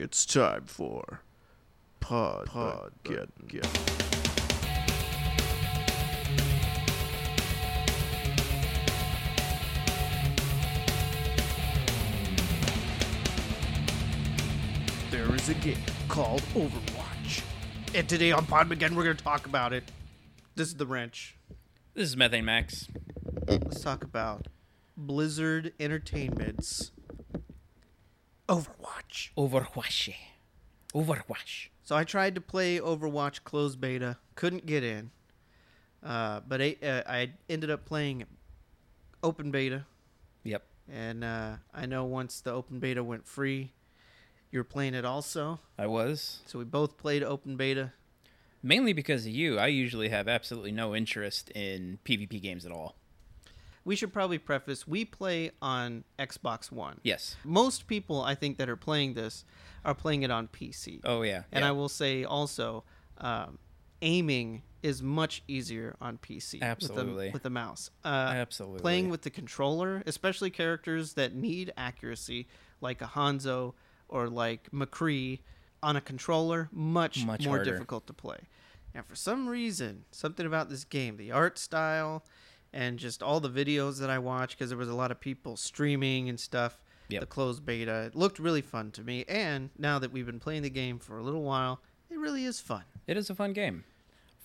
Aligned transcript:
It's 0.00 0.26
time 0.26 0.64
for 0.66 1.20
Pod 2.00 2.46
Pod 2.46 2.92
Get 3.04 3.28
Get. 3.46 3.62
There 15.10 15.32
is 15.34 15.48
a 15.48 15.54
game 15.54 15.76
called 16.08 16.42
Overwatch. 16.54 17.42
And 17.94 18.08
today 18.08 18.32
on 18.32 18.46
Pod 18.46 18.72
Again, 18.72 18.96
we're 18.96 19.04
going 19.04 19.16
to 19.16 19.22
talk 19.22 19.46
about 19.46 19.72
it. 19.72 19.84
This 20.56 20.68
is 20.68 20.74
the 20.74 20.86
wrench. 20.86 21.36
This 21.94 22.08
is 22.08 22.16
Methane 22.16 22.44
Max. 22.44 22.88
Let's 23.46 23.80
talk 23.80 24.02
about 24.02 24.48
Blizzard 24.96 25.72
Entertainment's 25.78 26.90
Overwatch. 28.48 28.83
Overwatch. 29.36 30.14
Overwatch. 30.94 31.68
So 31.82 31.96
I 31.96 32.04
tried 32.04 32.34
to 32.34 32.40
play 32.40 32.78
Overwatch 32.78 33.44
closed 33.44 33.80
beta, 33.80 34.18
couldn't 34.34 34.66
get 34.66 34.82
in. 34.84 35.10
Uh, 36.02 36.40
but 36.46 36.60
I, 36.60 36.76
uh, 36.82 37.02
I 37.06 37.30
ended 37.48 37.70
up 37.70 37.84
playing 37.86 38.24
open 39.22 39.50
beta, 39.50 39.86
Yep. 40.44 40.62
and 40.92 41.24
uh, 41.24 41.56
I 41.72 41.86
know 41.86 42.04
once 42.04 42.40
the 42.40 42.52
open 42.52 42.78
beta 42.78 43.02
went 43.02 43.26
free, 43.26 43.72
you 44.50 44.58
were 44.60 44.64
playing 44.64 44.94
it 44.94 45.04
also. 45.06 45.60
I 45.78 45.86
was. 45.86 46.40
So 46.46 46.58
we 46.58 46.64
both 46.66 46.98
played 46.98 47.22
open 47.22 47.56
beta. 47.56 47.92
Mainly 48.62 48.92
because 48.92 49.26
of 49.26 49.32
you. 49.32 49.58
I 49.58 49.66
usually 49.68 50.10
have 50.10 50.28
absolutely 50.28 50.72
no 50.72 50.94
interest 50.94 51.50
in 51.50 51.98
PvP 52.04 52.40
games 52.40 52.64
at 52.64 52.72
all. 52.72 52.96
We 53.84 53.96
should 53.96 54.12
probably 54.12 54.38
preface 54.38 54.86
we 54.86 55.04
play 55.04 55.50
on 55.60 56.04
Xbox 56.18 56.72
One. 56.72 57.00
Yes. 57.02 57.36
Most 57.44 57.86
people, 57.86 58.22
I 58.22 58.34
think, 58.34 58.56
that 58.58 58.68
are 58.68 58.76
playing 58.76 59.14
this 59.14 59.44
are 59.84 59.94
playing 59.94 60.22
it 60.22 60.30
on 60.30 60.48
PC. 60.48 61.00
Oh, 61.04 61.22
yeah. 61.22 61.42
And 61.52 61.62
yeah. 61.62 61.68
I 61.68 61.72
will 61.72 61.90
say 61.90 62.24
also, 62.24 62.84
um, 63.18 63.58
aiming 64.00 64.62
is 64.82 65.02
much 65.02 65.42
easier 65.48 65.96
on 66.00 66.18
PC. 66.18 66.62
Absolutely. 66.62 67.04
With 67.14 67.26
the, 67.26 67.32
with 67.32 67.42
the 67.42 67.50
mouse. 67.50 67.90
Uh, 68.04 68.08
Absolutely. 68.08 68.80
Playing 68.80 69.08
with 69.10 69.22
the 69.22 69.30
controller, 69.30 70.02
especially 70.06 70.50
characters 70.50 71.14
that 71.14 71.34
need 71.34 71.72
accuracy, 71.76 72.46
like 72.80 73.02
a 73.02 73.06
Hanzo 73.06 73.74
or 74.08 74.28
like 74.28 74.70
McCree, 74.70 75.40
on 75.82 75.96
a 75.96 76.00
controller, 76.00 76.68
much, 76.72 77.24
Much 77.26 77.44
more 77.44 77.56
harder. 77.56 77.70
difficult 77.70 78.06
to 78.06 78.14
play. 78.14 78.38
Now, 78.94 79.02
for 79.02 79.14
some 79.14 79.48
reason, 79.48 80.04
something 80.10 80.46
about 80.46 80.70
this 80.70 80.84
game, 80.84 81.16
the 81.18 81.30
art 81.30 81.58
style, 81.58 82.24
and 82.74 82.98
just 82.98 83.22
all 83.22 83.40
the 83.40 83.48
videos 83.48 84.00
that 84.00 84.10
I 84.10 84.18
watched, 84.18 84.58
because 84.58 84.68
there 84.68 84.76
was 84.78 84.88
a 84.90 84.94
lot 84.94 85.10
of 85.10 85.18
people 85.20 85.56
streaming 85.56 86.28
and 86.28 86.38
stuff, 86.38 86.82
Yep. 87.08 87.20
the 87.20 87.26
closed 87.26 87.64
beta, 87.64 88.02
it 88.06 88.14
looked 88.16 88.38
really 88.38 88.62
fun 88.62 88.90
to 88.92 89.02
me. 89.02 89.24
And 89.28 89.70
now 89.78 89.98
that 89.98 90.10
we've 90.12 90.26
been 90.26 90.40
playing 90.40 90.62
the 90.62 90.70
game 90.70 90.98
for 90.98 91.16
a 91.18 91.22
little 91.22 91.42
while, 91.42 91.80
it 92.10 92.18
really 92.18 92.44
is 92.44 92.60
fun. 92.60 92.82
It 93.06 93.16
is 93.16 93.30
a 93.30 93.34
fun 93.34 93.52
game. 93.52 93.84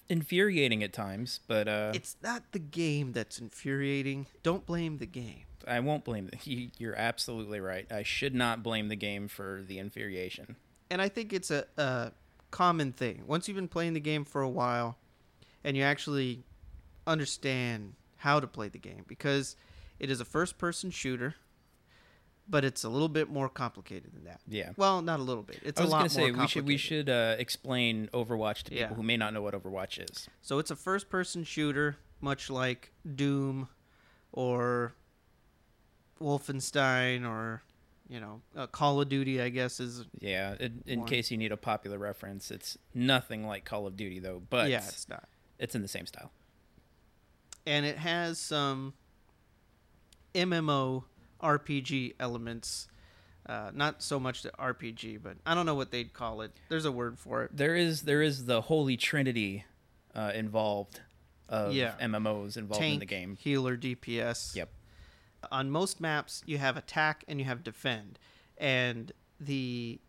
Infuriating 0.10 0.84
at 0.84 0.92
times, 0.94 1.40
but 1.48 1.68
uh, 1.68 1.92
It's 1.94 2.16
not 2.24 2.44
the 2.52 2.60
game 2.60 3.12
that's 3.14 3.40
infuriating. 3.40 4.26
Don't 4.44 4.66
blame 4.66 4.98
the 4.98 5.06
game. 5.06 5.44
I 5.68 5.80
won't 5.82 6.04
blame 6.04 6.28
the, 6.28 6.38
you. 6.50 6.70
You're 6.78 6.96
absolutely 6.96 7.60
right. 7.60 7.90
I 7.92 8.04
should 8.04 8.34
not 8.36 8.62
blame 8.64 8.88
the 8.90 8.96
game 8.96 9.28
for 9.28 9.64
the 9.68 9.78
infuriation. 9.80 10.56
And 10.92 11.02
I 11.02 11.10
think 11.10 11.32
it's 11.34 11.52
a, 11.52 11.66
a 11.78 12.12
common 12.52 12.92
thing. 12.92 13.24
Once 13.28 13.48
you've 13.48 13.56
been 13.56 13.68
playing 13.68 13.94
the 13.94 14.00
game 14.00 14.26
for 14.26 14.42
a 14.42 14.50
while 14.50 14.98
and 15.64 15.78
you 15.78 15.84
actually 15.84 16.44
understand 17.08 17.94
how 18.20 18.40
to 18.40 18.48
play 18.48 18.70
the 18.70 18.78
game, 18.80 19.04
because 19.08 19.56
it 20.00 20.10
is 20.10 20.22
a 20.22 20.26
first 20.26 20.58
person 20.58 20.92
shooter, 20.92 21.36
but 22.48 22.64
it's 22.64 22.84
a 22.84 22.90
little 22.90 23.10
bit 23.10 23.30
more 23.30 23.50
complicated 23.50 24.12
than 24.14 24.24
that. 24.24 24.40
Yeah. 24.48 24.72
Well, 24.78 25.02
not 25.02 25.20
a 25.20 25.24
little 25.24 25.44
bit. 25.44 25.60
It's 25.64 25.80
I 25.80 25.84
was 25.84 25.90
a 25.90 25.92
lot 25.94 25.98
gonna 26.00 26.10
say 26.10 26.32
more 26.32 26.42
we 26.44 26.48
should 26.48 26.66
we 26.66 26.78
should 26.78 27.10
uh, 27.10 27.36
explain 27.38 28.10
Overwatch 28.14 28.64
to 28.64 28.72
people 28.72 28.78
Yeah. 28.90 28.94
who 28.94 29.04
may 29.04 29.18
not 29.18 29.34
know 29.34 29.42
what 29.42 29.54
Overwatch 29.54 30.00
is. 30.10 30.28
So 30.42 30.58
it's 30.60 30.72
a 30.72 30.76
first 30.76 31.10
person 31.10 31.44
shooter, 31.44 31.98
much 32.22 32.50
like 32.50 32.92
Doom 33.16 33.68
or 34.32 34.94
Wolfenstein 36.22 37.28
or, 37.28 37.62
you 38.10 38.20
know, 38.20 38.42
uh, 38.56 38.68
Call 38.68 39.00
of 39.02 39.10
Duty, 39.10 39.42
I 39.42 39.50
guess, 39.50 39.80
is. 39.80 40.06
Yeah. 40.20 40.56
In, 40.60 40.84
in 40.86 41.06
case 41.06 41.32
you 41.32 41.38
need 41.38 41.52
a 41.52 41.58
popular 41.58 41.98
reference, 41.98 42.52
it's 42.52 42.78
nothing 42.94 43.46
like 43.46 43.64
Call 43.66 43.88
of 43.88 43.96
Duty 43.96 44.20
though, 44.20 44.42
but 44.50 44.70
yeah, 44.70 44.80
it's 44.88 45.08
not. 45.08 45.28
it's 45.60 45.76
in 45.76 45.82
the 45.82 45.88
same 45.88 46.06
style. 46.06 46.32
And 47.70 47.86
it 47.86 47.98
has 48.00 48.40
some 48.40 48.94
MMO 50.34 51.04
RPG 51.42 52.16
elements. 52.20 52.88
Uh, 53.48 53.72
not 53.74 54.04
so 54.04 54.20
much 54.20 54.44
the 54.44 54.50
RPG, 54.52 55.22
but 55.24 55.38
I 55.46 55.56
don't 55.56 55.66
know 55.66 55.76
what 55.76 55.92
they'd 55.92 56.14
call 56.14 56.42
it. 56.42 56.52
There's 56.70 56.86
a 56.86 56.92
word 56.92 57.18
for 57.18 57.44
it. 57.44 57.52
there 57.56 57.76
is 57.76 58.04
there 58.04 58.22
is 58.22 58.46
the 58.46 58.62
holy 58.62 58.96
trinity 58.98 59.66
uh, 60.16 60.32
involved 60.36 61.02
of 61.48 61.74
Yeah. 61.74 61.94
MMOs 62.02 62.58
involved 62.58 62.82
Tank, 62.82 62.94
in 62.96 63.00
the 63.00 63.06
game. 63.06 63.38
healer, 63.40 63.76
DPS. 63.76 64.56
Yep. 64.56 64.70
on 65.52 65.72
most 65.72 66.00
maps 66.02 66.44
you 66.46 66.58
have 66.58 66.76
attack 66.78 67.24
and 67.28 67.40
you 67.40 67.46
have 67.46 67.64
defend 67.64 68.20
and 68.58 69.12
the 69.40 70.00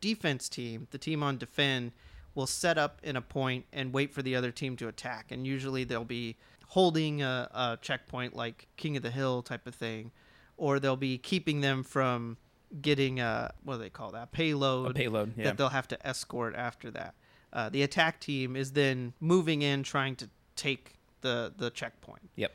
defense 0.00 0.48
team 0.48 0.88
the 0.90 0.98
team 0.98 1.22
on 1.22 1.38
defend 1.38 1.92
will 2.34 2.46
set 2.46 2.76
up 2.76 2.98
in 3.04 3.14
a 3.16 3.22
point 3.22 3.64
and 3.72 3.92
wait 3.92 4.12
for 4.12 4.20
the 4.20 4.34
other 4.34 4.50
team 4.50 4.76
to 4.76 4.88
attack 4.88 5.26
and 5.30 5.46
usually 5.46 5.84
they'll 5.84 6.04
be 6.04 6.36
holding 6.68 7.22
a, 7.22 7.48
a 7.52 7.78
checkpoint 7.80 8.34
like 8.36 8.68
king 8.76 8.96
of 8.96 9.02
the 9.02 9.10
hill 9.10 9.42
type 9.42 9.66
of 9.66 9.74
thing 9.74 10.10
or 10.56 10.78
they'll 10.78 10.96
be 10.96 11.18
keeping 11.18 11.60
them 11.60 11.82
from 11.82 12.36
getting 12.82 13.20
a 13.20 13.52
what 13.64 13.74
do 13.76 13.80
they 13.80 13.88
call 13.90 14.10
that 14.12 14.30
payload 14.32 14.90
A 14.90 14.94
payload, 14.94 15.32
yeah. 15.36 15.44
that 15.44 15.56
they'll 15.56 15.70
have 15.70 15.88
to 15.88 16.06
escort 16.06 16.54
after 16.54 16.90
that 16.90 17.14
uh, 17.52 17.68
the 17.70 17.82
attack 17.82 18.20
team 18.20 18.54
is 18.56 18.72
then 18.72 19.14
moving 19.20 19.62
in 19.62 19.82
trying 19.82 20.14
to 20.16 20.28
take 20.56 20.94
the 21.22 21.52
the 21.56 21.70
checkpoint 21.70 22.28
Yep. 22.36 22.52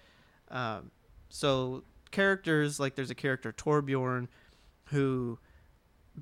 um, 0.51 0.91
so 1.29 1.83
characters 2.11 2.79
like 2.79 2.93
there's 2.95 3.09
a 3.09 3.15
character 3.15 3.51
Torbjorn 3.51 4.27
who 4.85 5.39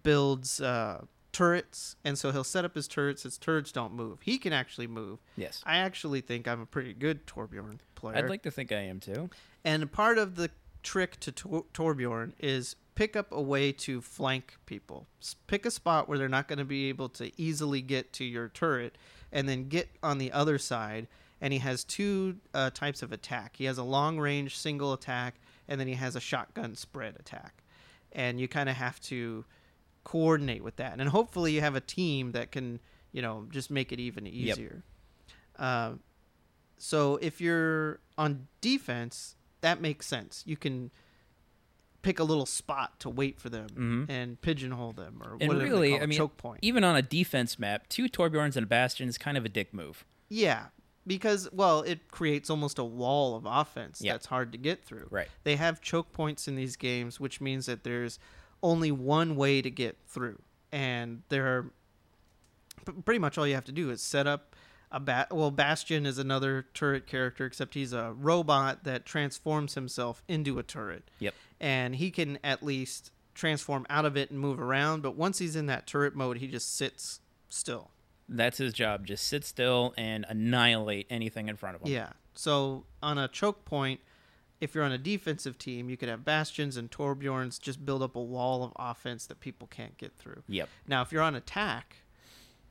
builds 0.04 0.62
uh, 0.62 1.04
turrets, 1.32 1.96
and 2.04 2.18
so 2.18 2.32
he'll 2.32 2.44
set 2.44 2.66
up 2.66 2.76
his 2.76 2.88
turrets. 2.88 3.24
His 3.24 3.38
turrets 3.38 3.72
don't 3.72 3.94
move. 3.94 4.20
He 4.22 4.38
can 4.38 4.54
actually 4.54 4.88
move. 4.88 5.20
Yes. 5.38 5.62
I 5.66 5.78
actually 5.78 6.22
think 6.22 6.48
I'm 6.48 6.62
a 6.62 6.66
pretty 6.66 6.94
good 6.94 7.26
Torbjorn 7.26 7.80
player. 7.96 8.18
I'd 8.18 8.30
like 8.30 8.44
to 8.44 8.52
think 8.52 8.72
I 8.72 8.82
am 8.82 9.00
too. 9.00 9.30
and 9.64 9.92
part 9.92 10.18
of 10.18 10.36
the 10.36 10.50
trick 10.84 11.20
to 11.22 11.32
Tor- 11.32 11.66
Torbjorn 11.74 12.34
is 12.40 12.76
pick 12.96 13.16
up 13.16 13.32
a 13.32 13.42
way 13.42 13.72
to 13.72 14.02
flank 14.02 14.56
people. 14.66 15.08
S- 15.22 15.36
Pick 15.48 15.66
a 15.66 15.72
spot 15.72 16.10
where 16.10 16.18
they're 16.18 16.28
not 16.28 16.48
going 16.48 16.60
to 16.60 16.66
be 16.66 16.90
able 16.90 17.08
to 17.10 17.32
easily 17.42 17.82
get 17.82 18.12
to 18.14 18.26
your 18.26 18.50
turret, 18.50 18.98
and 19.32 19.48
then 19.48 19.70
get 19.70 19.90
on 20.04 20.18
the 20.18 20.32
other 20.32 20.58
side. 20.58 21.08
And 21.40 21.54
he 21.54 21.60
has 21.60 21.84
two 21.84 22.38
uh, 22.54 22.70
types 22.72 23.02
of 23.02 23.12
attack. 23.12 23.56
He 23.58 23.66
has 23.66 23.78
a 23.80 23.84
long 23.84 24.20
range 24.20 24.58
single 24.58 24.94
attack, 24.94 25.36
and 25.68 25.80
then 25.80 25.88
he 25.88 25.94
has 25.96 26.16
a 26.16 26.20
shotgun 26.20 26.76
spread 26.76 27.16
attack. 27.20 27.64
And 28.12 28.40
you 28.40 28.48
kind 28.48 28.68
of 28.70 28.76
have 28.76 29.00
to 29.02 29.46
coordinate 30.04 30.64
with 30.64 30.76
that. 30.78 31.00
And 31.00 31.10
hopefully, 31.10 31.54
you 31.54 31.62
have 31.62 31.76
a 31.76 31.82
team 31.82 32.32
that 32.32 32.52
can, 32.52 32.80
you 33.12 33.22
know, 33.22 33.48
just 33.50 33.70
make 33.72 33.92
it 33.92 34.00
even 34.00 34.26
easier. 34.28 34.84
Uh, 35.58 35.94
so 36.78 37.18
if 37.18 37.40
you're 37.40 38.00
on 38.18 38.48
defense, 38.62 39.36
that 39.62 39.80
makes 39.82 40.08
sense. 40.08 40.44
You 40.48 40.58
can 40.58 40.92
pick 42.02 42.18
a 42.20 42.24
little 42.24 42.48
spot 42.48 43.00
to 43.00 43.08
wait 43.10 43.40
for 43.40 43.50
them 43.50 43.68
Mhm. 43.70 44.10
and 44.10 44.42
pigeonhole 44.42 44.92
them 44.94 45.22
or 45.22 45.34
And 45.40 45.50
whatever 45.50 45.58
they 45.60 45.66
really, 45.70 46.00
I 46.00 46.08
mean, 46.08 46.18
choke 46.18 46.36
point. 46.38 46.60
even 46.64 46.84
on 46.84 46.96
a 46.96 47.04
defense 47.04 47.60
map, 47.60 47.88
two 47.90 48.06
Torbjorns 48.10 48.56
and 48.56 48.64
a 48.64 48.68
Bastion 48.68 49.08
is 49.08 49.20
kind 49.20 49.38
of 49.38 49.46
a 49.46 49.50
dick 49.50 49.72
move. 49.72 50.04
Yeah, 50.28 50.70
because 51.06 51.48
well, 51.52 51.82
it 51.84 52.10
creates 52.10 52.50
almost 52.50 52.80
a 52.80 52.84
wall 52.84 53.36
of 53.36 53.46
offense 53.46 54.02
Yeah. 54.02 54.14
that's 54.14 54.26
hard 54.26 54.52
to 54.54 54.58
get 54.58 54.84
through. 54.84 55.10
Right. 55.12 55.28
They 55.44 55.58
have 55.58 55.80
choke 55.80 56.12
points 56.12 56.48
in 56.48 56.56
these 56.56 56.76
games, 56.76 57.20
which 57.20 57.40
means 57.40 57.68
that 57.68 57.84
there's 57.84 58.18
only 58.64 58.92
one 58.92 59.36
way 59.36 59.62
to 59.62 59.70
get 59.70 59.98
through, 60.08 60.40
and 60.72 61.24
there 61.30 61.48
are 61.48 61.72
pretty 63.06 63.20
much 63.20 63.38
all 63.38 63.48
you 63.48 63.56
have 63.56 63.66
to 63.66 63.72
do 63.72 63.90
is 63.90 64.02
set 64.02 64.28
up 64.28 64.56
a 64.92 65.00
bat. 65.00 65.34
Well, 65.34 65.52
Bastion 65.52 66.06
is 66.06 66.18
another 66.18 66.66
turret 66.74 67.08
character, 67.08 67.46
except 67.46 67.74
he's 67.76 67.94
a 67.94 68.14
robot 68.14 68.84
that 68.84 69.06
transforms 69.06 69.76
himself 69.76 70.24
into 70.28 70.60
a 70.60 70.64
turret. 70.64 71.10
Yep. 71.20 71.34
and 71.60 71.96
he 71.96 72.12
can 72.12 72.40
at 72.44 72.64
least 72.64 73.12
transform 73.34 73.86
out 73.90 74.04
of 74.06 74.18
it 74.18 74.32
and 74.32 74.40
move 74.40 74.60
around. 74.60 75.02
But 75.02 75.16
once 75.16 75.40
he's 75.40 75.56
in 75.56 75.68
that 75.68 75.88
turret 75.88 76.16
mode, 76.16 76.38
he 76.40 76.48
just 76.48 76.76
sits 76.76 77.22
still. 77.50 77.92
That's 78.28 78.58
his 78.58 78.74
job. 78.74 79.06
Just 79.06 79.28
sit 79.28 79.46
still 79.46 79.94
and 79.98 80.26
annihilate 80.28 81.08
anything 81.10 81.48
in 81.50 81.56
front 81.56 81.76
of 81.76 81.82
him. 81.84 81.92
Yeah. 81.94 82.10
So 82.34 82.86
on 83.04 83.18
a 83.18 83.28
choke 83.28 83.64
point, 83.66 84.00
if 84.62 84.74
you're 84.76 84.84
on 84.86 84.92
a 84.94 84.98
defensive 84.98 85.58
team, 85.58 85.90
you 85.90 85.98
could 85.98 86.08
have 86.08 86.24
Bastions 86.24 86.78
and 86.78 86.90
Torbjorns 86.90 87.60
just 87.60 87.86
build 87.86 88.02
up 88.02 88.16
a 88.16 88.22
wall 88.22 88.64
of 88.64 88.72
offense 88.78 89.26
that 89.26 89.40
people 89.42 89.68
can't 89.68 89.98
get 89.98 90.14
through. 90.18 90.44
Yep. 90.48 90.70
Now, 90.88 91.02
if 91.02 91.12
you're 91.12 91.24
on 91.24 91.36
attack, 91.36 91.98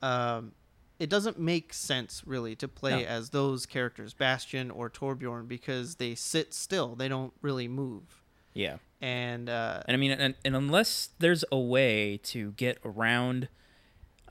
um, 0.01 0.53
it 0.99 1.09
doesn't 1.09 1.39
make 1.39 1.73
sense 1.73 2.23
really 2.25 2.55
to 2.55 2.67
play 2.67 3.01
No. 3.03 3.07
as 3.07 3.29
those 3.31 3.65
characters, 3.65 4.13
Bastion 4.13 4.71
or 4.71 4.89
Torbjorn, 4.89 5.47
because 5.47 5.95
they 5.95 6.15
sit 6.15 6.53
still. 6.53 6.95
They 6.95 7.07
don't 7.07 7.33
really 7.41 7.67
move. 7.67 8.23
Yeah. 8.53 8.77
and 9.01 9.49
uh, 9.49 9.81
And 9.87 9.95
I 9.95 9.97
mean, 9.97 10.11
and, 10.11 10.35
and 10.45 10.55
unless 10.55 11.09
there's 11.19 11.43
a 11.51 11.59
way 11.59 12.17
to 12.23 12.51
get 12.51 12.79
around, 12.85 13.47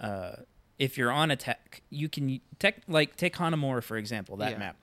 uh, 0.01 0.37
if 0.79 0.97
you're 0.97 1.11
on 1.11 1.31
attack, 1.31 1.83
you 1.91 2.09
can 2.09 2.41
tech 2.59 2.83
like 2.89 3.17
take 3.17 3.35
Hanamura 3.37 3.83
for 3.83 3.97
example. 3.97 4.37
That 4.39 4.53
Yeah. 4.53 4.59
map, 4.59 4.77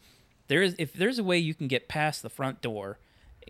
there 0.47 0.61
is 0.61 0.75
if 0.77 0.93
there's 0.93 1.19
a 1.19 1.23
way 1.23 1.37
you 1.37 1.53
can 1.53 1.67
get 1.67 1.87
past 1.87 2.21
the 2.21 2.29
front 2.29 2.61
door, 2.61 2.99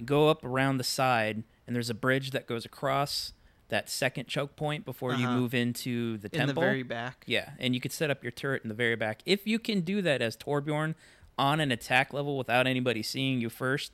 go 0.05 0.29
up 0.29 0.43
around 0.43 0.77
the 0.77 0.83
side, 0.83 1.43
and 1.65 1.75
there's 1.75 1.89
a 1.89 1.93
bridge 1.95 2.31
that 2.31 2.47
goes 2.47 2.65
across 2.65 3.33
that 3.69 3.89
second 3.89 4.27
choke 4.27 4.55
point 4.55 4.85
before 4.85 5.13
you 5.13 5.25
Uh-huh. 5.27 5.35
move 5.39 5.53
into 5.53 6.17
the 6.19 6.27
in 6.27 6.31
temple. 6.31 6.49
In 6.49 6.55
the 6.55 6.61
very 6.61 6.83
back. 6.83 7.23
Yeah, 7.27 7.49
and 7.59 7.73
you 7.75 7.81
could 7.81 7.91
set 7.91 8.09
up 8.09 8.23
your 8.23 8.31
turret 8.31 8.63
in 8.63 8.69
the 8.69 8.75
very 8.75 8.95
back. 8.95 9.21
If 9.25 9.45
you 9.45 9.59
can 9.59 9.81
do 9.81 10.01
that 10.03 10.21
as 10.21 10.37
Torbjorn 10.37 10.95
on 11.37 11.59
an 11.59 11.71
attack 11.71 12.13
level 12.13 12.37
without 12.37 12.65
anybody 12.65 13.03
seeing 13.03 13.41
you 13.41 13.49
first, 13.49 13.91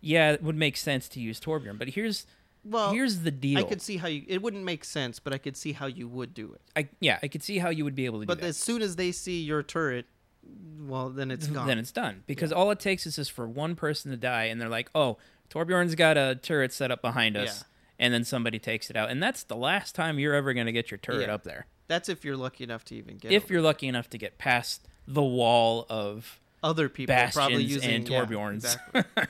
yeah, 0.00 0.30
it 0.32 0.42
would 0.42 0.56
make 0.56 0.76
sense 0.76 1.08
to 1.10 1.20
use 1.20 1.40
Torbjorn. 1.40 1.78
But 1.78 1.88
here's 1.90 2.26
Well, 2.64 2.92
here's 2.92 3.20
the 3.20 3.30
deal. 3.32 3.58
I 3.58 3.62
could 3.64 3.82
see 3.82 3.96
how 3.96 4.06
you. 4.08 4.24
It 4.28 4.42
wouldn't 4.42 4.62
make 4.64 4.84
sense, 4.84 5.18
but 5.18 5.32
I 5.32 5.38
could 5.38 5.56
see 5.56 5.72
how 5.72 5.86
you 5.86 6.06
would 6.08 6.32
do 6.32 6.52
it. 6.52 6.60
I 6.76 6.88
yeah, 7.00 7.18
I 7.22 7.28
could 7.28 7.42
see 7.42 7.58
how 7.58 7.68
you 7.70 7.82
would 7.84 7.94
be 7.96 8.04
able 8.06 8.20
to 8.20 8.26
But 8.26 8.40
as 8.40 8.56
soon 8.56 8.80
as 8.82 8.94
they 8.96 9.10
see 9.12 9.42
your 9.42 9.62
turret, 9.64 10.06
well, 10.80 11.10
then 11.10 11.30
it's 11.30 11.46
gone. 11.48 11.66
Then 11.66 11.78
it's 11.78 11.92
done 11.92 12.22
because 12.26 12.52
all 12.52 12.70
it 12.70 12.80
takes 12.80 13.06
is 13.06 13.16
just 13.16 13.32
for 13.32 13.48
one 13.48 13.74
person 13.76 14.10
to 14.10 14.16
die, 14.16 14.44
and 14.44 14.60
they're 14.60 14.68
like, 14.68 14.90
"Oh, 14.94 15.18
Torbjorn's 15.50 15.94
got 15.94 16.16
a 16.16 16.34
turret 16.40 16.72
set 16.72 16.90
up 16.90 17.02
behind 17.02 17.36
us," 17.36 17.60
Yeah. 17.60 18.04
and 18.06 18.14
then 18.14 18.24
somebody 18.24 18.58
takes 18.58 18.90
it 18.90 18.96
out, 18.96 19.10
and 19.10 19.22
that's 19.22 19.42
the 19.44 19.56
last 19.56 19.94
time 19.94 20.18
you're 20.18 20.34
ever 20.34 20.52
going 20.54 20.66
to 20.66 20.72
get 20.72 20.90
your 20.90 20.98
turret 20.98 21.28
Yeah. 21.28 21.34
up 21.34 21.44
there. 21.44 21.66
That's 21.88 22.08
if 22.08 22.24
you're 22.24 22.36
lucky 22.36 22.64
enough 22.64 22.84
to 22.86 22.94
even 22.96 23.16
get. 23.18 23.30
if 23.32 23.48
you're 23.50 23.62
lucky 23.62 23.86
enough 23.88 24.10
to 24.10 24.18
get 24.18 24.38
past 24.38 24.86
the 25.06 25.22
wall 25.22 25.86
of 25.88 26.40
other 26.62 26.88
people 26.88 27.14
probably 27.14 27.56
Bastions 27.58 27.70
using 27.70 27.90
and 27.90 28.08
yeah, 28.08 28.24
Torbjorns. 28.24 28.54
exactly. 28.94 29.02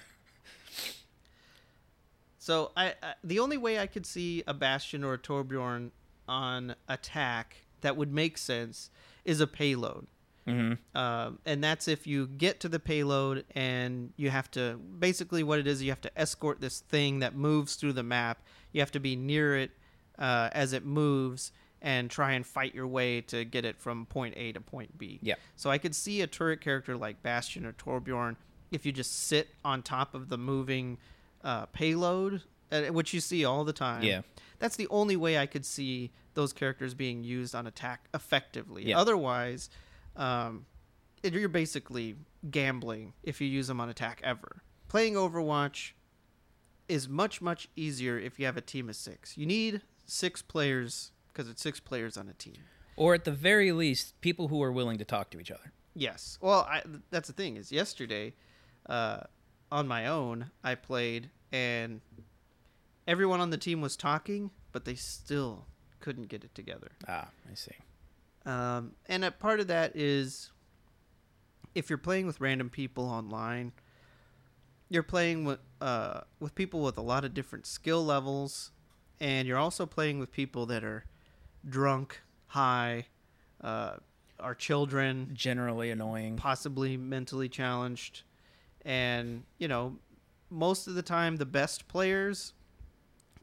so 2.39 2.73
I, 2.77 2.95
I 3.03 3.15
the 3.25 3.39
only 3.41 3.57
way 3.57 3.79
I 3.79 3.87
could 3.87 4.07
see 4.07 4.43
a 4.47 4.55
Bastion 4.55 5.05
or 5.05 5.15
a 5.15 5.19
Torbjorn 5.19 5.91
on 6.29 6.75
attack 6.89 7.57
that 7.83 7.97
would 7.97 8.12
make 8.12 8.39
sense 8.39 8.91
is 9.25 9.41
a 9.41 9.47
payload. 9.47 10.07
Mhm. 10.47 10.79
Um, 10.95 11.39
and 11.45 11.63
that's 11.63 11.89
if 11.89 12.07
you 12.07 12.27
get 12.29 12.61
to 12.61 12.69
the 12.69 12.79
payload 12.79 13.45
and 13.55 14.13
you 14.17 14.31
have 14.31 14.51
to 14.53 14.77
basically 14.99 15.43
what 15.43 15.59
it 15.59 15.67
is 15.67 15.83
you 15.83 15.91
have 15.91 16.01
to 16.03 16.19
escort 16.21 16.61
this 16.61 16.81
thing 16.81 17.19
that 17.19 17.35
moves 17.35 17.75
through 17.77 17.95
the 17.95 18.03
map 18.03 18.43
you 18.73 18.81
have 18.81 18.93
to 18.93 19.01
be 19.01 19.17
near 19.17 19.57
it 19.57 19.71
uh, 20.19 20.49
as 20.53 20.73
it 20.73 20.85
moves 20.85 21.53
and 21.83 22.11
try 22.11 22.33
and 22.33 22.47
fight 22.47 22.75
your 22.75 22.87
way 22.87 23.21
to 23.21 23.45
get 23.45 23.65
it 23.65 23.77
from 23.79 24.07
point 24.07 24.35
a 24.37 24.53
to 24.53 24.61
point 24.61 24.97
b 24.97 25.19
Yeah. 25.23 25.35
so 25.57 25.69
i 25.71 25.79
could 25.79 25.95
see 25.95 26.21
a 26.23 26.27
turret 26.27 26.61
character 26.61 26.97
like 26.97 27.23
bastion 27.23 27.67
or 27.67 27.73
torbjorn 27.73 28.37
if 28.71 28.87
you 28.87 28.93
just 28.93 29.13
sit 29.27 29.49
on 29.65 29.83
top 29.83 30.15
of 30.15 30.29
the 30.29 30.39
moving 30.39 30.99
uh, 31.45 31.67
payload 31.67 32.43
uh, 32.73 32.83
which 32.87 33.13
you 33.15 33.21
see 33.21 33.45
all 33.45 33.65
the 33.65 33.73
time 33.73 34.03
Yeah. 34.05 34.23
that's 34.59 34.77
the 34.77 34.89
only 34.89 35.17
way 35.17 35.39
i 35.39 35.47
could 35.47 35.67
see 35.67 36.13
those 36.35 36.53
characters 36.53 36.95
being 36.95 37.25
used 37.25 37.55
on 37.55 37.67
attack 37.67 38.09
effectively 38.15 38.85
Yeah. 38.89 38.99
otherwise 38.99 39.69
um, 40.17 40.67
you're 41.23 41.49
basically 41.49 42.17
gambling 42.51 43.13
if 43.23 43.41
you 43.41 43.47
use 43.49 43.67
them 43.67 43.81
on 43.81 43.89
attack 43.89 44.21
ever. 44.25 44.63
Playing 44.89 45.15
Overwatch 45.15 45.93
is 46.89 47.09
much 47.09 47.43
much 47.43 47.69
easier 47.77 48.19
if 48.19 48.39
you 48.39 48.47
have 48.47 48.57
a 48.57 48.61
team 48.61 48.89
of 48.89 48.97
six. 48.97 49.37
You 49.37 49.47
need 49.47 49.83
six 50.07 50.41
players 50.43 51.11
because 51.29 51.49
it's 51.51 51.63
six 51.63 51.81
players 51.81 52.17
on 52.17 52.29
a 52.29 52.33
team. 52.35 52.57
or 52.97 53.13
at 53.15 53.25
the 53.25 53.33
very 53.33 53.73
least, 53.73 54.19
people 54.23 54.49
who 54.49 54.63
are 54.63 54.73
willing 54.73 54.97
to 54.99 55.05
talk 55.05 55.29
to 55.31 55.39
each 55.41 55.51
other. 55.51 55.73
Yes. 55.95 56.39
Well, 56.41 56.61
I, 56.71 56.83
that's 57.11 57.27
the 57.29 57.35
thing 57.35 57.57
is 57.57 57.71
yesterday, 57.73 58.35
uh, 58.89 59.21
on 59.71 59.87
my 59.89 60.07
own, 60.07 60.51
I 60.62 60.77
played 60.77 61.31
and 61.53 62.01
everyone 63.07 63.41
on 63.41 63.51
the 63.51 63.59
team 63.59 63.81
was 63.81 63.97
talking, 63.97 64.51
but 64.73 64.85
they 64.85 64.95
still 64.95 65.67
couldn't 66.01 66.29
get 66.29 66.45
it 66.45 66.55
together. 66.55 66.93
Ah, 67.09 67.29
I 67.51 67.55
see. 67.55 67.73
Um, 68.47 68.93
and 69.07 69.25
a 69.25 69.31
part 69.33 69.61
of 69.61 69.67
that 69.67 69.93
is 69.97 70.53
if 71.75 71.91
you're 71.91 71.99
playing 71.99 72.27
with 72.27 72.41
random 72.41 72.71
people 72.71 73.05
online, 73.05 73.73
you're 74.89 75.03
playing 75.03 75.45
with 75.45 75.59
uh, 75.81 76.21
with 76.41 76.55
people 76.55 76.81
with 76.83 76.97
a 76.97 77.03
lot 77.03 77.25
of 77.25 77.35
different 77.35 77.67
skill 77.67 78.05
levels, 78.05 78.71
and 79.21 79.47
you're 79.49 79.59
also 79.59 79.85
playing 79.85 80.19
with 80.21 80.31
people 80.33 80.65
that 80.67 80.85
are 80.85 81.05
drunk, 81.69 82.21
high, 82.47 83.07
uh, 83.61 83.97
are 84.39 84.55
children, 84.55 85.31
Generally 85.35 85.91
annoying. 85.91 86.37
possibly 86.37 86.97
mentally 86.97 87.49
challenged, 87.49 88.23
and 88.85 89.43
you 89.59 89.67
know, 89.67 89.97
most 90.51 90.87
of 90.87 90.95
the 90.95 91.03
time 91.03 91.37
the 91.37 91.45
best 91.47 91.89
players 91.89 92.53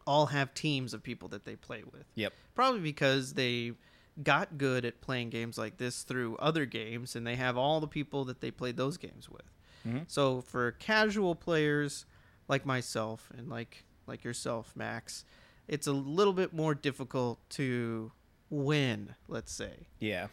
all 0.08 0.28
have 0.28 0.54
teams 0.54 0.94
of 0.94 1.04
people 1.04 1.28
that 1.30 1.46
they 1.46 1.56
play 1.56 1.82
with 1.94 2.04
Yep. 2.16 2.34
probably 2.56 2.82
because 2.82 3.36
they 3.36 3.72
got 4.22 4.58
good 4.58 4.86
at 4.86 5.02
playing 5.02 5.30
games 5.30 5.58
like 5.58 5.78
this 5.78 6.04
through 6.04 6.36
other 6.38 6.66
games 6.66 7.16
and 7.16 7.26
they 7.26 7.36
have 7.36 7.58
all 7.58 7.80
the 7.80 7.88
people 7.88 8.26
that 8.26 8.42
they 8.42 8.52
played 8.52 8.78
those 8.78 8.98
games 8.98 9.28
with. 9.30 9.52
Mhm. 9.88 10.04
So 10.08 10.42
for 10.42 10.72
casual 10.74 11.34
players 11.36 12.06
like 12.48 12.66
myself 12.66 13.32
and 13.36 13.50
like 13.50 13.86
like 14.06 14.24
yourself, 14.24 14.76
Max, 14.76 15.24
it's 15.68 15.88
a 15.88 15.94
little 15.94 16.34
bit 16.34 16.54
more 16.54 16.76
difficult 16.76 17.40
to 17.52 18.12
win, 18.50 19.16
let's 19.28 19.52
say. 19.52 19.88
Yeah. 20.00 20.28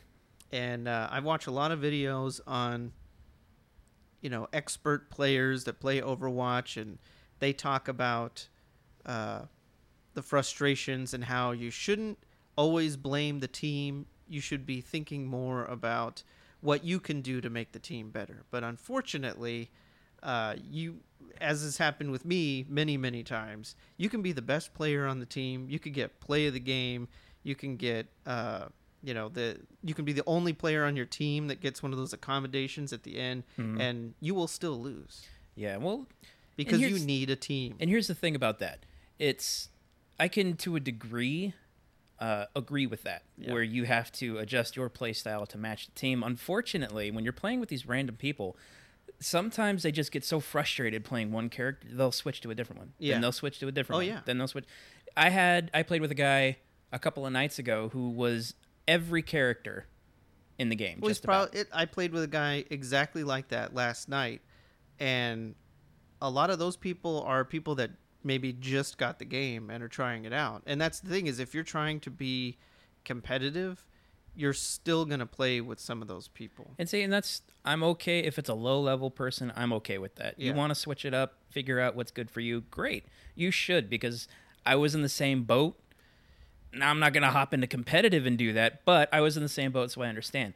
And 0.52 0.88
uh, 0.88 1.08
I've 1.10 1.24
watched 1.24 1.46
a 1.46 1.52
lot 1.52 1.70
of 1.72 1.78
videos 1.78 2.40
on 2.46 2.92
you 4.20 4.28
know 4.28 4.48
expert 4.52 5.08
players 5.10 5.64
that 5.64 5.80
play 5.80 6.00
Overwatch 6.00 6.80
and 6.80 6.98
they 7.38 7.52
talk 7.54 7.88
about 7.88 8.48
uh, 9.06 9.42
the 10.12 10.22
frustrations 10.22 11.14
and 11.14 11.24
how 11.24 11.52
you 11.52 11.70
shouldn't 11.70 12.18
always 12.60 12.96
blame 12.96 13.40
the 13.40 13.48
team. 13.48 14.06
You 14.28 14.40
should 14.40 14.64
be 14.66 14.80
thinking 14.80 15.26
more 15.26 15.64
about 15.64 16.22
what 16.60 16.84
you 16.84 17.00
can 17.00 17.22
do 17.22 17.40
to 17.40 17.48
make 17.48 17.72
the 17.72 17.78
team 17.78 18.10
better. 18.10 18.38
But 18.50 18.62
unfortunately, 18.64 19.70
uh, 20.22 20.54
you, 20.70 21.00
as 21.40 21.62
has 21.62 21.78
happened 21.78 22.10
with 22.10 22.24
me 22.24 22.66
many, 22.68 22.96
many 22.98 23.22
times, 23.22 23.74
you 23.96 24.08
can 24.10 24.20
be 24.22 24.32
the 24.32 24.42
best 24.42 24.74
player 24.74 25.06
on 25.06 25.20
the 25.20 25.26
team. 25.26 25.68
You 25.70 25.78
could 25.78 25.94
get 25.94 26.20
play 26.20 26.46
of 26.48 26.52
the 26.52 26.60
game. 26.60 27.08
You 27.42 27.54
can 27.54 27.76
get, 27.76 28.06
uh, 28.26 28.66
you 29.02 29.14
know, 29.14 29.30
the 29.30 29.58
you 29.82 29.94
can 29.94 30.04
be 30.04 30.12
the 30.12 30.22
only 30.26 30.52
player 30.52 30.84
on 30.84 30.94
your 30.96 31.06
team 31.06 31.48
that 31.48 31.60
gets 31.60 31.82
one 31.82 31.92
of 31.92 31.98
those 31.98 32.12
accommodations 32.12 32.92
at 32.92 33.02
the 33.04 33.18
end, 33.18 33.44
Mhm. 33.56 33.80
and 33.80 34.14
you 34.20 34.34
will 34.34 34.48
still 34.48 34.78
lose 34.78 35.26
Yeah. 35.56 35.78
Well, 35.78 36.06
because 36.56 36.80
you 36.80 36.98
need 36.98 37.30
a 37.30 37.36
team. 37.36 37.76
And 37.80 37.88
here's 37.88 38.06
the 38.08 38.14
thing 38.14 38.34
about 38.36 38.58
that. 38.58 38.78
It's 39.18 39.70
I 40.18 40.28
can 40.28 40.56
to 40.58 40.76
a 40.76 40.80
degree 40.80 41.54
uh, 42.20 42.44
agree 42.54 42.86
with 42.86 43.02
that, 43.04 43.22
Yeah. 43.38 43.52
where 43.52 43.62
you 43.62 43.84
have 43.84 44.12
to 44.12 44.38
adjust 44.38 44.76
your 44.76 44.88
play 44.90 45.12
style 45.14 45.46
to 45.46 45.56
match 45.58 45.86
the 45.86 45.92
team. 45.92 46.22
Unfortunately, 46.22 47.10
when 47.10 47.24
you're 47.24 47.32
playing 47.32 47.60
with 47.60 47.70
these 47.70 47.86
random 47.86 48.16
people, 48.16 48.56
sometimes 49.20 49.82
they 49.82 49.92
just 49.92 50.12
get 50.12 50.24
so 50.24 50.40
frustrated 50.40 51.04
playing 51.04 51.32
one 51.32 51.48
character, 51.48 51.88
they'll 51.90 52.12
switch 52.12 52.40
to 52.42 52.50
a 52.50 52.54
different 52.54 52.78
one. 52.80 52.92
Yeah. 52.98 53.14
Then 53.14 53.22
they'll 53.22 53.32
switch 53.32 53.58
to 53.60 53.68
a 53.68 53.72
different 53.72 53.96
Oh, 53.96 53.98
one. 54.00 54.06
yeah. 54.06 54.20
Then 54.24 54.38
they'll 54.38 54.48
switch. 54.48 54.66
I 55.16 55.30
had 55.30 55.70
I 55.74 55.82
played 55.82 56.00
with 56.00 56.10
a 56.10 56.14
guy 56.16 56.58
a 56.92 56.98
couple 56.98 57.26
of 57.26 57.32
nights 57.32 57.58
ago 57.58 57.88
who 57.92 58.10
was 58.10 58.54
every 58.86 59.22
character 59.22 59.86
in 60.58 60.68
the 60.68 60.76
game. 60.76 60.98
Well, 61.00 61.08
just 61.10 61.24
about. 61.24 61.52
prob- 61.52 61.60
it, 61.62 61.68
I 61.72 61.84
played 61.86 62.12
with 62.12 62.22
a 62.22 62.26
guy 62.28 62.64
exactly 62.70 63.24
like 63.24 63.48
that 63.48 63.74
last 63.74 64.08
night, 64.08 64.42
and 64.98 65.54
a 66.20 66.28
lot 66.30 66.50
of 66.50 66.58
those 66.58 66.76
people 66.76 67.22
are 67.22 67.44
people 67.44 67.74
that 67.76 67.90
maybe 68.22 68.52
just 68.52 68.98
got 68.98 69.18
the 69.18 69.24
game 69.24 69.70
and 69.70 69.82
are 69.82 69.88
trying 69.88 70.24
it 70.24 70.32
out. 70.32 70.62
And 70.66 70.80
that's 70.80 71.00
the 71.00 71.08
thing 71.08 71.26
is, 71.26 71.38
if 71.38 71.54
you're 71.54 71.64
trying 71.64 72.00
to 72.00 72.10
be 72.10 72.58
competitive, 73.04 73.84
you're 74.34 74.52
still 74.52 75.04
gonna 75.04 75.26
play 75.26 75.60
with 75.60 75.80
some 75.80 76.02
of 76.02 76.08
those 76.08 76.28
people. 76.28 76.72
And 76.78 76.88
see, 76.88 77.02
and 77.02 77.12
that's 77.12 77.42
I'm 77.64 77.82
okay 77.82 78.20
if 78.20 78.38
it's 78.38 78.48
a 78.48 78.54
low 78.54 78.80
level 78.80 79.10
person. 79.10 79.52
I'm 79.56 79.72
okay 79.74 79.98
with 79.98 80.14
that. 80.16 80.38
You 80.38 80.54
want 80.54 80.70
to 80.70 80.74
switch 80.74 81.04
it 81.04 81.12
up, 81.12 81.34
figure 81.50 81.80
out 81.80 81.94
what's 81.94 82.10
good 82.10 82.30
for 82.30 82.40
you. 82.40 82.62
Great, 82.62 83.04
you 83.34 83.50
should 83.50 83.90
because 83.90 84.28
I 84.64 84.76
was 84.76 84.94
in 84.94 85.02
the 85.02 85.08
same 85.08 85.44
boat. 85.44 85.78
Now 86.72 86.90
I'm 86.90 87.00
not 87.00 87.12
gonna 87.12 87.30
hop 87.30 87.52
into 87.52 87.66
competitive 87.66 88.26
and 88.26 88.38
do 88.38 88.52
that, 88.52 88.84
but 88.84 89.08
I 89.12 89.20
was 89.20 89.36
in 89.36 89.42
the 89.42 89.48
same 89.48 89.72
boat, 89.72 89.90
so 89.90 90.02
I 90.02 90.08
understand. 90.08 90.54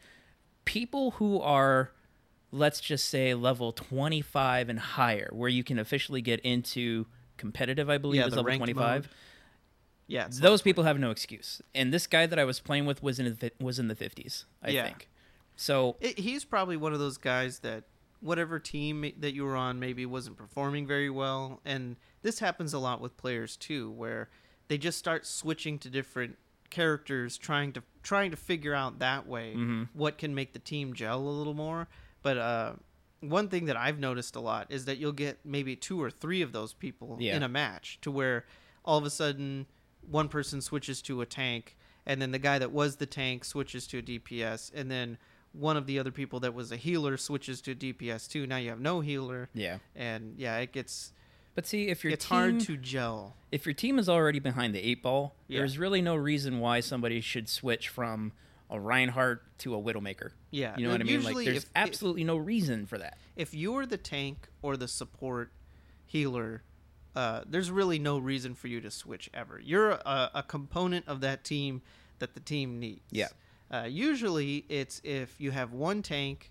People 0.65 1.13
who 1.13 1.41
are, 1.41 1.91
let's 2.53 2.81
just 2.81 3.09
say, 3.11 3.35
level 3.35 3.73
25 3.73 4.69
and 4.69 4.79
higher, 4.79 5.29
where 5.33 5.51
you 5.51 5.65
can 5.65 5.79
officially 5.79 6.23
get 6.23 6.41
into 6.41 7.07
competitive, 7.37 7.89
I 7.91 7.99
believe 7.99 8.21
Yeah, 8.21 8.27
is 8.27 8.37
level 8.37 8.57
25 8.57 9.03
mode. 9.03 9.09
Yeah, 10.07 10.29
those 10.31 10.61
people 10.61 10.85
have 10.85 10.99
no 10.99 11.11
excuse. 11.11 11.63
And 11.75 11.93
this 11.93 12.07
guy 12.07 12.27
that 12.27 12.39
I 12.39 12.45
was 12.45 12.61
playing 12.61 12.85
with 12.87 13.03
was 13.03 13.19
in 13.19 13.37
the, 13.41 13.53
was 13.59 13.79
in 13.79 13.89
the 13.89 13.95
50s, 13.95 14.45
I 14.63 14.71
Yeah. 14.71 14.85
think. 14.85 15.09
So 15.57 15.97
It, 16.01 16.19
he's 16.19 16.45
probably 16.45 16.77
one 16.77 16.93
of 16.93 16.99
those 16.99 17.17
guys 17.17 17.61
that 17.61 17.85
whatever 18.21 18.59
team 18.59 19.11
that 19.19 19.35
you 19.35 19.45
were 19.45 19.57
on 19.57 19.79
maybe 19.79 20.05
wasn't 20.05 20.37
performing 20.37 20.87
very 20.87 21.09
well, 21.11 21.61
and 21.65 21.97
this 22.23 22.39
happens 22.41 22.75
a 22.75 22.79
lot 22.79 23.01
with 23.01 23.17
players 23.17 23.57
too, 23.57 23.91
where 23.91 24.29
they 24.69 24.77
just 24.79 24.99
start 24.99 25.27
switching 25.27 25.79
to 25.79 25.89
different 25.91 26.37
characters, 26.71 27.39
trying 27.39 27.73
to 27.73 27.83
trying 28.03 28.31
to 28.31 28.37
figure 28.37 28.75
out 28.75 28.99
that 28.99 29.27
way 29.27 29.55
Mhm. 29.57 29.89
what 29.95 30.19
can 30.19 30.35
make 30.35 30.53
the 30.53 30.59
team 30.59 30.93
gel 30.93 31.21
a 31.21 31.31
little 31.31 31.55
more. 31.55 31.89
But 32.23 32.37
uh, 32.37 32.73
one 33.31 33.49
thing 33.49 33.67
that 33.67 33.77
I've 33.77 33.99
noticed 33.99 34.37
a 34.37 34.41
lot 34.41 34.67
is 34.71 34.85
that 34.87 34.99
you'll 34.99 35.13
get 35.13 35.39
maybe 35.45 35.77
two 35.77 36.03
or 36.03 36.11
three 36.11 36.43
of 36.43 36.53
those 36.53 36.73
people 36.73 37.17
Yeah. 37.21 37.37
in 37.37 37.43
a 37.43 37.49
match 37.49 37.99
to 38.03 38.11
where 38.11 38.45
all 38.85 38.99
of 38.99 39.05
a 39.05 39.11
sudden 39.11 39.67
one 40.09 40.29
person 40.29 40.61
switches 40.61 41.01
to 41.03 41.21
a 41.21 41.27
tank 41.27 41.77
and 42.07 42.21
then 42.21 42.31
the 42.33 42.39
guy 42.39 42.59
that 42.59 42.71
was 42.73 42.97
the 42.97 43.07
tank 43.07 43.45
switches 43.45 43.87
to 43.89 43.99
a 43.99 44.03
DPS 44.03 44.71
and 44.75 44.91
then 44.91 45.17
one 45.53 45.77
of 45.77 45.87
the 45.87 45.99
other 45.99 46.11
people 46.11 46.41
that 46.41 46.53
was 46.53 46.71
a 46.73 46.77
healer 46.77 47.17
switches 47.17 47.61
to 47.63 47.71
a 47.71 47.75
DPS 47.75 48.29
too. 48.29 48.47
Now 48.47 48.57
you 48.57 48.71
have 48.71 48.81
no 48.81 49.01
healer 49.01 49.49
Yeah. 49.55 49.79
and 49.95 50.35
yeah, 50.39 50.59
it 50.59 50.73
gets 50.73 51.13
But 51.55 51.67
see, 51.67 51.87
if 51.89 52.03
your 52.03 52.13
it's 52.13 52.25
team, 52.27 52.37
hard 52.37 52.61
to 52.61 52.77
gel. 52.77 53.37
if 53.53 53.65
your 53.65 53.75
team 53.75 53.99
is 53.99 54.09
already 54.09 54.41
behind 54.41 54.75
the 54.75 54.81
eight 54.81 55.03
ball, 55.03 55.37
Yeah. 55.47 55.61
there's 55.61 55.79
really 55.79 56.03
no 56.03 56.17
reason 56.17 56.59
why 56.59 56.81
somebody 56.81 57.21
should 57.21 57.49
switch 57.49 57.89
from 57.89 58.33
a 58.71 58.81
Reinhardt 58.81 59.43
to 59.59 59.75
a 59.75 59.79
Widowmaker. 59.83 60.31
Yeah. 60.51 60.75
You 60.77 60.87
know 60.87 60.93
what 60.93 61.01
I 61.01 61.05
mean? 61.05 61.23
Like, 61.23 61.37
there's 61.45 61.49
if- 61.59 61.65
if- 61.65 61.71
absolutely 61.77 62.25
no 62.25 62.37
reason 62.37 62.87
for 62.87 62.99
that. 62.99 63.19
if 63.37 63.55
you're 63.55 63.87
the 63.87 63.99
tank 63.99 64.49
or 64.63 64.77
the 64.77 64.89
support 64.89 65.53
healer, 66.07 66.63
uh, 67.15 67.43
there's 67.47 67.71
really 67.71 67.99
no 67.99 68.19
reason 68.19 68.55
for 68.55 68.69
you 68.69 68.81
to 68.81 68.91
switch 68.91 69.31
ever. 69.35 69.61
You're 69.63 69.91
a, 69.91 70.31
a 70.35 70.43
component 70.43 71.07
of 71.09 71.21
that 71.21 71.45
team 71.45 71.83
that 72.19 72.35
the 72.35 72.41
team 72.41 72.79
needs. 72.81 73.03
Yeah. 73.11 73.29
Uh, 73.71 73.87
usually, 73.89 74.65
it's 74.69 75.01
if 75.05 75.41
you 75.41 75.51
have 75.51 75.73
one 75.73 76.03
tank 76.03 76.51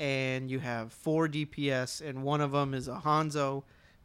and 0.00 0.50
you 0.50 0.58
have 0.60 0.92
four 0.92 1.28
DPS, 1.28 2.00
and 2.00 2.22
one 2.24 2.40
of 2.40 2.52
them 2.52 2.74
is 2.74 2.88
a 2.88 3.00
Hanzo. 3.04 3.62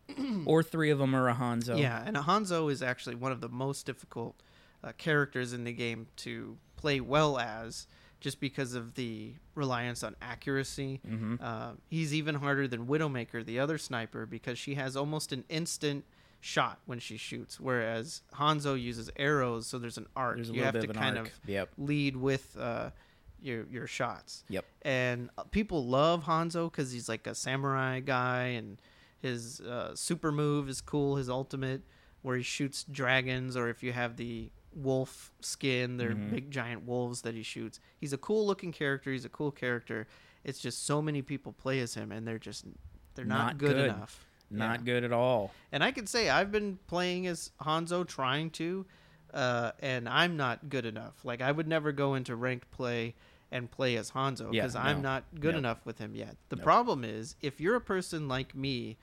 or 0.45 0.63
three 0.63 0.89
of 0.89 0.97
them 0.99 1.15
are 1.15 1.29
a 1.29 1.35
Hanzo. 1.35 1.79
Yeah, 1.79 2.01
and 2.05 2.17
a 2.17 2.21
Hanzo 2.21 2.71
is 2.71 2.81
actually 2.81 3.15
one 3.15 3.31
of 3.31 3.41
the 3.41 3.49
most 3.49 3.85
difficult 3.85 4.35
uh, 4.83 4.91
characters 4.97 5.53
in 5.53 5.63
the 5.65 5.71
game 5.73 6.07
to 6.17 6.57
play 6.81 6.99
well 6.99 7.37
as, 7.37 7.87
just 8.21 8.39
because 8.39 8.73
of 8.73 8.95
the 8.95 9.33
reliance 9.55 10.03
on 10.03 10.15
accuracy. 10.21 10.99
hmm 11.05 11.35
Uh, 11.41 11.71
he's 11.87 12.13
even 12.13 12.35
harder 12.35 12.67
than 12.67 12.87
Widowmaker, 12.87 13.45
the 13.45 13.59
other 13.59 13.77
sniper, 13.77 14.25
because 14.25 14.57
she 14.57 14.75
has 14.75 14.95
almost 14.95 15.31
an 15.31 15.43
instant 15.49 16.03
shot 16.41 16.79
when 16.85 16.99
she 16.99 17.17
shoots, 17.17 17.59
whereas 17.59 18.21
Hanzo 18.35 18.81
uses 18.81 19.09
arrows, 19.17 19.67
so 19.67 19.77
there's 19.77 19.97
an 19.97 20.07
arc. 20.15 20.35
There's 20.37 20.49
you 20.51 20.63
have 20.63 20.73
to 20.79 20.89
of 20.89 20.93
kind 20.95 21.17
arc. 21.17 21.27
of 21.27 21.33
Yep. 21.47 21.69
lead 21.77 22.15
with 22.15 22.57
uh, 22.57 22.89
your 23.41 23.65
your 23.69 23.87
shots. 23.87 24.43
Yep. 24.49 24.65
And 24.83 25.29
uh, 25.37 25.43
people 25.51 25.85
love 25.85 26.23
Hanzo 26.23 26.71
because 26.71 26.91
he's 26.93 27.09
like 27.09 27.27
a 27.27 27.35
samurai 27.35 27.99
guy, 27.99 28.43
and 28.59 28.81
his 29.21 29.59
uh, 29.61 29.95
super 29.95 30.31
move 30.31 30.69
is 30.69 30.79
cool. 30.81 31.17
His 31.17 31.29
ultimate, 31.29 31.81
where 32.21 32.37
he 32.37 32.43
shoots 32.43 32.83
dragons, 32.83 33.55
or 33.57 33.67
if 33.69 33.83
you 33.83 33.91
have 33.93 34.15
the 34.15 34.49
wolf 34.73 35.31
skin, 35.41 35.97
they're 35.97 36.15
Mhm. 36.15 36.29
big 36.31 36.51
giant 36.51 36.85
wolves 36.85 37.21
that 37.23 37.33
he 37.35 37.43
shoots. 37.43 37.79
He's 37.97 38.13
a 38.13 38.17
cool 38.17 38.45
looking 38.45 38.71
character. 38.71 39.11
He's 39.11 39.25
a 39.25 39.29
cool 39.29 39.51
character. 39.51 40.07
It's 40.43 40.59
just 40.59 40.85
so 40.85 41.01
many 41.01 41.21
people 41.21 41.51
play 41.53 41.79
as 41.79 41.95
him, 41.95 42.11
and 42.11 42.27
they're 42.27 42.39
just 42.39 42.65
they're 43.15 43.25
not, 43.25 43.37
Not 43.47 43.57
good, 43.57 43.75
good. 43.75 43.89
enough. 43.89 44.25
Not 44.49 44.79
Yeah. 44.79 44.85
good 44.85 45.03
at 45.03 45.11
all. 45.11 45.51
And 45.71 45.83
I 45.83 45.91
can 45.91 46.07
say 46.07 46.29
I've 46.29 46.51
been 46.51 46.77
playing 46.87 47.27
as 47.27 47.51
Hanzo, 47.61 48.07
trying 48.07 48.49
to, 48.51 48.85
uh, 49.33 49.73
and 49.79 50.07
I'm 50.07 50.37
not 50.37 50.69
good 50.69 50.85
enough. 50.85 51.25
Like 51.25 51.41
I 51.41 51.51
would 51.51 51.67
never 51.67 51.91
go 51.91 52.13
into 52.15 52.35
ranked 52.35 52.71
play 52.71 53.15
and 53.51 53.69
play 53.69 53.97
as 53.97 54.11
Hanzo 54.11 54.53
Yeah, 54.53 54.61
because 54.61 54.75
I'm 54.75 55.01
not 55.01 55.25
good 55.39 55.55
enough 55.55 55.85
with 55.85 55.97
him 55.97 56.15
yet. 56.15 56.37
The 56.49 56.57
problem 56.57 57.03
is 57.03 57.35
if 57.41 57.59
you're 57.59 57.75
a 57.75 57.81
person 57.81 58.27
like 58.27 58.55
me 58.55 58.97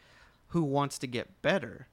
who 0.49 0.63
wants 0.63 0.99
to 1.01 1.07
get 1.07 1.43
better, 1.43 1.89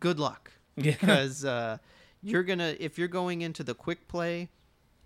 good 0.00 0.20
luck 0.20 0.52
because 0.76 1.44
uh, 1.44 1.78
you're 2.24 2.42
gonna 2.42 2.74
if 2.78 2.98
you're 2.98 3.08
going 3.08 3.42
into 3.42 3.62
the 3.62 3.74
quick 3.74 4.08
play 4.08 4.48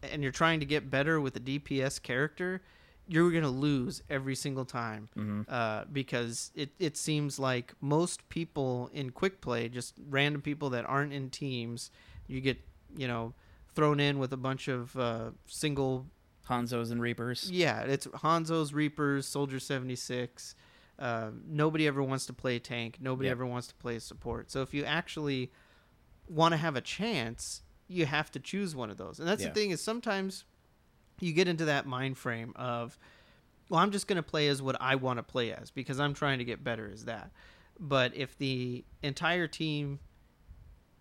and 0.02 0.22
you're 0.22 0.32
trying 0.32 0.60
to 0.60 0.66
get 0.66 0.90
better 0.90 1.20
with 1.20 1.34
a 1.36 1.40
DPS 1.40 2.00
character, 2.02 2.62
you're 3.08 3.30
gonna 3.30 3.50
lose 3.50 4.02
every 4.08 4.34
single 4.34 4.64
time 4.64 5.08
hmm 5.14 5.42
uh, 5.48 5.84
because 5.92 6.50
it, 6.54 6.70
it 6.78 6.96
seems 6.96 7.38
like 7.38 7.72
most 7.80 8.28
people 8.28 8.90
in 8.92 9.10
quick 9.10 9.40
play, 9.40 9.68
just 9.68 9.94
random 10.10 10.42
people 10.42 10.68
that 10.70 10.84
aren't 10.84 11.12
in 11.12 11.30
teams, 11.30 11.90
you 12.26 12.40
get 12.40 12.58
you 12.96 13.08
know 13.08 13.32
thrown 13.74 13.98
in 14.00 14.18
with 14.18 14.32
a 14.32 14.36
bunch 14.36 14.68
of 14.68 14.96
uh, 14.96 15.30
single. 15.46 16.06
Hanzos 16.48 16.90
and 16.90 17.00
Reapers. 17.02 17.50
Yeah, 17.52 17.82
it's 17.82 18.06
Hanzo's 18.06 18.72
Reapers, 18.72 19.26
Soldier 19.26 19.60
seventy 19.60 19.96
six. 19.96 20.54
Um, 20.98 21.42
nobody 21.46 21.86
ever 21.86 22.02
wants 22.02 22.26
to 22.26 22.32
play 22.32 22.58
tank. 22.58 22.96
Nobody 23.00 23.28
Yep. 23.28 23.32
ever 23.36 23.46
wants 23.46 23.68
to 23.68 23.74
play 23.74 23.98
support. 23.98 24.50
So 24.50 24.62
if 24.62 24.72
you 24.74 24.84
actually 24.84 25.52
want 26.28 26.52
to 26.52 26.56
have 26.56 26.76
a 26.76 26.80
chance, 26.80 27.62
you 27.88 28.06
have 28.06 28.30
to 28.32 28.40
choose 28.40 28.76
one 28.76 28.90
of 28.90 28.96
those. 28.96 29.18
And 29.18 29.28
that's 29.28 29.42
Yeah. 29.42 29.48
the 29.48 29.54
thing 29.54 29.70
is 29.70 29.80
sometimes 29.80 30.44
you 31.20 31.32
get 31.32 31.48
into 31.48 31.64
that 31.64 31.86
mind 31.86 32.16
frame 32.18 32.52
of, 32.56 32.98
well, 33.68 33.80
I'm 33.80 33.90
just 33.90 34.06
going 34.06 34.16
to 34.16 34.22
play 34.22 34.48
as 34.48 34.62
what 34.62 34.76
I 34.80 34.94
want 34.94 35.18
to 35.18 35.22
play 35.22 35.52
as 35.52 35.70
because 35.70 35.98
I'm 35.98 36.14
trying 36.14 36.38
to 36.38 36.44
get 36.44 36.62
better 36.62 36.88
as 36.92 37.04
that. 37.06 37.30
But 37.80 38.14
if 38.16 38.36
the 38.38 38.84
entire 39.02 39.46
team 39.46 40.00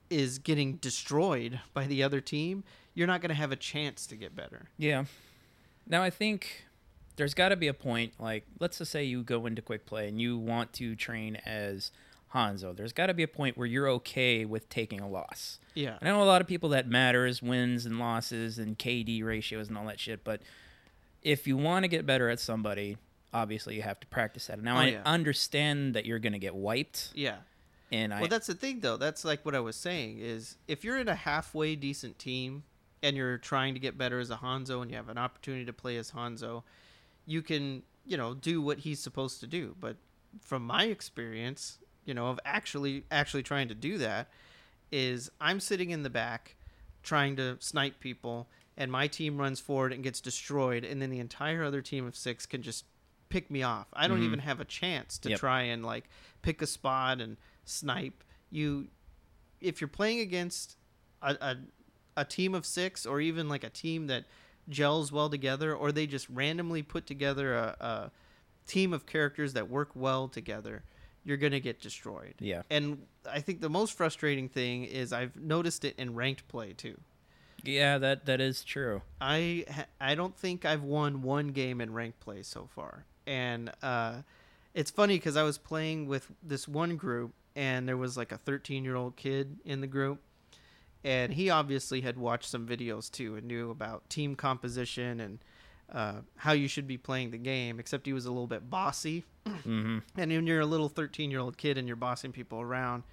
is 0.09 0.39
getting 0.39 0.77
destroyed 0.77 1.59
by 1.73 1.85
the 1.85 2.03
other 2.03 2.21
team, 2.21 2.63
you're 2.93 3.07
not 3.07 3.21
going 3.21 3.29
to 3.29 3.35
have 3.35 3.51
a 3.51 3.55
chance 3.57 4.07
to 4.07 4.15
get 4.15 4.35
better. 4.35 4.69
Yeah. 4.77 5.05
Now 5.85 6.01
I 6.03 6.09
think 6.09 6.65
there's 7.17 7.33
got 7.33 7.49
to 7.49 7.55
be 7.55 7.67
a 7.67 7.73
point. 7.73 8.13
Like, 8.19 8.45
let's 8.59 8.77
just 8.77 8.91
say 8.91 9.03
you 9.03 9.23
go 9.23 9.45
into 9.45 9.61
quick 9.61 9.85
play 9.85 10.07
and 10.07 10.19
you 10.21 10.37
want 10.37 10.71
to 10.73 10.95
train 10.95 11.35
as 11.45 11.91
Hanzo. 12.33 12.75
There's 12.75 12.93
got 12.93 13.07
to 13.07 13.13
be 13.13 13.23
a 13.23 13.27
point 13.27 13.57
where 13.57 13.67
you're 13.67 13.87
okay 13.89 14.45
with 14.45 14.69
taking 14.69 14.99
a 14.99 15.07
loss. 15.09 15.59
Yeah. 15.73 15.97
I 16.01 16.05
know 16.05 16.21
a 16.21 16.25
lot 16.25 16.41
of 16.41 16.47
people 16.47 16.69
that 16.69 16.87
matters 16.87 17.41
wins 17.41 17.85
and 17.85 17.99
losses 17.99 18.57
and 18.59 18.77
KD 18.77 19.23
ratios 19.23 19.69
and 19.69 19.77
all 19.77 19.85
that 19.87 19.99
shit, 19.99 20.23
but 20.23 20.41
if 21.23 21.47
you 21.47 21.57
want 21.57 21.83
to 21.83 21.87
get 21.87 22.05
better 22.05 22.29
at 22.29 22.39
somebody, 22.39 22.97
obviously 23.33 23.75
you 23.75 23.81
have 23.81 23.99
to 24.01 24.07
practice 24.07 24.47
that. 24.47 24.61
Now 24.61 24.75
Oh, 24.77 24.79
I 24.79 24.85
yeah. 24.89 25.01
understand 25.05 25.93
that 25.95 26.05
you're 26.05 26.19
going 26.19 26.33
to 26.33 26.39
get 26.39 26.55
wiped, 26.55 27.11
Yeah. 27.15 27.37
and 27.91 28.13
I 28.13 28.19
Well, 28.21 28.29
that's 28.29 28.47
the 28.47 28.53
thing, 28.55 28.79
though. 28.81 28.97
That's 28.97 29.23
like 29.25 29.45
what 29.45 29.55
I 29.55 29.59
was 29.59 29.75
saying 29.75 30.19
is 30.19 30.57
if 30.67 30.83
you're 30.83 30.97
in 30.99 31.07
a 31.07 31.15
halfway 31.15 31.75
decent 31.75 32.19
team 32.19 32.63
and 33.03 33.15
you're 33.15 33.37
trying 33.37 33.73
to 33.73 33.79
get 33.79 33.97
better 33.97 34.19
as 34.19 34.29
a 34.31 34.37
Hanzo 34.37 34.81
and 34.81 34.89
you 34.91 34.97
have 34.97 35.09
an 35.09 35.17
opportunity 35.17 35.65
to 35.65 35.73
play 35.73 35.97
as 35.97 36.11
Hanzo, 36.11 36.63
you 37.25 37.41
can, 37.41 37.83
you 38.05 38.17
know, 38.17 38.33
do 38.33 38.61
what 38.61 38.79
he's 38.79 38.99
supposed 38.99 39.39
to 39.41 39.47
do. 39.47 39.75
But 39.79 39.97
from 40.41 40.65
my 40.65 40.85
experience, 40.85 41.77
you 42.07 42.13
know, 42.13 42.27
of 42.27 42.39
actually 42.45 43.03
actually 43.11 43.43
trying 43.43 43.67
to 43.67 43.75
do 43.75 43.97
that, 43.99 44.29
is 44.91 45.29
I'm 45.39 45.59
sitting 45.59 45.91
in 45.91 46.01
the 46.01 46.09
back 46.09 46.55
trying 47.03 47.35
to 47.35 47.57
snipe 47.59 47.99
people, 47.99 48.47
and 48.77 48.91
my 48.91 49.07
team 49.07 49.37
runs 49.37 49.59
forward 49.59 49.93
and 49.93 50.03
gets 50.03 50.19
destroyed, 50.21 50.83
and 50.83 51.01
then 51.01 51.09
the 51.09 51.19
entire 51.19 51.63
other 51.63 51.81
team 51.81 52.07
of 52.07 52.15
six 52.15 52.45
can 52.45 52.61
just 52.61 52.85
pick 53.29 53.51
me 53.51 53.61
off. 53.61 53.87
I 53.93 54.07
don't 54.07 54.19
Mhm. 54.19 54.23
even 54.23 54.39
have 54.39 54.59
a 54.61 54.65
chance 54.65 55.17
to 55.19 55.29
Yep. 55.29 55.39
try 55.39 55.61
and 55.63 55.85
like 55.85 56.05
pick 56.41 56.61
a 56.61 56.67
spot 56.67 57.19
and 57.19 57.35
snipe. 57.65 58.23
You, 58.49 58.87
if 59.59 59.81
you're 59.81 59.87
playing 59.89 60.21
against 60.21 60.77
a, 61.21 61.37
a 61.41 61.57
a 62.15 62.25
team 62.25 62.55
of 62.55 62.65
six, 62.65 63.05
or 63.05 63.21
even 63.21 63.47
like 63.47 63.63
a 63.63 63.69
team 63.69 64.07
that 64.07 64.25
gels 64.69 65.11
well 65.11 65.29
together, 65.29 65.75
or 65.75 65.91
they 65.91 66.07
just 66.07 66.27
randomly 66.29 66.81
put 66.81 67.05
together 67.05 67.53
a, 67.53 67.75
a 67.79 68.11
team 68.65 68.91
of 68.91 69.05
characters 69.05 69.53
that 69.53 69.69
work 69.69 69.89
well 69.93 70.27
together, 70.27 70.83
you're 71.27 71.37
gonna 71.37 71.59
get 71.59 71.81
destroyed. 71.81 72.35
yeah. 72.39 72.61
And 72.69 73.05
I 73.29 73.41
think 73.41 73.59
the 73.59 73.69
most 73.69 73.93
frustrating 73.93 74.47
thing 74.47 74.85
is 74.85 75.11
I've 75.11 75.35
noticed 75.35 75.83
it 75.83 75.93
in 75.97 76.15
ranked 76.15 76.47
play 76.47 76.71
too. 76.71 76.97
Yeah, 77.63 77.97
that 77.97 78.25
that 78.27 78.39
is 78.39 78.63
true. 78.63 79.01
I 79.19 79.65
I 79.99 80.15
don't 80.15 80.37
think 80.37 80.63
I've 80.63 80.83
won 80.83 81.21
one 81.21 81.49
game 81.49 81.81
in 81.81 81.91
ranked 81.91 82.21
play 82.21 82.43
so 82.43 82.69
far, 82.73 83.03
and 83.25 83.71
uh, 83.83 84.21
it's 84.73 84.89
funny 84.89 85.15
because 85.15 85.35
I 85.35 85.43
was 85.43 85.57
playing 85.57 86.07
with 86.07 86.31
this 86.41 86.65
one 86.65 86.95
group, 86.95 87.33
and 87.57 87.89
there 87.89 87.97
was 87.97 88.15
like 88.15 88.31
a 88.31 88.37
13 88.37 88.85
year 88.85 88.95
old 88.95 89.17
kid 89.17 89.57
in 89.65 89.81
the 89.81 89.87
group, 89.87 90.21
and 91.03 91.33
he 91.33 91.49
obviously 91.49 92.01
had 92.01 92.17
watched 92.17 92.49
some 92.49 92.65
videos 92.65 93.11
too 93.11 93.35
and 93.35 93.45
knew 93.47 93.69
about 93.69 94.09
team 94.09 94.35
composition 94.35 95.19
and 95.19 95.39
uh, 95.91 96.15
how 96.35 96.51
you 96.51 96.67
should 96.67 96.87
be 96.87 96.97
playing 96.97 97.31
the 97.31 97.37
game. 97.37 97.79
Except 97.79 98.05
he 98.05 98.13
was 98.13 98.25
a 98.25 98.29
little 98.31 98.47
bit 98.47 98.69
bossy, 98.69 99.23
hmm 99.45 99.99
and 100.17 100.31
when 100.31 100.45
you're 100.47 100.59
a 100.59 100.65
little 100.65 100.89
13 100.89 101.31
year 101.31 101.39
old 101.39 101.57
kid 101.57 101.77
and 101.77 101.87
you're 101.87 101.95
bossing 101.95 102.31
people 102.31 102.59
around, 102.61 103.03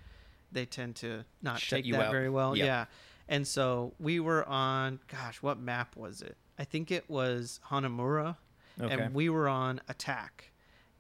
they 0.53 0.67
tend 0.67 0.97
to 0.97 1.25
not 1.43 1.61
Shut 1.61 1.79
take 1.79 1.87
you 1.87 1.93
that 1.95 2.07
out. 2.07 2.11
very 2.13 2.29
well. 2.31 2.57
Yep. 2.57 2.67
Yeah. 2.67 2.85
And 3.29 3.47
so 3.47 3.95
we 3.99 4.21
were 4.21 4.47
on, 4.49 5.01
gosh, 5.09 5.41
what 5.43 5.59
map 5.59 5.97
was 5.97 6.21
it? 6.21 6.37
I 6.59 6.65
think 6.65 6.91
it 6.91 7.09
was 7.09 7.59
Hanamura, 7.71 8.37
Okay. 8.81 8.93
and 9.03 9.15
we 9.15 9.29
were 9.29 9.49
on 9.49 9.81
attack. 9.89 10.51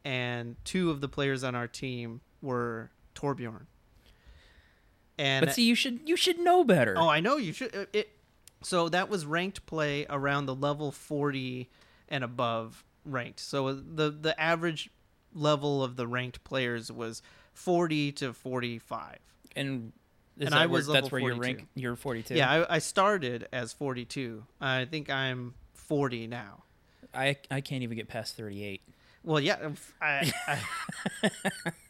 And 0.04 0.56
two 0.64 0.90
of 0.90 1.00
the 1.00 1.08
players 1.08 1.42
on 1.44 1.54
our 1.54 1.66
team 1.68 2.20
were 2.42 2.90
Torbjorn. 3.14 3.66
And 5.18 5.46
but 5.46 5.54
see, 5.54 5.62
you 5.64 5.74
should 5.74 6.00
you 6.08 6.16
should 6.16 6.38
know 6.38 6.64
better. 6.64 6.94
Oh, 6.98 7.08
I 7.08 7.20
know 7.20 7.36
you 7.36 7.52
should. 7.52 7.88
It. 7.92 8.10
So 8.64 8.88
that 8.88 9.08
was 9.08 9.26
ranked 9.26 9.66
play 9.66 10.06
around 10.08 10.46
the 10.46 10.54
level 10.54 10.90
forty 10.90 11.68
and 12.08 12.24
above 12.24 12.84
ranked. 13.04 13.40
So 13.40 13.68
uh, 13.68 13.76
the 13.76 14.10
the 14.10 14.38
average 14.40 14.90
level 15.34 15.82
of 15.82 15.96
the 15.96 16.06
ranked 16.06 16.44
players 16.44 16.90
was 16.90 17.22
forty 17.52 18.12
to 18.12 18.32
forty 18.32 18.78
five. 18.78 19.18
and 19.54 19.92
is 20.36 20.46
and 20.46 20.52
that 20.52 20.62
I 20.62 20.66
where, 20.66 20.78
was 20.78 20.86
that's 20.88 21.12
where 21.12 21.20
your 21.20 21.36
42. 21.36 21.56
rank 21.56 21.68
you're 21.76 21.96
42. 21.96 22.34
Yeah, 22.34 22.50
I, 22.50 22.76
I 22.76 22.78
started 22.78 23.46
as 23.52 23.72
forty 23.72 24.04
two. 24.04 24.44
I 24.60 24.84
think 24.84 25.10
I'm 25.10 25.54
forty 25.72 26.26
now. 26.26 26.64
I 27.12 27.36
I 27.50 27.60
can't 27.60 27.82
even 27.82 27.96
get 27.96 28.08
past 28.08 28.36
38. 28.36 28.80
Well, 29.22 29.40
yeah. 29.40 29.70
I, 30.02 30.32
I, 30.46 31.30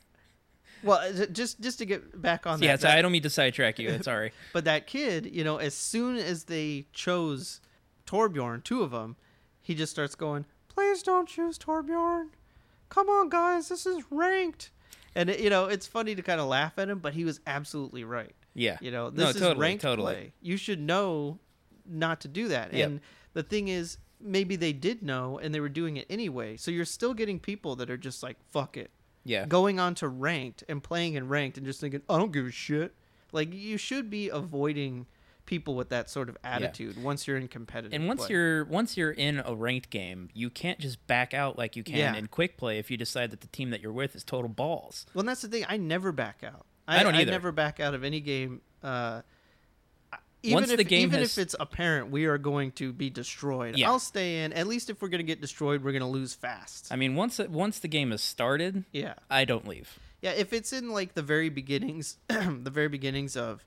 well, 0.84 1.12
just 1.32 1.60
just 1.60 1.78
to 1.78 1.86
get 1.86 2.20
back 2.20 2.46
on 2.46 2.60
That, 2.60 2.66
yeah, 2.66 2.76
so 2.76 2.86
that- 2.86 2.98
I 2.98 3.02
don't 3.02 3.12
mean 3.12 3.22
to 3.22 3.30
sidetrack 3.30 3.78
you. 3.78 4.02
Sorry. 4.02 4.32
But 4.52 4.64
that 4.66 4.86
kid, 4.86 5.26
you 5.26 5.42
know, 5.44 5.56
as 5.56 5.74
soon 5.74 6.16
as 6.16 6.44
they 6.44 6.86
chose 6.92 7.60
Torbjorn, 8.06 8.62
two 8.64 8.82
of 8.82 8.90
them, 8.90 9.16
he 9.60 9.74
just 9.74 9.90
starts 9.92 10.14
going, 10.14 10.44
"Please 10.68 11.02
don't 11.02 11.28
choose 11.28 11.58
Torbjorn. 11.58 12.28
Come 12.88 13.08
on, 13.08 13.28
guys, 13.28 13.68
this 13.68 13.86
is 13.86 14.02
ranked." 14.10 14.70
And 15.16 15.30
it, 15.30 15.40
you 15.40 15.48
know, 15.50 15.66
it's 15.66 15.86
funny 15.86 16.14
to 16.14 16.22
kind 16.22 16.40
of 16.40 16.48
laugh 16.48 16.72
at 16.78 16.88
him, 16.88 16.98
but 16.98 17.14
he 17.14 17.24
was 17.24 17.40
absolutely 17.46 18.02
right. 18.04 18.34
Yeah. 18.54 18.78
You 18.80 18.90
know, 18.90 19.04
No, 19.04 19.10
this 19.10 19.36
is 19.36 19.40
totally, 19.42 19.60
ranked 19.62 19.82
totally. 19.82 20.12
play. 20.14 20.32
You 20.42 20.56
should 20.56 20.80
know 20.80 21.38
not 21.86 22.20
to 22.22 22.28
do 22.28 22.48
that. 22.48 22.72
Yep. 22.72 22.86
And 22.88 23.00
the 23.32 23.42
thing 23.44 23.68
is, 23.68 23.98
maybe 24.20 24.56
they 24.56 24.72
did 24.72 25.02
know 25.02 25.38
and 25.38 25.54
they 25.54 25.60
were 25.60 25.68
doing 25.68 25.96
it 25.96 26.06
anyway. 26.10 26.56
So 26.56 26.70
you're 26.70 26.84
still 26.84 27.14
getting 27.14 27.38
people 27.38 27.76
that 27.76 27.90
are 27.90 27.96
just 27.96 28.22
like, 28.22 28.36
"Fuck 28.50 28.76
it." 28.76 28.90
Yeah. 29.24 29.46
going 29.46 29.80
on 29.80 29.94
to 29.96 30.08
ranked 30.08 30.64
and 30.68 30.82
playing 30.82 31.14
in 31.14 31.28
ranked 31.28 31.56
and 31.58 31.66
just 31.66 31.80
thinking, 31.80 32.02
I 32.08 32.18
don't 32.18 32.32
give 32.32 32.46
a 32.46 32.50
shit. 32.50 32.94
Like 33.32 33.52
you 33.52 33.76
should 33.78 34.10
be 34.10 34.28
avoiding 34.28 35.06
people 35.46 35.74
with 35.74 35.90
that 35.90 36.08
sort 36.08 36.28
of 36.30 36.38
attitude 36.42 37.02
once 37.02 37.26
you're 37.26 37.36
in 37.36 37.48
competitive. 37.48 37.92
And 37.92 38.06
once 38.08 38.20
play. 38.26 38.28
you're 38.30 38.64
once 38.64 38.96
you're 38.96 39.10
in 39.10 39.42
a 39.44 39.54
ranked 39.54 39.90
game, 39.90 40.30
you 40.32 40.48
can't 40.50 40.78
just 40.78 41.04
back 41.06 41.34
out 41.34 41.58
like 41.58 41.76
you 41.76 41.82
can 41.82 41.96
Yeah. 41.96 42.14
in 42.14 42.28
quick 42.28 42.56
play 42.56 42.78
if 42.78 42.90
you 42.90 42.96
decide 42.96 43.30
that 43.30 43.40
the 43.42 43.46
team 43.48 43.70
that 43.70 43.80
you're 43.80 43.92
with 43.92 44.14
is 44.16 44.24
total 44.24 44.48
balls. 44.48 45.04
well, 45.14 45.24
that's 45.24 45.42
the 45.42 45.48
thing. 45.48 45.64
I 45.68 45.76
never 45.76 46.12
back 46.12 46.42
out. 46.44 46.64
I 46.86 47.02
don't 47.02 47.14
either. 47.14 47.30
never 47.30 47.50
back 47.52 47.80
out 47.80 47.94
of 47.94 48.04
any 48.04 48.20
game. 48.20 48.60
Uh, 48.82 49.22
even 50.44 50.54
Once 50.56 50.70
if, 50.70 50.76
the 50.76 50.84
game 50.84 51.08
even 51.08 51.20
has- 51.20 51.36
if 51.36 51.42
it's 51.42 51.56
apparent 51.58 52.10
we 52.10 52.26
are 52.26 52.38
going 52.38 52.72
to 52.72 52.92
be 52.92 53.10
destroyed, 53.10 53.76
Yeah. 53.76 53.88
I'll 53.88 53.98
stay 53.98 54.44
in. 54.44 54.52
At 54.52 54.66
least 54.66 54.90
if 54.90 55.00
we're 55.02 55.08
going 55.08 55.18
to 55.20 55.24
get 55.24 55.40
destroyed, 55.40 55.82
we're 55.82 55.92
going 55.92 56.02
to 56.02 56.06
lose 56.08 56.34
fast. 56.34 56.88
I 56.90 56.96
mean, 56.96 57.14
once 57.16 57.38
once 57.38 57.78
the 57.78 57.88
game 57.88 58.12
is 58.12 58.22
started, 58.22 58.84
yeah. 58.92 59.14
I 59.30 59.44
don't 59.44 59.66
leave. 59.66 59.98
Yeah, 60.22 60.32
if 60.32 60.52
it's 60.52 60.72
in 60.72 60.90
like 60.90 61.14
the 61.14 61.22
very 61.22 61.48
beginnings, 61.50 62.16
the 62.28 62.70
very 62.70 62.88
beginnings 62.88 63.36
of 63.36 63.64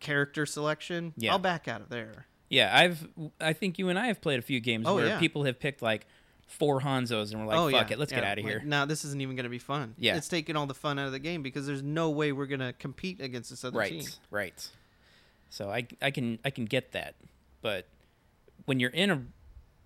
character 0.00 0.46
selection, 0.46 1.12
Yeah. 1.16 1.32
I'll 1.32 1.38
back 1.38 1.66
out 1.68 1.80
of 1.80 1.88
there. 1.88 2.26
Yeah, 2.50 2.70
I've 2.74 3.06
I 3.40 3.52
think 3.52 3.78
you 3.78 3.88
and 3.88 3.98
I 3.98 4.06
have 4.06 4.20
played 4.20 4.38
a 4.38 4.42
few 4.42 4.60
games 4.60 4.86
Oh, 4.86 4.94
where 4.94 5.06
yeah. 5.06 5.18
people 5.18 5.44
have 5.44 5.58
picked 5.60 5.82
like 5.82 6.06
four 6.46 6.80
Hanzos 6.80 7.30
and 7.32 7.40
we're 7.40 7.46
like, 7.46 7.58
oh 7.58 7.70
fuck 7.70 7.90
yeah, 7.90 7.94
it, 7.94 7.98
let's 7.98 8.10
get 8.10 8.24
out 8.24 8.38
of 8.38 8.44
like, 8.44 8.50
here. 8.50 8.62
no, 8.64 8.86
this 8.86 9.04
isn't 9.04 9.20
even 9.20 9.36
going 9.36 9.44
to 9.44 9.50
be 9.50 9.58
fun. 9.58 9.94
Yeah. 9.98 10.16
it's 10.16 10.28
taking 10.28 10.56
all 10.56 10.64
the 10.66 10.72
fun 10.74 10.98
out 10.98 11.04
of 11.06 11.12
the 11.12 11.18
game 11.18 11.42
because 11.42 11.66
there's 11.66 11.82
no 11.82 12.08
way 12.08 12.32
we're 12.32 12.46
going 12.46 12.60
to 12.60 12.72
compete 12.72 13.20
against 13.20 13.50
this 13.50 13.64
other 13.64 13.78
right, 13.78 13.90
team. 13.90 14.04
Right, 14.30 14.40
right. 14.44 14.68
So 15.50 15.70
I 15.70 15.86
I 16.02 16.10
can 16.10 16.38
I 16.44 16.50
can 16.50 16.64
get 16.66 16.92
that, 16.92 17.14
but 17.62 17.86
when 18.66 18.80
you're 18.80 18.90
in 18.90 19.10
a 19.10 19.22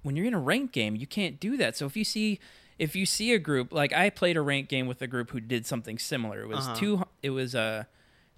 when 0.02 0.16
you're 0.16 0.26
in 0.26 0.34
a 0.34 0.40
ranked 0.40 0.72
game, 0.74 0.96
you 0.96 1.06
can't 1.06 1.38
do 1.38 1.56
that. 1.56 1.76
So 1.76 1.86
if 1.86 1.96
you 1.96 2.04
see 2.04 2.40
if 2.78 2.96
you 2.96 3.06
see 3.06 3.32
a 3.32 3.38
group 3.38 3.72
like 3.72 3.92
I 3.92 4.10
played 4.10 4.36
a 4.36 4.40
ranked 4.42 4.68
game 4.70 4.86
with 4.88 5.00
a 5.02 5.06
group 5.06 5.30
who 5.30 5.38
did 5.40 5.64
something 5.66 5.98
similar. 5.98 6.40
It 6.42 6.48
was 6.48 6.66
Uh-huh. 6.66 6.74
two 6.76 7.02
it 7.22 7.30
was 7.30 7.54
uh 7.54 7.84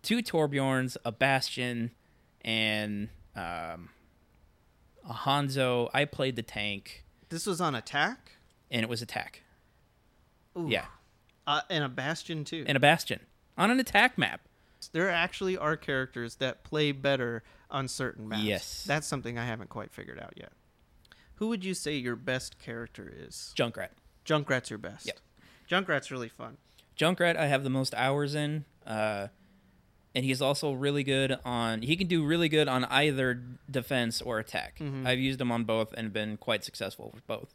two 0.03 0.19
Torbjorns, 0.19 0.99
a 1.05 1.13
Bastion, 1.13 1.93
and 2.43 3.09
um, 3.35 3.89
a 5.09 5.15
Hanzo. 5.15 5.89
I 5.95 6.05
played 6.05 6.37
the 6.37 6.43
tank, 6.43 7.05
This 7.31 7.47
was 7.47 7.59
on 7.61 7.75
attack. 7.75 8.33
and 8.71 8.83
it 8.83 8.89
was 8.91 9.01
attack. 9.01 9.43
Ooh. 10.59 10.67
Yeah, 10.69 10.85
uh, 11.47 11.63
and 11.71 11.83
a 11.85 11.89
bastion 11.89 12.45
too. 12.45 12.65
and 12.69 12.77
a 12.77 12.81
Bastion 12.81 13.21
on 13.57 13.71
an 13.71 13.81
attack 13.81 14.19
map. 14.19 14.43
There 14.93 15.11
actually 15.11 15.57
are 15.57 15.77
characters 15.77 16.37
that 16.37 16.65
play 16.65 16.93
better 16.93 17.43
on 17.71 17.89
certain 17.89 18.29
maps. 18.29 18.43
Yes. 18.43 18.85
that's 18.87 19.07
something 19.07 19.39
I 19.39 19.45
haven't 19.47 19.71
quite 19.71 19.93
figured 19.93 20.19
out 20.21 20.35
yet. 20.37 20.53
Who 21.37 21.49
would 21.49 21.65
you 21.65 21.75
say 21.75 21.97
your 21.97 22.17
best 22.17 22.59
character 22.59 23.13
is? 23.15 23.53
Junkrat. 23.57 23.89
Junkrat's 24.25 24.71
your 24.71 24.79
best. 24.79 25.07
Yep. 25.07 25.19
Junkrat's 25.69 26.11
really 26.11 26.29
fun. 26.29 26.57
Junkrat, 26.97 27.37
I 27.37 27.47
have 27.47 27.65
the 27.65 27.71
most 27.71 27.93
hours 27.95 28.35
in, 28.35 28.65
uh, 28.87 29.29
and 30.15 30.25
he's 30.25 30.41
also 30.41 30.73
really 30.73 31.03
good 31.03 31.37
on. 31.45 31.83
He 31.83 31.97
can 31.97 32.07
do 32.07 32.25
really 32.25 32.49
good 32.49 32.69
on 32.69 32.85
either 32.85 33.43
defense 33.69 34.23
or 34.23 34.39
attack. 34.39 34.79
Mm-hmm. 34.79 35.07
I've 35.07 35.19
used 35.19 35.41
him 35.41 35.51
on 35.51 35.65
both 35.65 35.93
and 35.95 36.13
been 36.13 36.37
quite 36.37 36.63
successful 36.63 37.11
with 37.13 37.27
both. 37.27 37.53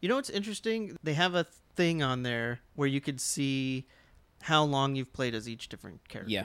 You 0.00 0.08
know 0.08 0.16
what's 0.16 0.30
interesting? 0.30 0.96
They 1.02 1.14
have 1.14 1.34
a 1.34 1.46
thing 1.76 2.02
on 2.02 2.22
there 2.22 2.60
where 2.74 2.88
you 2.88 3.00
could 3.00 3.20
see 3.20 3.86
how 4.42 4.64
long 4.64 4.94
you've 4.94 5.12
played 5.12 5.34
as 5.34 5.48
each 5.48 5.68
different 5.68 6.06
character. 6.08 6.30
Yeah. 6.32 6.44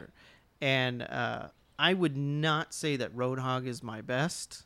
And 0.61 1.01
uh, 1.03 1.49
I 1.77 1.93
would 1.93 2.15
not 2.17 2.73
say 2.73 2.95
that 2.97 3.15
Roadhog 3.15 3.67
is 3.67 3.83
my 3.83 4.01
best 4.01 4.63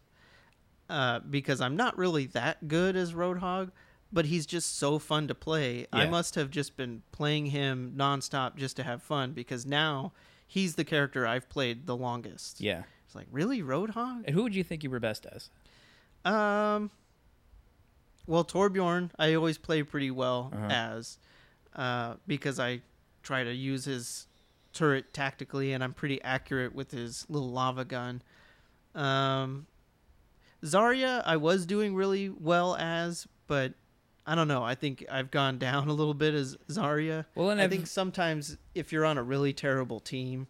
uh, 0.89 1.19
because 1.19 1.59
I'm 1.61 1.75
not 1.75 1.97
really 1.97 2.27
that 2.27 2.67
good 2.67 2.95
as 2.95 3.13
Roadhog, 3.13 3.71
but 4.13 4.25
he's 4.25 4.45
just 4.45 4.77
so 4.77 4.99
fun 4.99 5.27
to 5.29 5.35
play. 5.35 5.87
I 5.91 6.05
must 6.05 6.35
have 6.35 6.49
just 6.51 6.75
been 6.77 7.01
playing 7.11 7.47
him 7.47 7.93
nonstop 7.97 8.55
just 8.55 8.75
to 8.77 8.83
have 8.83 9.01
fun 9.01 9.31
because 9.31 9.65
now 9.65 10.13
he's 10.47 10.75
the 10.75 10.83
character 10.83 11.25
I've 11.25 11.49
played 11.49 11.87
the 11.87 11.95
longest. 11.95 12.59
Yeah. 12.61 12.83
It's 13.05 13.15
like, 13.15 13.27
really, 13.31 13.61
Roadhog? 13.61 14.23
And 14.25 14.35
who 14.35 14.43
would 14.43 14.55
you 14.55 14.63
think 14.63 14.83
you 14.83 14.89
were 14.89 14.99
best 14.99 15.25
as? 15.25 15.49
Um. 16.23 16.91
Well, 18.27 18.45
Torbjorn, 18.45 19.09
I 19.17 19.33
always 19.33 19.57
play 19.57 19.81
pretty 19.83 20.11
well 20.11 20.51
Uh-huh. 20.53 20.67
as, 20.69 21.17
uh, 21.75 22.15
because 22.27 22.59
I 22.59 22.81
try 23.23 23.43
to 23.43 23.53
use 23.53 23.85
his 23.85 24.27
turret 24.73 25.13
tactically, 25.13 25.73
and 25.73 25.83
I'm 25.83 25.93
pretty 25.93 26.21
accurate 26.23 26.73
with 26.73 26.91
his 26.91 27.25
little 27.29 27.51
lava 27.51 27.83
gun. 27.85 28.21
Um, 28.95 29.67
Zarya, 30.63 31.23
I 31.25 31.37
was 31.37 31.65
doing 31.65 31.95
really 31.95 32.29
well 32.29 32.75
as, 32.75 33.27
but 33.47 33.73
I 34.25 34.35
don't 34.35 34.47
know. 34.47 34.63
I 34.63 34.75
think 34.75 35.05
I've 35.11 35.31
gone 35.31 35.57
down 35.59 35.87
a 35.87 35.93
little 35.93 36.13
bit 36.13 36.33
as 36.33 36.55
Zarya. 36.69 37.25
Well, 37.35 37.49
and 37.49 37.59
I 37.59 37.65
I've- 37.65 37.75
think 37.75 37.87
sometimes 37.87 38.57
if 38.75 38.91
you're 38.91 39.05
on 39.05 39.17
a 39.17 39.23
really 39.23 39.53
terrible 39.53 39.99
team, 39.99 40.47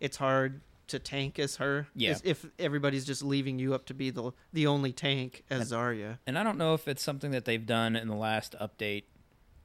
it's 0.00 0.16
hard 0.16 0.62
to 0.88 0.98
tank 0.98 1.38
as 1.38 1.56
her. 1.56 1.86
Yeah. 1.94 2.10
As 2.10 2.22
If 2.24 2.44
everybody's 2.58 3.04
just 3.06 3.22
leaving 3.22 3.58
you 3.58 3.72
up 3.72 3.86
to 3.86 3.94
be 3.94 4.10
the 4.10 4.32
the 4.52 4.66
only 4.66 4.92
tank 4.92 5.44
as 5.48 5.70
Zarya. 5.72 6.18
And 6.26 6.36
I 6.36 6.42
don't 6.42 6.58
know 6.58 6.74
if 6.74 6.88
it's 6.88 7.02
something 7.02 7.30
that 7.30 7.44
they've 7.44 7.64
done 7.64 7.94
in 7.96 8.08
the 8.08 8.16
last 8.16 8.54
update 8.60 9.04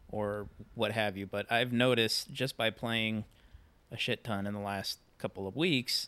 or 0.09 0.47
what 0.75 0.91
have 0.91 1.17
you, 1.17 1.25
but 1.25 1.51
I've 1.51 1.73
noticed 1.73 2.31
just 2.31 2.57
by 2.57 2.69
playing 2.69 3.25
a 3.91 3.97
shit 3.97 4.23
ton 4.23 4.47
in 4.47 4.53
the 4.53 4.59
last 4.59 4.99
couple 5.17 5.47
of 5.47 5.55
weeks, 5.55 6.07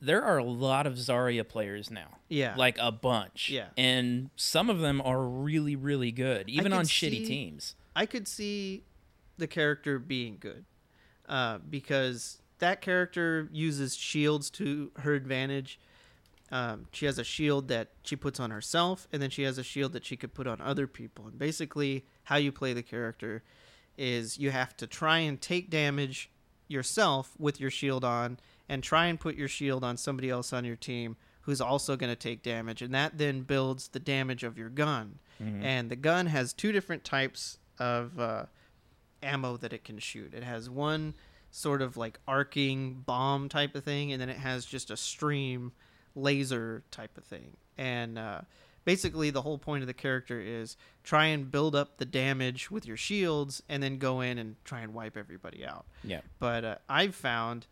there 0.00 0.22
are 0.22 0.38
a 0.38 0.44
lot 0.44 0.86
of 0.86 0.94
Zarya 0.94 1.46
players 1.46 1.90
now. 1.90 2.18
Yeah. 2.28 2.54
Like 2.56 2.76
a 2.80 2.90
bunch. 2.90 3.50
Yeah. 3.50 3.68
And 3.76 4.30
some 4.36 4.68
of 4.68 4.80
them 4.80 5.00
are 5.04 5.22
really, 5.22 5.76
really 5.76 6.10
good, 6.10 6.48
even 6.48 6.72
on 6.72 6.84
shitty 6.84 7.26
teams. 7.26 7.76
I 7.94 8.06
could 8.06 8.26
see 8.26 8.84
the 9.38 9.46
character 9.46 9.98
being 9.98 10.38
good, 10.40 10.64
uh, 11.28 11.58
because 11.58 12.42
that 12.58 12.80
character 12.80 13.48
uses 13.52 13.94
shields 13.94 14.50
to 14.50 14.90
her 15.00 15.14
advantage. 15.14 15.78
Um, 16.50 16.86
she 16.92 17.06
has 17.06 17.18
a 17.18 17.24
shield 17.24 17.68
that 17.68 17.88
she 18.02 18.14
puts 18.16 18.38
on 18.38 18.50
herself, 18.50 19.08
and 19.12 19.22
then 19.22 19.30
she 19.30 19.42
has 19.44 19.56
a 19.56 19.62
shield 19.62 19.92
that 19.92 20.04
she 20.04 20.16
could 20.16 20.34
put 20.34 20.46
on 20.46 20.60
other 20.60 20.86
people. 20.86 21.26
And 21.26 21.38
basically, 21.38 22.04
how 22.24 22.36
you 22.36 22.52
play 22.52 22.72
the 22.72 22.82
character 22.82 23.42
is 23.98 24.38
you 24.38 24.50
have 24.50 24.76
to 24.78 24.86
try 24.86 25.18
and 25.18 25.40
take 25.40 25.68
damage 25.70 26.30
yourself 26.68 27.32
with 27.38 27.60
your 27.60 27.70
shield 27.70 28.04
on, 28.04 28.38
and 28.68 28.82
try 28.82 29.06
and 29.06 29.20
put 29.20 29.34
your 29.34 29.48
shield 29.48 29.84
on 29.84 29.96
somebody 29.96 30.30
else 30.30 30.52
on 30.52 30.64
your 30.64 30.76
team 30.76 31.16
who's 31.42 31.60
also 31.60 31.96
going 31.96 32.10
to 32.10 32.16
take 32.16 32.42
damage, 32.42 32.80
and 32.80 32.94
that 32.94 33.18
then 33.18 33.42
builds 33.42 33.88
the 33.88 33.98
damage 33.98 34.44
of 34.44 34.56
your 34.56 34.68
gun. 34.70 35.18
And 35.64 35.90
the 35.90 35.96
gun 35.96 36.26
has 36.26 36.52
two 36.52 36.70
different 36.70 37.02
types 37.04 37.58
of 37.78 38.18
uh, 38.20 38.44
ammo 39.22 39.56
that 39.56 39.72
it 39.72 39.82
can 39.84 39.98
shoot. 39.98 40.32
It 40.32 40.44
has 40.44 40.70
one 40.70 41.14
sort 41.50 41.82
of 41.82 41.96
like 41.96 42.20
arcing 42.28 43.02
bomb 43.04 43.48
type 43.48 43.74
of 43.74 43.82
thing, 43.82 44.12
and 44.12 44.22
then 44.22 44.28
it 44.28 44.38
has 44.38 44.64
just 44.64 44.90
a 44.90 44.96
stream 44.96 45.72
laser 46.14 46.84
type 46.92 47.18
of 47.18 47.24
thing. 47.24 47.56
And 47.76 48.18
uh, 48.18 48.42
basically, 48.84 49.30
the 49.30 49.42
whole 49.42 49.58
point 49.58 49.82
of 49.82 49.86
the 49.86 49.94
character 49.94 50.40
is 50.40 50.76
try 51.04 51.26
and 51.26 51.50
build 51.50 51.74
up 51.74 51.98
the 51.98 52.04
damage 52.04 52.70
with 52.70 52.86
your 52.86 52.96
shields, 52.96 53.62
and 53.68 53.82
then 53.82 53.98
go 53.98 54.20
in 54.20 54.38
and 54.38 54.56
try 54.64 54.80
and 54.80 54.94
wipe 54.94 55.16
everybody 55.16 55.64
out. 55.64 55.86
Yeah. 56.04 56.20
But 56.38 56.64
uh, 56.64 56.76
I've 56.88 57.14
found 57.14 57.66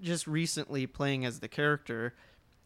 just 0.00 0.26
recently 0.26 0.86
playing 0.86 1.24
as 1.24 1.40
the 1.40 1.48
character, 1.48 2.14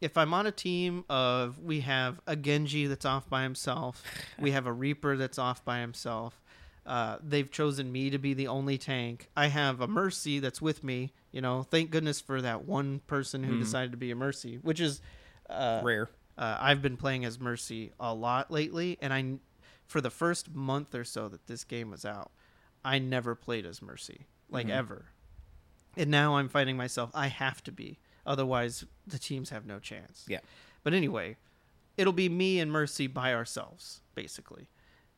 if 0.00 0.16
I'm 0.16 0.34
on 0.34 0.46
a 0.46 0.52
team 0.52 1.04
of 1.08 1.58
we 1.62 1.80
have 1.80 2.20
a 2.26 2.36
Genji 2.36 2.86
that's 2.86 3.04
off 3.04 3.28
by 3.28 3.42
himself, 3.42 4.02
we 4.38 4.50
have 4.52 4.66
a 4.66 4.72
Reaper 4.72 5.16
that's 5.16 5.38
off 5.38 5.64
by 5.64 5.80
himself. 5.80 6.40
Uh, 6.84 7.16
they've 7.20 7.50
chosen 7.50 7.90
me 7.90 8.10
to 8.10 8.18
be 8.18 8.32
the 8.32 8.46
only 8.46 8.78
tank. 8.78 9.28
I 9.36 9.48
have 9.48 9.80
a 9.80 9.88
Mercy 9.88 10.38
that's 10.38 10.62
with 10.62 10.84
me. 10.84 11.12
You 11.32 11.40
know, 11.40 11.64
thank 11.64 11.90
goodness 11.90 12.20
for 12.20 12.40
that 12.40 12.64
one 12.64 13.00
person 13.08 13.42
who 13.42 13.58
decided 13.58 13.90
to 13.90 13.96
be 13.96 14.12
a 14.12 14.16
Mercy, 14.16 14.58
which 14.62 14.80
is 14.80 15.00
uh, 15.50 15.80
Rare. 15.82 16.08
Uh, 16.38 16.56
I've 16.60 16.82
been 16.82 16.96
playing 16.96 17.24
as 17.24 17.40
Mercy 17.40 17.92
a 17.98 18.12
lot 18.14 18.50
lately, 18.50 18.98
and 19.00 19.12
I, 19.12 19.38
for 19.86 20.00
the 20.00 20.10
first 20.10 20.54
month 20.54 20.94
or 20.94 21.04
so 21.04 21.28
that 21.28 21.46
this 21.46 21.64
game 21.64 21.90
was 21.90 22.04
out, 22.04 22.30
I 22.84 22.98
never 22.98 23.34
played 23.34 23.66
as 23.66 23.80
Mercy, 23.82 24.26
like 24.50 24.68
ever. 24.68 25.06
And 25.96 26.10
now 26.10 26.36
I'm 26.36 26.48
finding 26.48 26.76
myself, 26.76 27.10
I 27.14 27.28
have 27.28 27.62
to 27.64 27.72
be, 27.72 27.98
otherwise 28.26 28.84
the 29.06 29.18
teams 29.18 29.50
have 29.50 29.64
no 29.66 29.78
chance. 29.78 30.24
Yeah. 30.28 30.40
But 30.84 30.92
anyway, 30.94 31.36
it'll 31.96 32.12
be 32.12 32.28
me 32.28 32.60
and 32.60 32.70
Mercy 32.70 33.06
by 33.06 33.32
ourselves, 33.34 34.02
basically. 34.14 34.68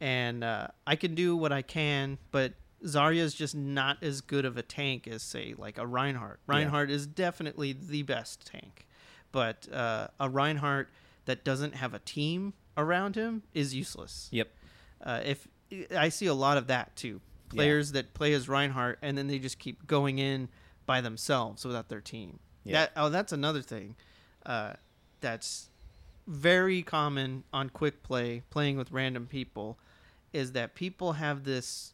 and 0.01 0.45
uh, 0.45 0.69
I 0.87 0.97
can 0.97 1.15
do 1.15 1.37
what 1.37 1.53
I 1.53 1.63
can, 1.63 2.19
but 2.31 2.55
Zarya 2.85 3.19
is 3.19 3.35
just 3.35 3.55
not 3.55 4.03
as 4.03 4.21
good 4.21 4.45
of 4.45 4.57
a 4.57 4.63
tank 4.63 5.09
as 5.09 5.23
say 5.23 5.55
like 5.59 5.79
a 5.79 5.87
Reinhardt. 5.87 6.41
Yeah. 6.49 6.55
Reinhardt 6.55 6.91
is 6.91 7.07
definitely 7.07 7.73
the 7.73 8.03
best 8.03 8.47
tank, 8.47 8.87
but 9.33 9.71
uh, 9.73 10.09
a 10.21 10.29
Reinhardt 10.29 10.89
that 11.29 11.45
doesn't 11.45 11.75
have 11.75 11.93
a 11.93 11.99
team 11.99 12.55
around 12.79 13.15
him 13.15 13.43
is 13.53 13.75
useless. 13.75 14.29
Yep. 14.33 14.49
Uh, 15.05 15.21
if 15.27 15.47
I 15.95 16.09
see 16.09 16.25
a 16.25 16.33
lot 16.35 16.57
of 16.57 16.69
that 16.69 16.97
too, 16.97 17.21
players 17.51 17.93
that 17.93 18.15
play 18.15 18.33
as 18.33 18.49
Reinhardt 18.49 18.99
and 19.03 19.17
then 19.17 19.27
they 19.27 19.39
just 19.39 19.59
keep 19.59 19.87
going 19.87 20.19
in 20.19 20.49
by 20.87 21.03
themselves 21.03 21.67
without 21.67 21.91
their 21.91 22.01
team. 22.01 22.39
Yeah. 22.65 22.73
That 22.81 22.93
oh, 22.97 23.11
that's 23.11 23.33
another 23.33 23.61
thing. 23.61 23.95
Uh, 24.47 24.73
that's 25.21 25.69
very 26.27 26.83
common 26.83 27.45
on 27.53 27.69
quick 27.69 28.03
play, 28.03 28.43
playing 28.49 28.79
with 28.79 28.91
random 28.91 29.27
people, 29.27 29.79
is 30.33 30.53
that 30.53 30.75
people 30.75 31.13
have 31.13 31.45
this 31.45 31.93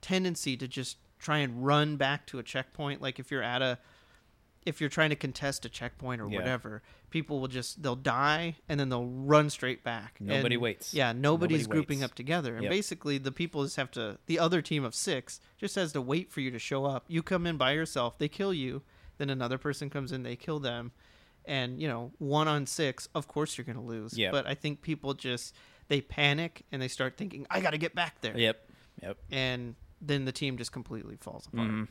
tendency 0.00 0.56
to 0.58 0.68
just 0.68 0.98
try 1.18 1.38
and 1.38 1.66
run 1.66 1.96
back 1.96 2.24
to 2.26 2.38
a 2.38 2.42
checkpoint. 2.44 3.02
Like 3.02 3.18
if 3.18 3.32
you're 3.32 3.42
at 3.42 3.62
a, 3.62 3.78
if 4.66 4.80
you're 4.80 4.90
trying 4.90 5.10
to 5.10 5.16
contest 5.16 5.64
a 5.64 5.68
checkpoint 5.68 6.20
or 6.20 6.28
Yeah. 6.28 6.38
whatever, 6.40 6.82
people 7.10 7.40
will 7.40 7.48
just 7.48 7.82
they'll 7.82 7.96
die 7.96 8.56
and 8.68 8.78
then 8.78 8.88
they'll 8.88 9.06
run 9.06 9.48
straight 9.48 9.82
back. 9.84 10.16
Nobody 10.20 10.56
And- 10.56 10.62
waits. 10.62 10.92
Yeah, 10.92 11.12
nobody's 11.12 11.62
Nobody 11.62 11.72
grouping 11.78 11.98
waits. 12.00 12.10
up 12.10 12.14
together, 12.16 12.54
and 12.56 12.64
Yep. 12.64 12.70
basically 12.70 13.16
the 13.18 13.32
people 13.32 13.62
just 13.64 13.76
have 13.76 13.90
to. 13.92 14.18
The 14.26 14.38
other 14.38 14.60
team 14.60 14.84
of 14.84 14.94
six 14.94 15.40
just 15.56 15.76
has 15.76 15.92
to 15.92 16.02
wait 16.02 16.30
for 16.30 16.40
you 16.40 16.50
to 16.50 16.58
show 16.58 16.84
up. 16.84 17.04
You 17.08 17.22
come 17.22 17.46
in 17.46 17.56
by 17.56 17.72
yourself, 17.72 18.18
they 18.18 18.28
kill 18.28 18.52
you, 18.52 18.82
then 19.18 19.30
another 19.30 19.56
person 19.56 19.88
comes 19.88 20.12
in, 20.12 20.24
they 20.24 20.36
kill 20.36 20.58
them, 20.60 20.92
and 21.44 21.80
you 21.80 21.86
know 21.88 22.12
one 22.18 22.48
on 22.48 22.66
six. 22.66 23.08
Of 23.14 23.28
course 23.28 23.56
you're 23.56 23.64
gonna 23.64 23.80
lose. 23.84 24.18
Yep. 24.18 24.32
But 24.32 24.46
I 24.46 24.54
think 24.54 24.82
people 24.82 25.14
just 25.14 25.54
they 25.88 26.00
panic 26.00 26.66
and 26.72 26.82
they 26.82 26.88
start 26.88 27.16
thinking, 27.16 27.46
I 27.48 27.60
got 27.60 27.70
to 27.70 27.78
get 27.78 27.94
back 27.94 28.20
there. 28.20 28.36
Yep. 28.36 28.68
Yep. 29.02 29.18
And 29.30 29.76
then 30.00 30.24
the 30.24 30.32
team 30.32 30.58
just 30.58 30.72
completely 30.72 31.14
falls 31.16 31.46
apart. 31.46 31.70
Mhm. 31.70 31.88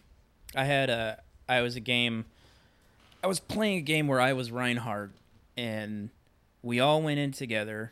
I 0.53 0.65
had 0.65 0.89
a. 0.89 1.23
I 1.47 1.61
was 1.61 1.75
a 1.75 1.79
game. 1.79 2.25
I 3.25 3.27
was 3.27 3.39
playing 3.39 3.79
a 3.79 3.81
game 3.81 4.07
where 4.07 4.21
I 4.21 4.33
was 4.33 4.51
Reinhardt, 4.51 5.09
and 5.57 6.11
we 6.61 6.79
all 6.79 7.01
went 7.01 7.17
in 7.19 7.31
together. 7.31 7.91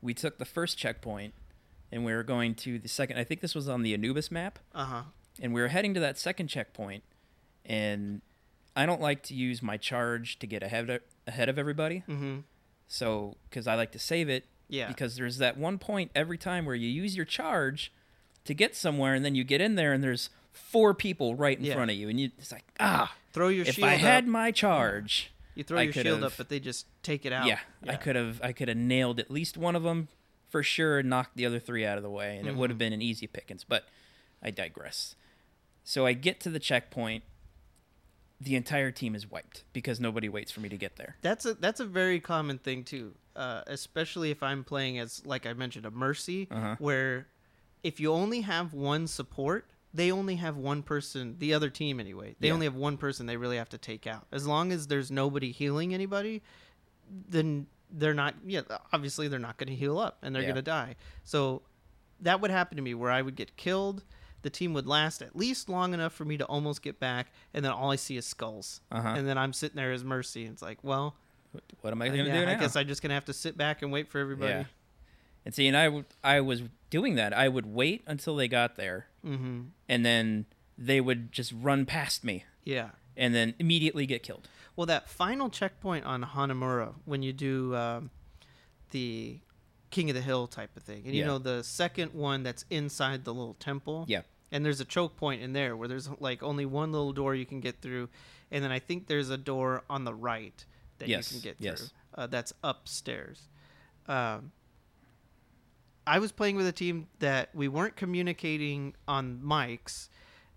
We 0.00 0.14
took 0.14 0.38
the 0.38 0.46
first 0.46 0.78
checkpoint, 0.78 1.34
and 1.92 2.02
we 2.02 2.14
were 2.14 2.22
going 2.22 2.54
to 2.54 2.78
the 2.78 2.88
second. 2.88 3.18
I 3.18 3.24
think 3.24 3.42
this 3.42 3.54
was 3.54 3.68
on 3.68 3.82
the 3.82 3.92
Anubis 3.92 4.30
map, 4.30 4.58
Uh 4.74 4.84
huh. 4.86 5.02
and 5.38 5.52
we 5.52 5.60
were 5.60 5.68
heading 5.68 5.92
to 5.92 6.00
that 6.00 6.18
second 6.18 6.48
checkpoint. 6.48 7.02
And 7.66 8.22
I 8.74 8.86
don't 8.86 9.02
like 9.02 9.22
to 9.24 9.34
use 9.34 9.62
my 9.62 9.76
charge 9.76 10.38
to 10.38 10.46
get 10.46 10.62
ahead 10.62 10.88
of, 10.88 11.02
ahead 11.26 11.50
of 11.50 11.58
everybody. 11.58 12.02
Mm-hmm. 12.08 12.38
So, 12.88 13.36
because 13.50 13.66
I 13.66 13.74
like 13.74 13.92
to 13.92 13.98
save 13.98 14.30
it, 14.30 14.46
Yeah. 14.70 14.88
because 14.88 15.16
there's 15.16 15.36
that 15.38 15.58
one 15.58 15.76
point 15.76 16.10
every 16.14 16.38
time 16.38 16.64
where 16.64 16.74
you 16.74 16.88
use 16.88 17.14
your 17.16 17.26
charge 17.26 17.92
to 18.46 18.54
get 18.54 18.74
somewhere, 18.74 19.12
and 19.12 19.26
then 19.26 19.34
you 19.34 19.44
get 19.44 19.60
in 19.60 19.74
there, 19.74 19.92
and 19.92 20.02
there's 20.02 20.30
four 20.52 20.94
people 20.94 21.34
right 21.34 21.58
in 21.58 21.64
Yeah. 21.64 21.74
front 21.74 21.90
of 21.90 21.96
you, 21.96 22.08
and 22.08 22.18
you 22.20 22.30
it's 22.38 22.52
like 22.52 22.64
ah. 22.80 23.14
Throw 23.32 23.48
your 23.48 23.64
If 23.64 23.76
shield 23.76 23.88
I 23.88 23.94
had 23.94 24.24
up. 24.24 24.30
my 24.30 24.50
charge, 24.50 25.30
You 25.54 25.62
throw 25.62 25.78
I 25.78 25.82
your 25.82 25.92
shield 25.92 26.24
up, 26.24 26.32
but 26.36 26.48
they 26.48 26.58
just 26.58 26.86
take 27.04 27.24
it 27.24 27.32
out. 27.32 27.46
yeah, 27.46 27.60
I 27.86 27.94
could 27.96 28.16
have 28.16 28.40
I 28.42 28.52
could 28.52 28.66
have 28.68 28.76
nailed 28.76 29.20
at 29.20 29.30
least 29.30 29.56
one 29.56 29.76
of 29.76 29.82
them 29.84 30.08
for 30.48 30.62
sure, 30.64 30.98
and 30.98 31.08
knocked 31.08 31.36
the 31.36 31.46
other 31.46 31.60
three 31.60 31.86
out 31.86 31.96
of 31.96 32.02
the 32.02 32.10
way, 32.10 32.36
and 32.36 32.48
it 32.48 32.56
would 32.56 32.70
have 32.70 32.76
Mhm. 32.76 32.80
been 32.80 32.92
an 32.92 33.02
easy 33.02 33.26
pickings. 33.28 33.62
But 33.62 33.86
I 34.42 34.50
digress. 34.50 35.14
So 35.84 36.06
I 36.06 36.12
get 36.12 36.40
to 36.40 36.50
the 36.50 36.58
checkpoint. 36.58 37.22
The 38.40 38.56
entire 38.56 38.90
team 38.90 39.14
is 39.14 39.30
wiped 39.30 39.64
because 39.74 40.00
nobody 40.00 40.28
waits 40.28 40.50
for 40.50 40.60
me 40.60 40.68
to 40.70 40.76
get 40.78 40.96
there. 40.96 41.16
That's 41.20 41.44
a 41.44 41.54
that's 41.54 41.78
a 41.78 41.84
very 41.84 42.20
common 42.20 42.58
thing 42.58 42.84
too, 42.84 43.14
uh, 43.36 43.62
especially 43.66 44.30
if 44.30 44.42
I'm 44.42 44.64
playing 44.64 44.98
as 44.98 45.24
like 45.26 45.44
I 45.46 45.52
mentioned 45.52 45.84
a 45.86 45.90
mercy, 45.90 46.48
Uh-huh. 46.50 46.76
where 46.78 47.28
if 47.82 48.00
you 48.00 48.12
only 48.12 48.40
have 48.40 48.72
one 48.72 49.06
support, 49.06 49.68
they 49.92 50.12
only 50.12 50.36
have 50.36 50.56
one 50.56 50.82
person. 50.82 51.36
The 51.38 51.52
other 51.54 51.68
team 51.70 51.98
anyway, 52.00 52.36
they 52.38 52.48
Yeah. 52.48 52.54
only 52.54 52.66
have 52.66 52.74
one 52.76 52.96
person 52.96 53.26
they 53.26 53.36
really 53.36 53.56
have 53.56 53.68
to 53.70 53.78
take 53.78 54.06
out. 54.06 54.26
As 54.30 54.46
long 54.46 54.70
as 54.72 54.86
there's 54.86 55.10
nobody 55.10 55.50
healing 55.52 55.92
anybody, 55.94 56.42
then 57.28 57.66
they're 57.90 58.14
not. 58.14 58.34
Yeah, 58.46 58.60
obviously 58.92 59.28
they're 59.28 59.38
not 59.38 59.56
going 59.56 59.68
to 59.68 59.74
heal 59.74 59.98
up 59.98 60.18
and 60.22 60.34
they're 60.34 60.42
Yeah. 60.42 60.48
going 60.48 60.56
to 60.56 60.62
die. 60.62 60.96
So 61.24 61.62
that 62.20 62.40
would 62.40 62.50
happen 62.50 62.76
to 62.76 62.82
me 62.82 62.94
where 62.94 63.10
I 63.10 63.22
would 63.22 63.34
get 63.36 63.56
killed. 63.56 64.04
The 64.42 64.50
team 64.50 64.72
would 64.74 64.86
last 64.86 65.20
at 65.22 65.36
least 65.36 65.68
long 65.68 65.92
enough 65.92 66.14
for 66.14 66.24
me 66.24 66.38
to 66.38 66.44
almost 66.46 66.80
get 66.82 66.98
back, 66.98 67.30
and 67.52 67.62
then 67.64 67.72
all 67.72 67.90
I 67.90 67.96
see 67.96 68.16
is 68.16 68.24
skulls. 68.26 68.80
Uh-huh. 68.90 69.08
And 69.16 69.28
then 69.28 69.36
I'm 69.36 69.52
sitting 69.52 69.76
there 69.76 69.92
as 69.92 70.02
mercy. 70.02 70.44
And 70.46 70.54
it's 70.54 70.62
like, 70.62 70.78
well, 70.82 71.16
What 71.82 71.92
am 71.92 72.00
I 72.00 72.06
going 72.08 72.20
to 72.20 72.26
yeah, 72.26 72.40
do 72.40 72.46
now? 72.46 72.52
I 72.52 72.54
guess 72.54 72.76
I'm 72.76 72.86
just 72.86 73.02
gonna 73.02 73.14
have 73.14 73.24
to 73.24 73.32
sit 73.32 73.56
back 73.58 73.82
and 73.82 73.90
wait 73.90 74.08
for 74.08 74.18
everybody. 74.20 74.66
And 75.44 75.52
see, 75.54 75.66
and 75.66 75.76
I, 75.76 75.86
w- 75.86 76.04
I 76.22 76.40
was 76.40 76.62
doing 76.90 77.16
that. 77.16 77.32
I 77.36 77.48
would 77.48 77.66
wait 77.66 78.02
until 78.06 78.36
they 78.36 78.46
got 78.46 78.76
there, 78.76 79.06
Mm-hmm. 79.24 79.60
and 79.88 80.06
then 80.06 80.46
they 80.78 81.00
would 81.00 81.30
just 81.32 81.52
run 81.52 81.84
past 81.86 82.24
me, 82.24 82.44
Yeah. 82.64 82.90
and 83.16 83.34
then 83.34 83.54
immediately 83.58 84.06
get 84.06 84.22
killed. 84.22 84.48
Well, 84.76 84.86
that 84.86 85.08
final 85.08 85.50
checkpoint 85.50 86.06
on 86.06 86.24
Hanamura 86.24 86.94
when 87.04 87.22
you 87.22 87.32
do 87.34 87.74
um, 87.76 88.10
the 88.90 89.40
King 89.90 90.08
of 90.08 90.16
the 90.16 90.22
Hill 90.22 90.46
type 90.46 90.74
of 90.76 90.82
thing, 90.82 91.02
and 91.04 91.14
you 91.14 91.20
Yeah. 91.20 91.26
know 91.26 91.38
the 91.38 91.62
second 91.64 92.14
one 92.14 92.42
that's 92.42 92.64
inside 92.70 93.24
the 93.24 93.34
little 93.34 93.54
temple. 93.54 94.04
Yeah. 94.08 94.22
And 94.52 94.64
there's 94.64 94.80
a 94.80 94.84
choke 94.84 95.16
point 95.16 95.42
in 95.42 95.52
there 95.52 95.76
where 95.76 95.86
there's 95.88 96.08
like 96.18 96.42
only 96.42 96.64
one 96.64 96.90
little 96.92 97.12
door 97.12 97.34
you 97.34 97.44
can 97.46 97.60
get 97.60 97.80
through, 97.82 98.08
and 98.50 98.64
then 98.64 98.72
I 98.72 98.78
think 98.78 99.06
there's 99.06 99.28
a 99.30 99.36
door 99.36 99.82
on 99.90 100.04
the 100.04 100.14
right 100.14 100.64
that 100.98 101.08
Yes, 101.08 101.32
you 101.32 101.40
can 101.40 101.50
get 101.50 101.56
yes. 101.60 101.78
through. 101.80 101.88
Uh, 102.14 102.26
that's 102.26 102.52
upstairs. 102.64 103.48
Um, 104.06 104.52
I 106.06 106.18
was 106.18 106.32
playing 106.32 106.56
with 106.56 106.66
a 106.66 106.72
team 106.72 107.06
that 107.18 107.50
we 107.54 107.68
weren't 107.68 107.96
communicating 107.96 108.94
on 109.06 109.40
mics, 109.44 110.08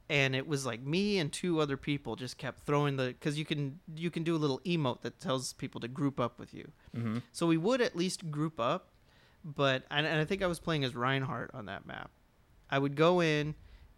and 0.10 0.36
it 0.36 0.47
was 0.47 0.65
like 0.65 0.82
me 0.82 1.19
and 1.19 1.32
two 1.32 1.60
other 1.60 1.77
people 1.77 2.15
just 2.15 2.38
kept 2.38 2.65
throwing 2.65 2.97
the 2.97 3.08
because 3.08 3.38
you 3.38 3.45
can 3.45 3.79
you 3.95 4.10
can 4.10 4.23
do 4.23 4.36
a 4.36 4.38
little 4.38 4.60
emote 4.60 5.01
that 5.01 5.19
tells 5.19 5.53
people 5.53 5.82
to 5.82 5.88
group 5.88 6.19
up 6.19 6.39
with 6.39 6.53
you. 6.53 6.71
Mm-hmm. 6.95 7.19
So 7.32 7.47
we 7.47 7.58
would 7.58 7.82
at 7.82 7.95
least 7.95 8.32
group 8.32 8.60
up, 8.60 8.89
but 9.43 9.84
and, 9.91 10.06
and 10.06 10.19
I 10.19 10.25
think 10.25 10.41
I 10.41 10.47
was 10.47 10.60
playing 10.60 10.84
as 10.84 10.95
Reinhardt 10.95 11.51
on 11.53 11.65
that 11.65 11.86
map. 11.86 12.12
I 12.69 12.79
would 12.79 12.95
go 12.95 13.21
in, 13.21 13.56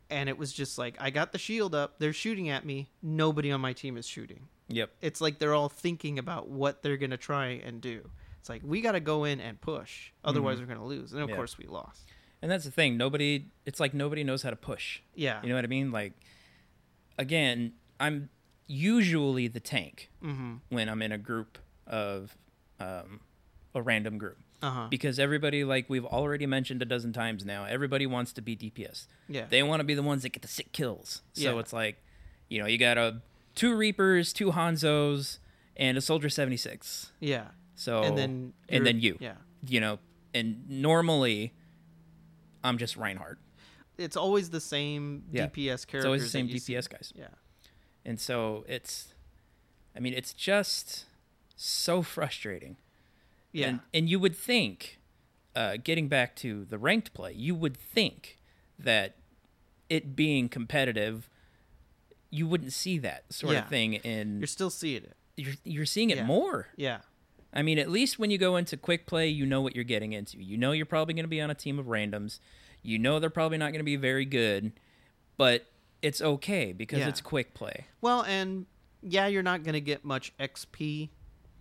and 0.10 0.30
it 0.30 0.38
was 0.38 0.52
just 0.52 0.78
like 0.78 0.96
I 1.00 1.10
got 1.10 1.32
the 1.32 1.38
shield 1.38 1.76
up. 1.76 2.00
They're 2.00 2.14
shooting 2.14 2.50
at 2.50 2.66
me. 2.66 2.90
Nobody 3.02 3.52
on 3.52 3.62
my 3.62 3.74
team 3.74 3.98
is 3.98 4.08
shooting. 4.08 4.48
Yep. 4.68 4.92
It's 5.02 5.22
like 5.22 5.40
they're 5.40 5.54
all 5.54 5.70
thinking 5.70 6.18
about 6.20 6.50
what 6.50 6.82
they're 6.82 6.98
gonna 6.98 7.18
try 7.18 7.62
and 7.64 7.82
do. 7.82 8.10
It's 8.46 8.50
like 8.52 8.62
we 8.64 8.82
got 8.82 8.92
to 8.92 9.00
go 9.00 9.24
in 9.24 9.40
and 9.40 9.60
push, 9.60 10.12
otherwise 10.24 10.60
we're 10.60 10.68
gonna 10.68 10.86
lose. 10.86 11.14
And 11.14 11.22
of 11.24 11.30
Yeah. 11.32 11.36
course 11.36 11.58
we 11.58 11.66
lost. 11.66 12.04
And 12.44 12.52
that's 12.52 12.64
the 12.64 12.70
thing. 12.70 12.96
Nobody. 12.96 13.48
It's 13.66 13.80
like 13.80 13.96
nobody 13.96 14.24
knows 14.24 14.44
how 14.44 14.52
to 14.52 14.56
push. 14.56 15.00
Yeah. 15.16 15.42
You 15.42 15.50
know 15.50 15.56
what 15.56 15.64
I 15.64 15.68
mean? 15.68 15.92
Like, 15.92 16.14
again, 17.18 17.74
I'm 18.00 18.30
usually 18.68 19.48
the 19.48 19.60
tank 19.60 20.12
mm-hmm. 20.24 20.56
when 20.70 20.90
I'm 20.90 21.02
in 21.02 21.12
a 21.12 21.18
group 21.18 21.58
of 21.88 22.38
um, 22.80 23.22
a 23.74 23.82
random 23.82 24.20
group 24.20 24.38
Uh 24.62 24.70
huh. 24.70 24.88
because 24.92 25.18
everybody, 25.18 25.64
like 25.64 25.90
we've 25.90 26.06
already 26.06 26.46
mentioned 26.46 26.84
a 26.84 26.86
dozen 26.86 27.14
times 27.14 27.46
now, 27.46 27.66
everybody 27.66 28.06
wants 28.06 28.32
to 28.34 28.42
be 28.44 28.56
DPS. 28.56 29.08
Yeah. 29.28 29.46
They 29.50 29.64
want 29.64 29.80
to 29.80 29.84
be 29.86 29.96
the 29.96 30.04
ones 30.04 30.22
that 30.22 30.30
get 30.30 30.44
the 30.44 30.48
sick 30.48 30.72
kills. 30.72 31.24
So 31.34 31.54
Yeah. 31.56 31.60
it's 31.60 31.74
like, 31.74 31.98
you 32.48 32.60
know, 32.60 32.68
you 32.68 32.78
got 32.78 33.00
a 33.00 33.22
two 33.56 33.76
Reapers, 33.76 34.34
two 34.34 34.52
Hanzos, 34.52 35.40
and 35.76 35.98
a 35.98 36.02
Soldier 36.02 36.30
seventy 36.30 36.58
six. 36.58 37.12
yeah. 37.20 37.46
So 37.76 38.04
and 38.04 38.18
then 38.18 38.54
and 38.70 38.86
then 38.86 39.00
you, 39.00 39.18
Yeah. 39.20 39.36
you 39.68 39.80
know, 39.80 40.00
and 40.34 40.70
normally, 40.70 41.54
I'm 42.64 42.78
just 42.78 42.96
Reinhardt. 42.98 43.40
It's 43.98 44.18
always 44.18 44.50
the 44.50 44.60
same 44.60 45.24
Yeah. 45.32 45.48
DPS 45.48 45.86
characters. 45.86 45.94
It's 46.00 46.06
always 46.06 46.24
the 46.24 46.30
same 46.30 46.48
you 46.48 46.60
see. 46.60 46.74
DPS 46.74 46.90
guys. 46.90 47.14
Yeah. 47.16 47.28
And 48.04 48.20
so 48.20 48.66
it's, 48.68 49.14
I 49.96 50.00
mean, 50.00 50.14
it's 50.14 50.34
just 50.34 51.06
so 51.56 52.02
frustrating. 52.02 52.78
Yeah. 53.52 53.68
And, 53.70 53.80
and 53.94 54.10
you 54.10 54.20
would 54.20 54.36
think, 54.36 55.00
uh, 55.56 55.78
getting 55.82 56.10
back 56.10 56.36
to 56.38 56.66
the 56.66 56.78
ranked 56.78 57.14
play, 57.14 57.32
you 57.34 57.56
would 57.56 57.78
think 57.78 58.38
that 58.78 59.16
it 59.90 60.16
being 60.16 60.50
competitive, 60.50 61.30
you 62.30 62.46
wouldn't 62.48 62.74
see 62.74 62.98
that 63.00 63.32
sort 63.32 63.54
Yeah. 63.54 63.60
of 63.64 63.70
thing 63.70 63.94
in. 63.94 64.40
You're 64.40 64.48
still 64.48 64.70
seeing 64.70 65.04
it. 65.04 65.16
You're, 65.38 65.54
you're 65.64 65.86
seeing 65.86 66.10
it 66.10 66.18
Yeah. 66.18 66.26
more. 66.26 66.68
Yeah. 66.76 67.00
I 67.56 67.62
mean, 67.62 67.80
at 67.80 67.90
least 67.90 68.20
when 68.20 68.30
you 68.32 68.38
go 68.38 68.58
into 68.58 68.76
quick 68.78 69.06
play, 69.08 69.30
you 69.30 69.46
know 69.46 69.62
what 69.62 69.76
you're 69.76 69.84
getting 69.86 70.14
into. 70.14 70.44
You 70.44 70.58
know 70.58 70.72
you're 70.74 70.86
probably 70.86 71.14
going 71.14 71.24
to 71.24 71.30
be 71.30 71.40
on 71.42 71.50
a 71.50 71.56
team 71.56 71.80
of 71.80 71.86
randoms. 71.86 72.40
You 72.84 73.00
know 73.00 73.20
they're 73.20 73.30
probably 73.30 73.58
not 73.58 73.72
going 73.72 73.80
to 73.80 73.84
be 73.86 73.96
very 73.96 74.26
good, 74.26 74.74
but 75.38 75.66
it's 76.02 76.22
okay 76.22 76.74
because 76.74 77.00
Yeah. 77.00 77.08
it's 77.10 77.22
quick 77.22 77.54
play. 77.54 77.86
Well, 78.02 78.24
and 78.24 78.66
yeah, 79.02 79.28
you're 79.28 79.42
not 79.44 79.64
going 79.64 79.74
to 79.74 79.82
get 79.82 80.04
much 80.04 80.34
XP, 80.40 81.10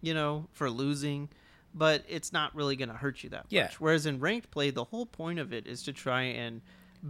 you 0.02 0.14
know, 0.14 0.48
for 0.52 0.68
losing, 0.68 1.28
but 1.74 2.04
it's 2.09 2.33
not 2.33 2.54
really 2.54 2.76
going 2.76 2.88
to 2.88 2.94
hurt 2.96 3.22
you 3.22 3.30
that 3.30 3.46
Yeah. 3.48 3.64
much. 3.64 3.80
Whereas 3.80 4.04
in 4.07 4.18
ranked 4.20 4.50
play, 4.50 4.70
the 4.70 4.85
whole 4.85 5.07
point 5.07 5.38
of 5.38 5.52
it 5.52 5.66
is 5.66 5.83
to 5.85 5.92
try 5.92 6.22
and 6.22 6.61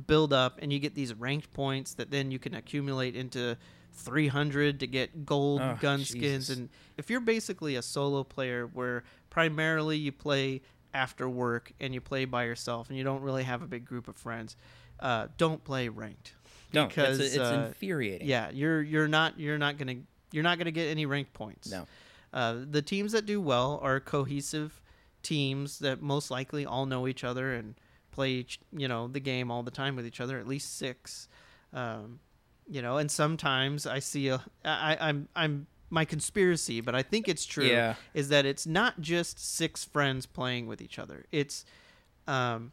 build 0.06 0.32
up, 0.32 0.58
and 0.60 0.72
you 0.72 0.78
get 0.78 0.94
these 0.94 1.14
ranked 1.14 1.52
points 1.52 1.94
that 1.94 2.10
then 2.10 2.30
you 2.30 2.38
can 2.38 2.54
accumulate 2.54 3.14
into 3.16 3.56
300 3.94 4.80
to 4.80 4.86
get 4.86 5.24
gold 5.24 5.60
Oh, 5.62 5.78
gun 5.80 6.04
skins. 6.04 6.50
And 6.50 6.68
if 6.96 7.10
you're 7.10 7.20
basically 7.20 7.76
a 7.76 7.82
solo 7.82 8.24
player 8.24 8.66
where 8.66 9.04
primarily 9.30 9.96
you 9.96 10.12
play 10.12 10.62
after 10.92 11.28
work 11.28 11.72
and 11.80 11.94
you 11.94 12.00
play 12.00 12.24
by 12.24 12.44
yourself 12.44 12.88
and 12.88 12.98
you 12.98 13.04
don't 13.04 13.22
really 13.22 13.44
have 13.44 13.62
a 13.62 13.66
big 13.66 13.84
group 13.84 14.08
of 14.08 14.16
friends, 14.16 14.56
uh, 15.00 15.28
don't 15.36 15.62
play 15.64 15.88
ranked. 15.88 16.34
No, 16.72 16.86
because 16.86 17.20
it's, 17.20 17.34
it's 17.34 17.38
uh, 17.44 17.64
infuriating. 17.68 18.26
yeah, 18.26 18.50
you're 18.50 18.82
you're 18.82 19.06
not 19.08 19.38
you're 19.38 19.58
not 19.58 19.78
gonna 19.78 19.96
you're 20.32 20.42
not 20.42 20.58
gonna 20.58 20.72
get 20.72 20.88
any 20.88 21.06
ranked 21.06 21.32
points. 21.32 21.70
No. 21.70 21.86
Uh, 22.32 22.56
the 22.68 22.82
teams 22.82 23.12
that 23.12 23.26
do 23.26 23.40
well 23.40 23.78
are 23.80 24.00
cohesive 24.00 24.80
teams 25.22 25.78
that 25.78 26.02
most 26.02 26.30
likely 26.32 26.66
all 26.66 26.84
know 26.84 27.06
each 27.06 27.22
other 27.22 27.54
and 27.54 27.76
play 28.10 28.30
each, 28.32 28.58
you 28.72 28.88
know 28.88 29.06
the 29.08 29.20
game 29.20 29.50
all 29.52 29.62
the 29.62 29.70
time 29.70 29.94
with 29.94 30.04
each 30.06 30.20
other. 30.20 30.38
At 30.38 30.48
least 30.48 30.76
six, 30.76 31.28
um, 31.72 32.18
you 32.68 32.82
know. 32.82 32.98
And 32.98 33.10
sometimes 33.10 33.86
I 33.86 33.98
see 33.98 34.28
a 34.28 34.44
I, 34.64 34.96
I'm 35.00 35.28
I'm 35.34 35.66
my 35.90 36.04
conspiracy, 36.04 36.80
but 36.80 36.94
I 36.94 37.02
think 37.02 37.28
it's 37.28 37.46
true. 37.46 37.66
Yeah. 37.66 37.94
Is 38.14 38.28
that 38.28 38.44
it's 38.46 38.66
not 38.66 39.00
just 39.00 39.38
six 39.38 39.84
friends 39.84 40.26
playing 40.26 40.66
with 40.66 40.80
each 40.82 40.98
other. 40.98 41.24
It's 41.32 41.64
um, 42.26 42.72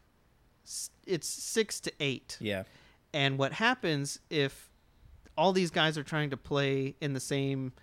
it's 1.06 1.28
six 1.28 1.80
to 1.82 1.94
eight. 2.00 2.38
Yeah. 2.40 2.64
And 3.14 3.38
what 3.38 3.54
happens 3.54 4.20
if 4.30 4.70
all 5.38 5.54
these 5.54 5.72
guys 5.72 5.98
are 5.98 6.04
trying 6.04 6.30
to 6.30 6.38
play 6.38 6.96
in 7.02 7.14
the 7.14 7.20
same 7.20 7.74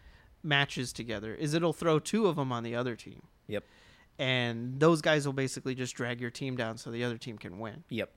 matches 0.42 0.92
together 0.92 1.34
is 1.34 1.54
it'll 1.54 1.72
throw 1.72 1.98
two 1.98 2.26
of 2.26 2.36
them 2.36 2.52
on 2.52 2.62
the 2.62 2.74
other 2.74 2.96
team. 2.96 3.22
Yep. 3.46 3.64
And 4.18 4.80
those 4.80 5.00
guys 5.00 5.26
will 5.26 5.32
basically 5.32 5.74
just 5.74 5.94
drag 5.94 6.20
your 6.20 6.30
team 6.30 6.56
down 6.56 6.76
so 6.76 6.90
the 6.90 7.04
other 7.04 7.18
team 7.18 7.38
can 7.38 7.58
win. 7.58 7.84
Yep. 7.88 8.10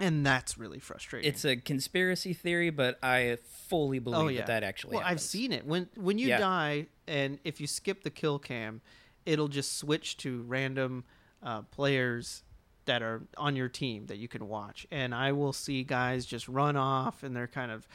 And 0.00 0.26
that's 0.26 0.58
really 0.58 0.80
frustrating. 0.80 1.28
It's 1.30 1.44
a 1.44 1.56
conspiracy 1.56 2.32
theory, 2.32 2.70
but 2.70 2.98
I 3.02 3.38
fully 3.68 3.98
believe 4.00 4.18
oh 4.20 4.28
yeah, 4.28 4.40
that 4.40 4.46
that 4.48 4.62
actually 4.64 4.96
Well, 4.96 5.04
I've 5.06 5.20
seen 5.20 5.52
it 5.52 5.64
when 5.66 5.88
when 5.96 6.18
you 6.18 6.28
Yeah. 6.28 6.38
die 6.38 6.86
and 7.06 7.38
if 7.44 7.60
you 7.60 7.66
skip 7.66 8.02
the 8.02 8.10
kill 8.10 8.38
cam, 8.38 8.80
it'll 9.24 9.48
just 9.48 9.76
switch 9.78 10.16
to 10.18 10.42
random 10.42 11.04
uh, 11.42 11.62
players 11.62 12.42
that 12.86 13.02
are 13.02 13.22
on 13.38 13.54
your 13.56 13.68
team 13.68 14.06
that 14.06 14.18
you 14.18 14.28
can 14.28 14.48
watch, 14.48 14.86
and 14.90 15.14
I 15.14 15.32
will 15.32 15.52
see 15.52 15.84
guys 15.84 16.26
just 16.26 16.48
run 16.48 16.76
off 16.76 17.22
and 17.22 17.34
they're 17.36 17.46
kind 17.46 17.70
of 17.70 17.86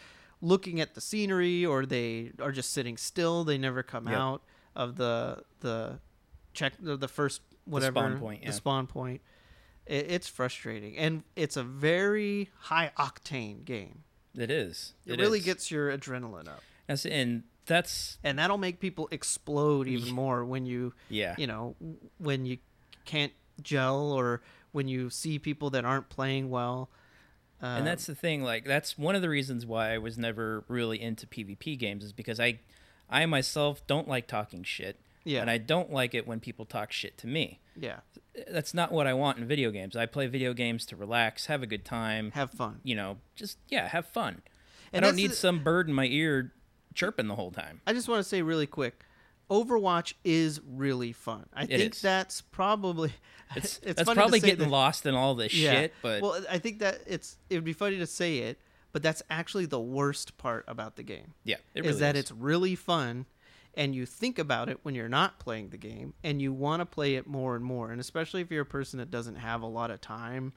looking 0.41 0.79
at 0.79 0.95
the 0.95 1.01
scenery 1.01 1.65
or 1.65 1.85
they 1.85 2.31
are 2.39 2.51
just 2.51 2.71
sitting 2.71 2.95
still. 2.97 3.43
They 3.43 3.57
never 3.57 3.83
come 3.83 4.07
Yep. 4.07 4.17
out 4.17 4.41
of 4.75 4.95
the 4.95 5.43
the 5.59 5.99
check 6.53 6.73
the, 6.79 6.95
the 6.95 7.07
first 7.09 7.41
whatever 7.65 7.99
spawn 7.99 8.17
point, 8.19 8.45
the 8.45 8.53
spawn 8.53 8.88
point. 8.88 9.21
It, 9.89 10.12
it's 10.12 10.28
frustrating, 10.30 10.97
and 10.97 11.23
it's 11.36 11.58
a 11.58 11.63
very 11.63 12.49
high 12.60 12.91
octane 12.97 13.65
game. 13.65 14.04
It 14.38 14.52
is. 14.52 14.93
It, 15.06 15.19
really 15.19 15.39
is. 15.39 15.45
gets 15.45 15.71
your 15.71 15.91
adrenaline 15.91 16.47
up 16.47 16.62
That's, 16.88 17.06
and 17.06 17.43
that's 17.65 18.17
and 18.23 18.39
that'll 18.39 18.58
make 18.58 18.80
people 18.80 19.08
explode 19.12 19.88
even 19.88 20.13
more 20.13 20.43
when 20.45 20.65
you 20.65 20.93
yeah. 21.10 21.36
you 21.38 21.47
know 21.47 21.75
when 22.17 22.45
you 22.45 22.58
can't 23.06 23.32
gel 23.62 24.12
or 24.12 24.41
when 24.71 24.88
you 24.88 25.10
see 25.10 25.39
people 25.39 25.69
that 25.71 25.86
aren't 25.86 26.10
playing 26.10 26.49
well 26.49 26.89
um, 27.62 27.80
and 27.80 27.88
that's 27.88 28.06
the 28.06 28.15
thing 28.15 28.41
like 28.43 28.65
that's 28.65 28.97
one 28.97 29.15
of 29.15 29.21
the 29.21 29.30
reasons 29.30 29.65
why 29.65 29.93
i 29.93 29.97
was 29.97 30.17
never 30.17 30.63
really 30.67 30.99
into 30.99 31.28
pvp 31.28 31.78
games 31.78 32.04
is 32.04 32.12
because 32.13 32.39
i 32.39 32.60
i 33.10 33.25
myself 33.25 33.86
don't 33.86 34.08
like 34.08 34.25
talking 34.28 34.63
shit 34.63 34.99
Yeah. 35.23 35.41
and 35.41 35.49
i 35.49 35.58
don't 35.60 35.91
like 35.91 36.13
it 36.15 36.25
when 36.25 36.39
people 36.39 36.65
talk 36.65 36.91
shit 36.91 37.17
to 37.19 37.28
me 37.28 37.60
yeah. 37.80 38.00
That's 38.50 38.74
not 38.74 38.92
what 38.92 39.06
i 39.08 39.13
want 39.13 39.38
in 39.38 39.48
video 39.48 39.70
games. 39.72 39.96
I 39.96 40.06
play 40.06 40.28
video 40.28 40.54
games 40.54 40.86
to 40.88 40.96
relax 40.96 41.48
have 41.48 41.62
a 41.63 41.68
good 41.68 41.84
time 41.86 42.32
have 42.32 42.52
fun. 42.52 42.80
you 42.84 42.96
know 42.96 43.18
just 43.36 43.58
yeah 43.70 43.88
have 43.88 44.06
fun. 44.08 44.42
And 44.94 45.04
i 45.06 45.10
don't 45.10 45.15
need 45.15 45.32
the- 45.32 45.36
some 45.36 45.63
bird 45.63 45.88
in 45.88 45.94
my 45.94 46.06
ear 46.06 46.54
chirping 46.96 47.28
the 47.28 47.36
whole 47.36 47.52
time. 47.52 47.82
I 47.88 47.94
just 47.94 48.08
want 48.08 48.20
to 48.20 48.28
say 48.28 48.42
really 48.42 48.68
quick 48.68 49.04
overwatch 49.50 50.13
is 50.24 50.62
really 50.68 51.12
fun. 51.12 51.46
I 51.54 51.63
It 51.63 51.70
think 51.70 51.96
is. 51.96 52.02
that's 52.02 52.42
probably 52.42 53.12
it's, 53.56 53.80
it's 53.84 53.96
that's 53.98 54.13
probably 54.13 54.39
getting 54.39 54.60
that- 54.65 54.70
lost 54.70 55.06
in 55.06 55.15
all 55.15 55.34
this 55.36 55.54
yeah. 55.56 55.72
shit 55.72 55.94
but 56.04 56.22
well 56.22 56.39
i 56.52 56.60
think 56.60 56.78
that 56.80 57.00
it's 57.08 57.38
it 57.50 57.56
would 57.56 57.63
be 57.63 57.74
funny 57.74 57.98
to 57.98 58.06
say 58.06 58.38
it 58.39 58.60
but 58.92 59.02
that's 59.02 59.24
actually 59.32 59.65
the 59.65 59.80
worst 59.80 60.38
part 60.38 60.63
about 60.68 60.96
the 60.98 61.04
game 61.04 61.34
yeah 61.44 61.56
it 61.74 61.80
is 61.84 61.88
really 61.88 62.00
that 62.02 62.15
it's 62.15 62.32
really 62.32 62.76
fun 62.76 63.26
and 63.80 63.96
you 63.96 64.06
think 64.06 64.38
about 64.38 64.68
it 64.68 64.78
when 64.84 64.94
you're 64.94 65.08
not 65.08 65.39
playing 65.39 65.70
the 65.70 65.78
game 65.78 66.13
and 66.24 66.42
you 66.42 66.52
want 66.52 66.82
to 66.82 66.86
play 66.86 67.15
it 67.15 67.26
more 67.26 67.56
and 67.56 67.63
more 67.63 67.92
and 67.92 68.02
especially 68.02 68.42
if 68.42 68.52
you're 68.52 68.63
a 68.63 68.65
person 68.78 69.00
that 69.00 69.10
doesn't 69.10 69.36
have 69.36 69.62
a 69.62 69.65
lot 69.80 69.89
of 69.89 70.02
time 70.02 70.52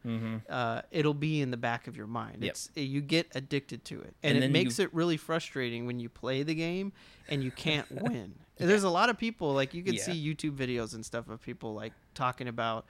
uh, 0.51 0.83
it'll 0.91 1.15
be 1.15 1.41
in 1.41 1.51
the 1.53 1.57
back 1.57 1.87
of 1.87 1.97
your 1.97 2.07
mind 2.09 2.35
Mm-hmm. 2.37 2.45
Yep. 2.45 2.51
it's 2.53 2.71
you 2.75 3.01
get 3.01 3.29
addicted 3.35 3.85
to 3.87 4.01
it 4.01 4.15
and, 4.23 4.37
And 4.37 4.45
it 4.45 4.51
makes 4.51 4.79
you- 4.79 4.85
it 4.87 4.95
really 4.95 5.17
frustrating 5.17 5.87
when 5.87 6.01
you 6.01 6.09
play 6.09 6.43
the 6.43 6.55
game 6.55 6.93
and 7.29 7.43
you 7.45 7.53
can't 7.53 7.87
win 8.07 8.35
And 8.59 8.69
there's 8.69 8.83
a 8.85 8.91
lot 8.91 9.09
of 9.09 9.17
people 9.19 9.53
like 9.55 9.73
you 9.75 9.83
can 9.85 9.95
Yeah. 9.95 10.03
see 10.03 10.35
youtube 10.35 10.57
videos 10.57 10.93
and 10.95 11.05
stuff 11.07 11.29
of 11.29 11.41
people 11.41 11.75
like 11.75 11.93
talking 12.15 12.49
about 12.49 12.87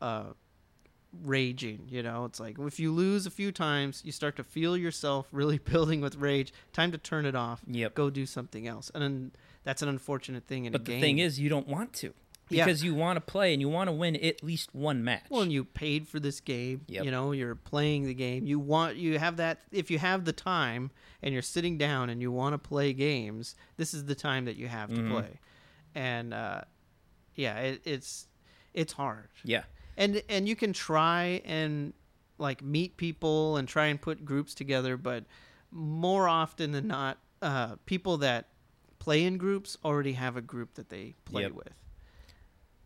uh, 0.00 0.32
raging 1.24 1.86
you 1.90 2.02
know 2.02 2.24
it's 2.24 2.40
like 2.40 2.56
if 2.58 2.80
you 2.80 2.90
lose 2.90 3.26
a 3.26 3.30
few 3.30 3.52
times 3.52 4.00
you 4.02 4.10
start 4.10 4.34
to 4.36 4.42
feel 4.44 4.76
yourself 4.78 5.26
really 5.30 5.58
building 5.72 6.00
with 6.00 6.16
rage 6.16 6.52
time 6.72 6.90
to 6.90 6.96
turn 6.98 7.26
it 7.26 7.34
off 7.34 7.60
Yep. 7.66 7.94
go 7.94 8.08
do 8.08 8.24
something 8.24 8.66
else 8.66 8.90
and 8.94 9.02
then 9.02 9.32
that's 9.64 9.82
an 9.82 9.88
unfortunate 9.88 10.46
thing 10.46 10.64
in 10.64 10.72
but 10.72 10.80
a 10.82 10.84
game. 10.84 10.94
But 10.96 11.00
the 11.00 11.06
thing 11.06 11.18
is 11.18 11.38
you 11.40 11.48
don't 11.48 11.68
want 11.68 11.92
to 11.94 12.12
Yeah. 12.50 12.64
because 12.64 12.82
you 12.84 12.94
want 12.94 13.16
to 13.16 13.20
play 13.20 13.52
and 13.52 13.60
you 13.62 13.68
want 13.68 13.88
to 13.88 13.92
win 13.92 14.16
at 14.16 14.42
least 14.42 14.74
one 14.74 15.02
match 15.04 15.24
well 15.30 15.42
and 15.42 15.52
you 15.52 15.64
paid 15.64 16.06
for 16.08 16.20
this 16.20 16.40
game 16.40 16.82
Yep. 16.88 17.04
you 17.04 17.10
know 17.10 17.32
you're 17.32 17.54
playing 17.54 18.04
the 18.06 18.14
game 18.14 18.46
you 18.46 18.58
want 18.58 18.96
you 18.96 19.18
have 19.18 19.36
that 19.38 19.60
if 19.70 19.90
you 19.90 19.98
have 19.98 20.24
the 20.24 20.32
time 20.32 20.90
and 21.22 21.32
you're 21.32 21.40
sitting 21.42 21.78
down 21.78 22.10
and 22.10 22.20
you 22.20 22.30
want 22.32 22.52
to 22.54 22.58
play 22.58 22.92
games 22.92 23.54
this 23.76 23.94
is 23.94 24.04
the 24.06 24.14
time 24.14 24.44
that 24.44 24.56
you 24.56 24.68
have 24.68 24.90
to 24.92 25.00
Mhm. 25.00 25.10
play 25.10 25.40
and 25.94 26.34
uh 26.34 26.62
yeah 27.34 27.58
it, 27.58 27.80
it's 27.84 28.26
it's 28.74 28.92
hard 28.94 29.28
yeah 29.44 29.62
and 29.96 30.22
and 30.28 30.48
you 30.48 30.56
can 30.56 30.72
try 30.72 31.40
and 31.44 31.92
like 32.38 32.62
meet 32.62 32.96
people 32.96 33.56
and 33.56 33.68
try 33.68 33.86
and 33.86 34.00
put 34.00 34.24
groups 34.24 34.54
together 34.54 34.96
but 34.96 35.24
more 35.70 36.28
often 36.28 36.72
than 36.72 36.86
not 36.88 37.18
uh, 37.40 37.76
people 37.86 38.18
that 38.18 38.48
play 39.02 39.24
in 39.24 39.36
groups 39.36 39.76
already 39.84 40.12
have 40.12 40.36
a 40.36 40.40
group 40.40 40.74
that 40.74 40.88
they 40.88 41.14
play 41.24 41.42
Yep. 41.42 41.52
with. 41.54 41.74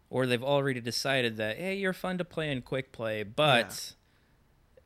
Or 0.08 0.24
they've 0.26 0.42
already 0.42 0.80
decided 0.80 1.36
that 1.36 1.58
hey 1.58 1.74
you're 1.76 1.92
fun 1.92 2.16
to 2.16 2.24
play 2.24 2.50
in 2.50 2.62
quick 2.62 2.90
play 2.90 3.22
but 3.22 3.92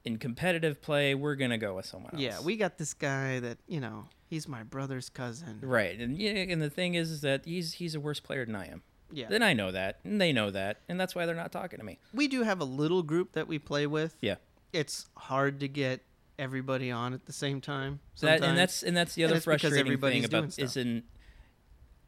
in 0.04 0.16
competitive 0.18 0.82
play 0.82 1.14
we're 1.14 1.36
gonna 1.36 1.56
go 1.58 1.74
with 1.76 1.86
someone 1.86 2.12
else. 2.14 2.20
yeah 2.20 2.40
we 2.40 2.56
got 2.56 2.78
this 2.78 2.94
guy 2.94 3.38
that 3.38 3.58
you 3.68 3.78
know 3.80 4.06
he's 4.28 4.48
my 4.48 4.64
brother's 4.64 5.08
cousin. 5.08 5.60
Right 5.62 6.00
and 6.00 6.18
yeah 6.18 6.32
and 6.32 6.60
the 6.60 6.70
thing 6.70 6.94
is, 6.94 7.12
is 7.12 7.20
that 7.20 7.44
he's 7.44 7.74
he's 7.74 7.94
a 7.94 8.00
worse 8.00 8.18
player 8.18 8.44
than 8.44 8.56
i 8.56 8.66
am. 8.66 8.82
Yeah. 9.12 9.28
Then 9.28 9.44
i 9.44 9.52
know 9.52 9.70
that 9.70 10.00
and 10.02 10.20
they 10.20 10.32
know 10.32 10.50
that 10.50 10.80
and 10.88 10.98
that's 10.98 11.14
why 11.14 11.26
they're 11.26 11.36
not 11.36 11.52
talking 11.52 11.78
to 11.78 11.84
me. 11.84 12.00
We 12.12 12.26
do 12.26 12.42
have 12.42 12.60
a 12.60 12.64
little 12.64 13.04
group 13.04 13.32
that 13.34 13.46
we 13.46 13.60
play 13.60 13.86
with. 13.86 14.16
Yeah. 14.20 14.36
It's 14.72 15.06
hard 15.16 15.60
to 15.60 15.68
get 15.68 16.02
everybody 16.40 16.90
on 16.90 17.12
at 17.12 17.26
the 17.26 17.32
same 17.32 17.60
time 17.60 18.00
that 18.20 18.42
and 18.42 18.58
that's 18.58 18.82
and 18.82 18.96
that's 18.96 19.14
the 19.14 19.22
other 19.24 19.38
frustrating 19.40 19.96
thing 20.00 20.24
about 20.24 20.52
stuff. 20.54 20.64
is 20.64 20.76
in 20.76 21.04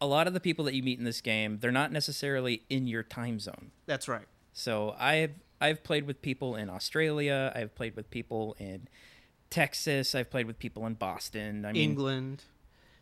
a 0.03 0.07
lot 0.07 0.27
of 0.27 0.33
the 0.35 0.41
people 0.41 0.65
that 0.67 0.75
you 0.75 0.83
meet 0.83 0.99
in 0.99 1.05
this 1.05 1.21
game 1.21 1.59
they're 1.61 1.71
not 1.83 1.91
necessarily 1.93 2.63
in 2.69 2.87
your 2.87 3.03
time 3.03 3.39
zone 3.39 3.71
that's 3.87 4.09
right 4.09 4.27
So 4.53 4.95
I've 4.99 5.35
I've 5.61 5.81
played 5.85 6.05
with 6.09 6.21
people 6.21 6.57
in 6.57 6.69
Australia. 6.69 7.53
I've 7.55 7.73
played 7.77 7.95
with 7.95 8.11
people 8.11 8.57
in 8.59 8.89
Texas. 9.49 10.15
I've 10.15 10.31
played 10.31 10.47
with 10.47 10.59
people 10.59 10.87
in 10.87 10.95
Boston. 10.95 11.65
I 11.65 11.73
mean, 11.73 11.91
england 11.91 12.45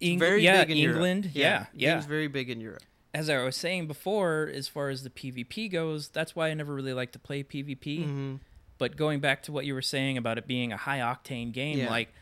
Eng- 0.02 0.18
very 0.18 0.42
yeah, 0.42 0.60
big 0.64 0.70
in 0.72 0.76
Europe. 0.78 0.96
England. 0.96 1.30
Yeah, 1.34 1.66
yeah. 1.74 1.94
game's 1.94 2.06
very 2.06 2.28
big 2.28 2.48
in 2.50 2.60
europe 2.60 2.82
As 3.14 3.28
I 3.30 3.42
was 3.44 3.56
saying 3.56 3.86
before, 3.86 4.50
as 4.52 4.68
far 4.68 4.88
as 4.88 5.02
the 5.02 5.10
PvP 5.10 5.70
goes, 5.72 6.08
that's 6.08 6.34
why 6.36 6.48
I 6.50 6.54
never 6.54 6.74
really 6.74 6.92
like 6.94 7.12
to 7.12 7.18
play 7.18 7.42
PvP. 7.42 8.04
hmm 8.04 8.34
But 8.78 8.96
going 8.96 9.20
back 9.20 9.42
to 9.44 9.52
what 9.52 9.64
you 9.66 9.74
were 9.74 9.82
saying 9.82 10.16
about 10.16 10.38
it 10.38 10.46
being 10.46 10.72
a 10.72 10.76
high 10.76 10.98
octane 11.00 11.52
game, 11.52 11.78
Yeah. 11.78 11.90
like 11.90 12.12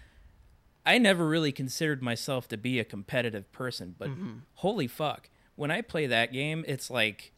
I 0.94 0.98
never 0.98 1.26
really 1.28 1.52
considered 1.52 2.02
myself 2.02 2.48
to 2.48 2.56
be 2.56 2.78
a 2.80 2.84
competitive 2.84 3.50
person, 3.52 3.94
but 3.98 4.08
Mm-hmm. 4.08 4.32
holy 4.54 4.86
fuck, 4.86 5.28
when 5.56 5.70
I 5.70 5.80
play 5.82 6.06
that 6.06 6.32
game, 6.32 6.64
it's 6.66 6.90
like 6.90 7.32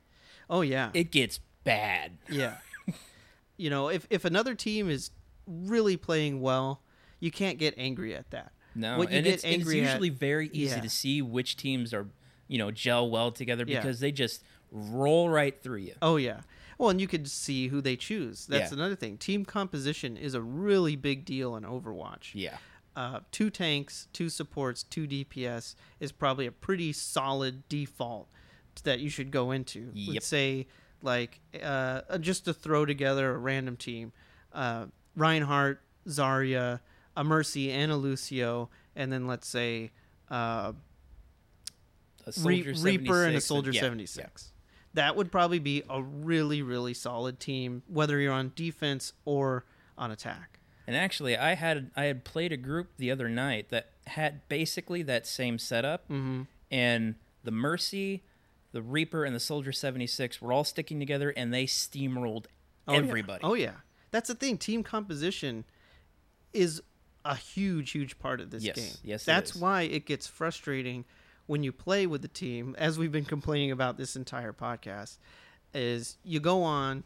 oh 0.49 0.61
yeah 0.63 0.91
it 0.95 1.11
gets 1.11 1.41
bad. 1.65 2.19
Yeah. 2.29 2.57
you 3.57 3.71
know, 3.71 3.89
if 3.89 4.07
if 4.11 4.25
another 4.25 4.55
team 4.55 4.89
is 4.89 5.11
really 5.47 5.97
playing 5.97 6.41
well, 6.41 6.83
you 7.19 7.31
can't 7.31 7.59
get 7.59 7.75
angry 7.77 8.15
at 8.15 8.31
that. 8.31 8.53
No, 8.75 8.99
What 8.99 9.11
you 9.11 9.17
and 9.17 9.25
get 9.25 9.35
it's, 9.35 9.45
and 9.45 9.55
it's 9.55 9.61
angry 9.63 9.81
at- 9.81 9.87
usually 9.91 10.11
very 10.11 10.49
easy 10.53 10.77
Yeah. 10.77 10.81
to 10.83 10.89
see 10.91 11.21
which 11.23 11.57
teams 11.57 11.93
are, 11.93 12.07
you 12.47 12.57
know, 12.59 12.71
gel 12.71 13.11
well 13.11 13.33
together 13.33 13.65
Yeah. 13.67 13.81
because 13.81 13.99
they 14.01 14.13
just 14.13 14.45
roll 14.71 15.29
right 15.29 15.61
through 15.61 15.79
you. 15.81 15.95
Oh 16.01 16.17
yeah. 16.17 16.41
Well, 16.79 16.89
and 16.91 17.01
you 17.01 17.09
could 17.09 17.29
see 17.29 17.69
who 17.69 17.81
they 17.83 17.97
choose. 17.97 18.47
That's 18.47 18.71
Yeah. 18.71 18.77
another 18.79 18.95
thing. 18.97 19.19
Team 19.19 19.45
composition 19.45 20.17
is 20.17 20.33
a 20.35 20.41
really 20.41 20.97
big 20.97 21.25
deal 21.27 21.57
in 21.57 21.65
Overwatch. 21.65 22.31
Yeah, 22.33 22.57
Uh, 23.01 23.21
two 23.33 23.49
tanks, 23.49 24.09
two 24.13 24.29
supports, 24.29 24.83
two 24.83 25.07
DPS 25.07 25.75
is 26.01 26.13
probably 26.13 26.45
a 26.45 26.53
pretty 26.53 26.93
solid 26.93 27.67
default 27.67 28.29
that 28.85 29.01
you 29.01 29.09
should 29.09 29.31
go 29.31 29.53
into. 29.53 29.91
Yep. 29.95 30.15
Let's 30.15 30.27
say, 30.27 30.67
like, 31.01 31.41
uh, 31.63 32.19
just 32.19 32.45
to 32.45 32.53
throw 32.53 32.85
together 32.85 33.35
a 33.35 33.39
random 33.39 33.79
team, 33.79 34.13
uh, 34.53 34.85
Reinhardt, 35.17 35.81
Zarya, 36.09 36.81
a 37.17 37.25
Mercy, 37.25 37.73
and 37.73 37.91
a 37.91 37.97
Lucio, 37.97 38.69
and 38.95 39.11
then 39.11 39.27
let's 39.27 39.49
say 39.49 39.93
uh, 40.31 40.75
a 42.27 42.33
Re- 42.43 42.75
Reaper 42.83 43.25
and 43.25 43.35
a 43.35 43.41
76 43.41 43.47
Soldier 43.47 43.71
yeah, 43.71 43.81
76. 43.81 44.53
that 44.93 45.17
would 45.17 45.33
probably 45.33 45.59
be 45.59 45.83
a 45.89 46.03
really 46.03 46.61
really 46.61 46.93
solid 46.93 47.41
team 47.41 47.83
whether 47.89 48.21
you're 48.21 48.35
on 48.35 48.53
defense 48.55 49.15
or 49.25 49.65
on 49.97 50.11
attack. 50.11 50.60
And 50.91 50.97
actually, 50.97 51.37
I 51.37 51.55
had 51.55 51.93
I 51.95 52.07
had 52.07 52.25
played 52.25 52.51
a 52.51 52.57
group 52.57 52.97
the 52.97 53.13
other 53.13 53.29
night 53.29 53.69
that 53.69 53.93
had 54.09 54.49
basically 54.49 55.03
that 55.05 55.25
same 55.25 55.57
setup, 55.57 56.09
Mhm. 56.09 56.49
and 56.69 57.15
the 57.45 57.53
Mercy, 57.53 58.25
the 58.73 58.83
Reaper, 58.83 59.25
and 59.25 59.33
the 59.33 59.39
Soldier 59.39 59.71
seventy 59.71 60.09
six 60.09 60.43
were 60.43 60.53
all 60.53 60.65
sticking 60.65 60.99
together, 60.99 61.31
and 61.31 61.55
they 61.55 61.65
steamrolled 61.65 62.47
Oh, 62.89 62.95
yeah. 62.95 62.99
everybody. 62.99 63.45
Oh 63.45 63.55
yeah. 63.55 63.75
That's 64.11 64.27
the 64.27 64.35
thing. 64.35 64.59
Team 64.59 64.83
composition 64.83 65.65
is 66.53 66.83
a 67.25 67.37
huge, 67.37 67.93
huge 67.93 68.19
part 68.19 68.41
of 68.41 68.51
this 68.51 68.65
Yes. 68.65 68.75
game. 68.75 68.95
Yes, 69.05 69.23
it 69.23 69.27
That's 69.27 69.55
why 69.55 69.83
it 69.83 70.07
gets 70.07 70.27
frustrating 70.27 71.05
when 71.47 71.63
you 71.63 71.71
play 71.71 72.05
with 72.05 72.23
the 72.23 72.27
team, 72.29 72.75
as 72.79 72.99
we've 72.99 73.13
been 73.13 73.25
complaining 73.37 73.71
about 73.71 73.97
this 73.97 74.17
entire 74.17 74.53
podcast, 74.53 75.19
is 75.73 76.17
you 76.25 76.41
go 76.41 76.65
on, 76.65 77.05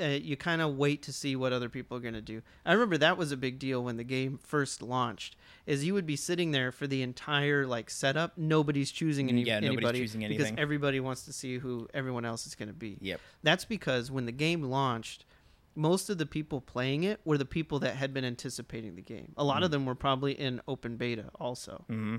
uh, 0.00 0.04
you 0.04 0.36
kind 0.36 0.62
of 0.62 0.76
wait 0.76 1.02
to 1.02 1.12
see 1.12 1.36
what 1.36 1.52
other 1.52 1.68
people 1.68 1.96
are 1.96 2.00
going 2.00 2.14
to 2.14 2.20
do. 2.20 2.42
I 2.64 2.72
remember 2.72 2.98
that 2.98 3.16
was 3.18 3.32
a 3.32 3.36
big 3.36 3.58
deal 3.58 3.82
when 3.82 3.96
the 3.96 4.04
game 4.04 4.38
first 4.42 4.82
launched. 4.82 5.36
Is 5.66 5.84
you 5.84 5.94
would 5.94 6.06
be 6.06 6.16
sitting 6.16 6.52
there 6.52 6.72
for 6.72 6.86
the 6.86 7.02
entire 7.02 7.66
like 7.66 7.90
setup, 7.90 8.38
nobody's 8.38 8.90
choosing 8.90 9.28
any, 9.28 9.42
Yeah, 9.42 9.60
nobody's 9.60 9.76
anybody 9.78 9.98
choosing 10.00 10.28
because 10.28 10.52
everybody 10.56 11.00
wants 11.00 11.24
to 11.24 11.32
see 11.32 11.58
who 11.58 11.88
everyone 11.92 12.24
else 12.24 12.46
is 12.46 12.54
going 12.54 12.68
to 12.68 12.74
be. 12.74 12.98
Yep. 13.00 13.20
That's 13.42 13.64
because 13.64 14.10
when 14.10 14.26
the 14.26 14.32
game 14.32 14.62
launched, 14.62 15.24
most 15.74 16.08
of 16.08 16.18
the 16.18 16.26
people 16.26 16.60
playing 16.60 17.04
it 17.04 17.20
were 17.24 17.36
the 17.36 17.44
people 17.44 17.78
that 17.80 17.96
had 17.96 18.14
been 18.14 18.24
anticipating 18.24 18.96
the 18.96 19.02
game. 19.02 19.32
A 19.36 19.44
lot 19.44 19.62
of 19.62 19.70
them 19.70 19.84
were 19.84 19.94
probably 19.94 20.32
in 20.32 20.60
open 20.66 20.96
beta 20.96 21.26
also. 21.38 21.84
Mm-hmm. 21.90 22.16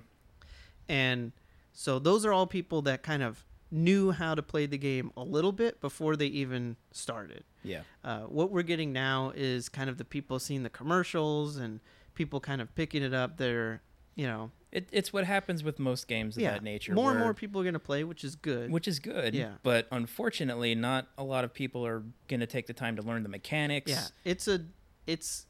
And 0.87 1.31
so 1.73 1.99
those 1.99 2.25
are 2.25 2.31
all 2.31 2.47
people 2.47 2.83
that 2.83 3.01
kind 3.01 3.23
of 3.23 3.43
knew 3.69 4.11
how 4.11 4.33
to 4.35 4.41
play 4.41 4.65
the 4.65 4.77
game 4.77 5.11
a 5.17 5.23
little 5.23 5.51
bit 5.51 5.81
before 5.81 6.15
they 6.15 6.27
even 6.27 6.77
started. 6.91 7.43
Yeah. 7.63 7.81
Uh, 8.03 8.21
what 8.21 8.51
we're 8.51 8.61
getting 8.63 8.93
now 8.93 9.33
is 9.35 9.67
kind 9.69 9.89
of 9.89 9.97
the 9.97 10.05
people 10.05 10.39
seeing 10.39 10.63
the 10.63 10.69
commercials 10.69 11.57
and 11.57 11.79
people 12.13 12.39
kind 12.39 12.61
of 12.61 12.73
picking 12.75 13.03
it 13.03 13.13
up. 13.13 13.37
They're, 13.37 13.81
you 14.15 14.25
know, 14.25 14.51
It, 14.71 14.87
it's 14.91 15.11
what 15.11 15.25
happens 15.25 15.63
with 15.63 15.79
most 15.79 16.07
games 16.07 16.37
of 16.37 16.43
yeah, 16.43 16.53
that 16.53 16.63
nature. 16.63 16.93
more 16.93 17.11
and 17.11 17.19
more 17.19 17.33
people 17.33 17.59
are 17.59 17.63
going 17.63 17.73
to 17.73 17.79
play, 17.79 18.03
which 18.03 18.23
is 18.23 18.35
good. 18.35 18.71
which 18.71 18.87
is 18.87 18.99
good. 18.99 19.35
Yeah. 19.35 19.51
But 19.63 19.87
unfortunately, 19.91 20.73
not 20.75 21.07
a 21.17 21.23
lot 21.23 21.43
of 21.43 21.53
people 21.53 21.85
are 21.85 22.03
going 22.29 22.39
to 22.39 22.47
take 22.47 22.67
the 22.67 22.73
time 22.73 22.95
to 22.95 23.01
learn 23.01 23.23
the 23.23 23.29
mechanics. 23.29 23.91
yeah, 23.91 24.05
it's 24.23 24.47
a, 24.47 24.61
it's, 25.05 25.45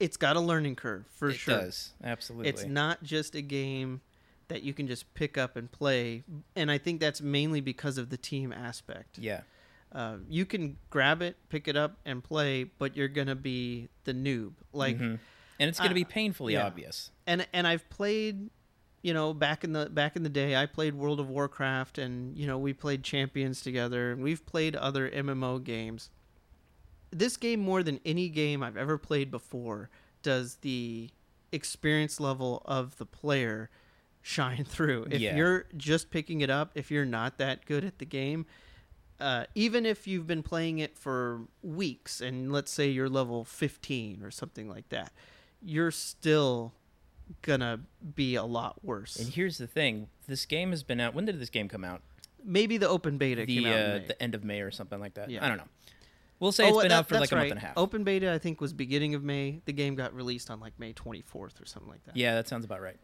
it's 0.00 0.16
got 0.16 0.34
a 0.34 0.40
learning 0.40 0.74
curve 0.74 1.06
for 1.12 1.28
it 1.30 1.34
sure. 1.34 1.60
does 1.60 1.92
absolutely. 2.02 2.48
It's 2.48 2.64
not 2.64 3.04
just 3.04 3.36
a 3.36 3.40
game 3.42 4.00
that 4.52 4.62
you 4.62 4.74
can 4.74 4.86
just 4.86 5.12
pick 5.14 5.38
up 5.38 5.56
and 5.56 5.70
play, 5.72 6.24
and 6.54 6.70
I 6.70 6.78
think 6.78 7.00
that's 7.00 7.20
mainly 7.22 7.60
because 7.60 7.96
of 7.98 8.10
the 8.10 8.16
team 8.18 8.52
aspect. 8.52 9.18
Yeah. 9.18 9.40
Uh, 9.90 10.16
you 10.28 10.44
can 10.46 10.76
grab 10.90 11.22
it, 11.22 11.36
pick 11.48 11.68
it 11.68 11.76
up, 11.76 11.96
and 12.04 12.22
play, 12.22 12.64
but 12.64 12.96
you're 12.96 13.08
gonna 13.08 13.34
be 13.34 13.88
the 14.04 14.12
noob. 14.14 14.52
Like, 14.72 14.98
Mhm. 14.98 15.18
and 15.58 15.68
it's 15.68 15.78
going 15.78 15.90
to 15.90 15.94
uh, 15.94 16.02
be 16.02 16.04
painfully 16.04 16.54
yeah. 16.54 16.66
obvious. 16.66 17.10
and 17.26 17.46
and 17.52 17.66
I've 17.66 17.88
played, 17.90 18.50
you 19.02 19.12
know, 19.14 19.32
back 19.34 19.64
in 19.64 19.72
the 19.72 19.88
back 19.90 20.16
in 20.16 20.22
the 20.22 20.28
day, 20.28 20.56
I 20.56 20.66
played 20.66 20.94
World 20.94 21.20
of 21.20 21.28
Warcraft, 21.28 21.98
and 21.98 22.36
you 22.36 22.46
know, 22.46 22.58
we 22.58 22.72
played 22.72 23.02
Champions 23.04 23.60
together, 23.62 24.12
and 24.12 24.22
we've 24.22 24.44
played 24.46 24.76
other 24.76 25.08
MMO 25.10 25.58
games. 25.58 26.10
This 27.10 27.36
game, 27.36 27.60
more 27.60 27.82
than 27.82 28.00
any 28.06 28.28
game 28.30 28.62
I've 28.62 28.76
ever 28.78 28.96
played 28.98 29.30
before, 29.30 29.90
does 30.22 30.56
the 30.56 31.10
experience 31.52 32.18
level 32.18 32.62
of 32.64 32.96
the 32.96 33.04
player 33.04 33.68
shine 34.22 34.64
through. 34.64 35.06
If 35.10 35.20
Yeah. 35.20 35.36
you're 35.36 35.66
just 35.76 36.10
picking 36.10 36.40
it 36.40 36.48
up, 36.50 36.72
if 36.74 36.90
you're 36.90 37.04
not 37.04 37.38
that 37.38 37.66
good 37.66 37.84
at 37.84 37.98
the 37.98 38.04
game, 38.06 38.46
uh, 39.20 39.44
even 39.54 39.84
if 39.84 40.06
you've 40.06 40.26
been 40.26 40.42
playing 40.42 40.78
it 40.78 40.96
for 40.96 41.42
weeks 41.62 42.20
and 42.20 42.50
let's 42.52 42.70
say 42.72 42.88
you're 42.88 43.08
level 43.08 43.44
15 43.44 44.22
or 44.22 44.30
something 44.30 44.68
like 44.68 44.88
that, 44.88 45.12
you're 45.60 45.90
still 45.90 46.72
gonna 47.42 47.80
be 48.14 48.34
a 48.34 48.44
lot 48.44 48.84
worse. 48.84 49.16
And 49.16 49.32
here's 49.32 49.58
the 49.58 49.66
thing: 49.66 50.08
this 50.26 50.44
game 50.44 50.70
has 50.70 50.82
been 50.82 51.00
out. 51.00 51.14
When 51.14 51.24
did 51.24 51.38
this 51.40 51.50
game 51.50 51.68
come 51.68 51.84
out? 51.84 52.02
Maybe 52.44 52.76
the 52.78 52.88
open 52.88 53.16
beta 53.18 53.46
The 53.46 53.56
came 53.62 53.66
out. 53.66 53.72
in 53.78 53.90
uh, 54.02 54.04
the 54.08 54.22
end 54.22 54.34
of 54.34 54.42
May 54.44 54.60
or 54.60 54.70
something 54.72 54.98
like 54.98 55.14
that. 55.14 55.30
Yeah. 55.30 55.44
I 55.44 55.48
don't 55.48 55.58
know. 55.58 55.68
We'll 56.40 56.50
say 56.50 56.66
it's 56.66 56.76
Oh, 56.76 56.80
been 56.80 56.88
that- 56.88 56.94
out 56.98 57.08
for 57.08 57.20
like 57.20 57.30
a 57.30 57.36
month 57.36 57.50
and 57.52 57.58
a 57.58 57.62
half. 57.62 57.78
Open 57.78 58.02
beta, 58.02 58.32
I 58.32 58.38
think, 58.38 58.60
was 58.60 58.72
beginning 58.72 59.14
of 59.14 59.22
May. 59.22 59.62
The 59.64 59.72
game 59.72 59.94
got 59.94 60.12
released 60.12 60.50
on 60.50 60.58
like 60.58 60.76
May 60.80 60.92
24th 60.92 61.60
or 61.62 61.66
something 61.66 61.88
like 61.88 62.02
that. 62.04 62.16
Yeah, 62.16 62.34
that 62.34 62.48
sounds 62.48 62.64
about 62.64 62.80
right. 62.80 62.96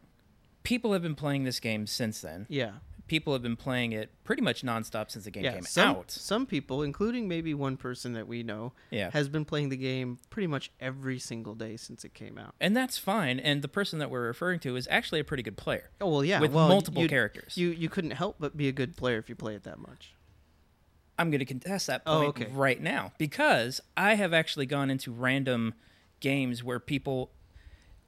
People 0.68 0.92
have 0.92 1.00
been 1.00 1.14
playing 1.14 1.44
this 1.44 1.60
game 1.60 1.86
since 1.86 2.20
then. 2.20 2.44
Yeah. 2.50 2.72
People 3.06 3.32
have 3.32 3.40
been 3.40 3.56
playing 3.56 3.92
it 3.92 4.10
pretty 4.22 4.42
much 4.42 4.60
nonstop 4.62 5.10
since 5.10 5.24
the 5.24 5.30
game 5.30 5.42
yeah. 5.44 5.54
came 5.54 5.62
some, 5.62 5.88
out. 5.96 6.10
some 6.10 6.44
people, 6.44 6.82
including 6.82 7.26
maybe 7.26 7.54
one 7.54 7.78
person 7.78 8.12
that 8.12 8.28
we 8.28 8.42
know, 8.42 8.74
Yeah. 8.90 9.08
has 9.12 9.30
been 9.30 9.46
playing 9.46 9.70
the 9.70 9.78
game 9.78 10.18
pretty 10.28 10.46
much 10.46 10.70
every 10.78 11.18
single 11.18 11.54
day 11.54 11.78
since 11.78 12.04
it 12.04 12.12
came 12.12 12.36
out. 12.36 12.54
and 12.60 12.76
that's 12.76 12.98
fine. 12.98 13.40
And 13.40 13.62
the 13.62 13.68
person 13.68 13.98
that 14.00 14.10
we're 14.10 14.26
referring 14.26 14.60
to 14.60 14.76
is 14.76 14.86
actually 14.90 15.20
a 15.20 15.24
pretty 15.24 15.42
good 15.42 15.56
player 15.56 15.88
Oh 16.02 16.10
well, 16.10 16.24
yeah, 16.24 16.38
with 16.38 16.52
well, 16.52 16.68
multiple 16.68 17.08
characters. 17.08 17.56
You 17.56 17.68
you 17.70 17.88
couldn't 17.88 18.10
help 18.10 18.36
but 18.38 18.54
be 18.58 18.68
a 18.68 18.72
good 18.72 18.94
player 18.94 19.16
if 19.16 19.30
you 19.30 19.34
play 19.36 19.54
it 19.54 19.62
that 19.62 19.78
much. 19.78 20.14
I'm 21.18 21.30
going 21.30 21.38
to 21.40 21.46
contest 21.46 21.86
that 21.86 22.02
Oh, 22.04 22.30
point 22.30 22.42
okay. 22.42 22.52
right 22.52 22.80
now 22.80 23.12
because 23.16 23.80
I 23.96 24.16
have 24.16 24.34
actually 24.34 24.66
gone 24.66 24.90
into 24.90 25.12
random 25.12 25.72
games 26.20 26.62
where 26.62 26.78
people, 26.78 27.32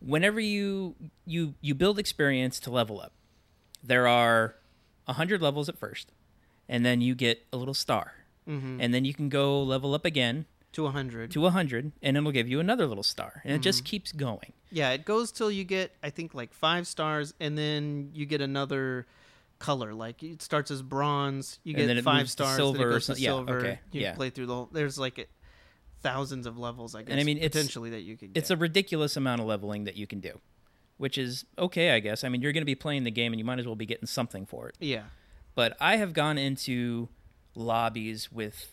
whenever 0.01 0.41
you 0.41 0.97
you 1.27 1.55
you 1.61 1.75
build 1.75 1.99
experience 1.99 2.59
to 2.61 2.71
level 2.71 3.01
up, 3.01 3.13
there 3.83 4.07
are 4.09 4.57
a 5.07 5.15
hundred 5.15 5.41
levels 5.43 5.69
at 5.69 5.79
first, 5.79 6.13
and 6.69 6.85
then 6.85 7.01
you 7.01 7.15
get 7.15 7.47
a 7.53 7.57
little 7.57 7.75
star, 7.75 8.15
Mm-hmm. 8.49 8.81
and 8.81 8.93
then 8.95 9.05
you 9.05 9.15
can 9.15 9.29
go 9.29 9.63
level 9.63 9.95
up 9.95 10.05
again 10.05 10.47
To 10.73 10.87
a 10.87 10.91
hundred. 10.91 11.31
to 11.33 11.47
a 11.47 11.51
hundred, 11.51 11.93
and 12.03 12.17
it'll 12.17 12.33
give 12.33 12.49
you 12.49 12.61
another 12.61 12.87
little 12.87 13.03
star, 13.05 13.41
and 13.45 13.53
it 13.53 13.57
Mm-hmm. 13.57 13.63
just 13.63 13.85
keeps 13.85 14.13
going. 14.13 14.53
Yeah, 14.73 14.91
it 14.91 15.05
goes 15.05 15.31
till 15.33 15.51
you 15.51 15.65
get 15.65 15.95
I 16.03 16.11
think 16.11 16.35
like 16.35 16.53
five 16.55 16.87
stars, 16.87 17.35
and 17.41 17.57
then 17.59 18.11
you 18.15 18.25
get 18.27 18.41
another 18.41 19.07
color. 19.59 19.93
Like 19.95 20.23
it 20.23 20.41
starts 20.43 20.71
as 20.71 20.81
bronze, 20.83 21.59
you 21.65 21.77
And 21.77 21.87
get 21.89 22.03
five 22.05 22.31
stars, 22.31 22.57
silver 22.57 22.79
then 22.79 22.87
it 22.89 22.91
goes 22.93 23.07
to 23.07 23.15
some- 23.15 23.23
yeah, 23.23 23.29
silver. 23.31 23.59
okay, 23.59 23.79
You 23.93 24.01
yeah. 24.03 24.15
play 24.15 24.31
through 24.31 24.47
the. 24.47 24.55
whole 24.55 24.69
There's 24.73 24.99
like 24.99 25.19
a, 25.19 25.27
thousands 26.03 26.47
of 26.47 26.59
levels, 26.59 26.95
I 26.95 27.03
guess. 27.03 27.11
And 27.13 27.21
I 27.21 27.25
mean, 27.25 27.37
it's- 27.39 27.51
potentially 27.53 27.91
that 27.91 28.03
you 28.03 28.17
could. 28.17 28.33
Get. 28.33 28.41
It's 28.41 28.51
a 28.51 28.57
ridiculous 28.57 29.17
amount 29.17 29.41
of 29.41 29.47
leveling 29.47 29.85
that 29.85 29.97
you 29.97 30.07
can 30.07 30.21
do, 30.21 30.41
which 30.99 31.17
is 31.19 31.45
okay, 31.59 31.91
I 31.93 32.01
guess. 32.01 32.25
I 32.25 32.29
mean, 32.29 32.41
you're 32.43 32.53
going 32.53 32.63
to 32.63 32.67
be 32.67 32.75
playing 32.75 33.05
the 33.05 33.11
game, 33.11 33.33
and 33.33 33.39
you 33.39 33.45
might 33.45 33.59
as 33.59 33.67
well 33.67 33.77
be 33.77 33.87
getting 33.87 34.07
something 34.07 34.47
for 34.47 34.69
it. 34.69 34.77
yeah. 34.81 35.05
but 35.55 35.77
I 35.81 35.97
have 35.97 36.13
gone 36.13 36.39
into 36.39 37.09
lobbies 37.55 38.31
with 38.33 38.73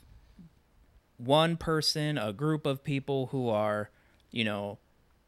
one 1.17 1.57
person, 1.57 2.17
a 2.17 2.31
group 2.31 2.65
of 2.65 2.83
people 2.83 3.27
who 3.27 3.49
are, 3.49 3.89
you 4.31 4.43
know, 4.43 4.79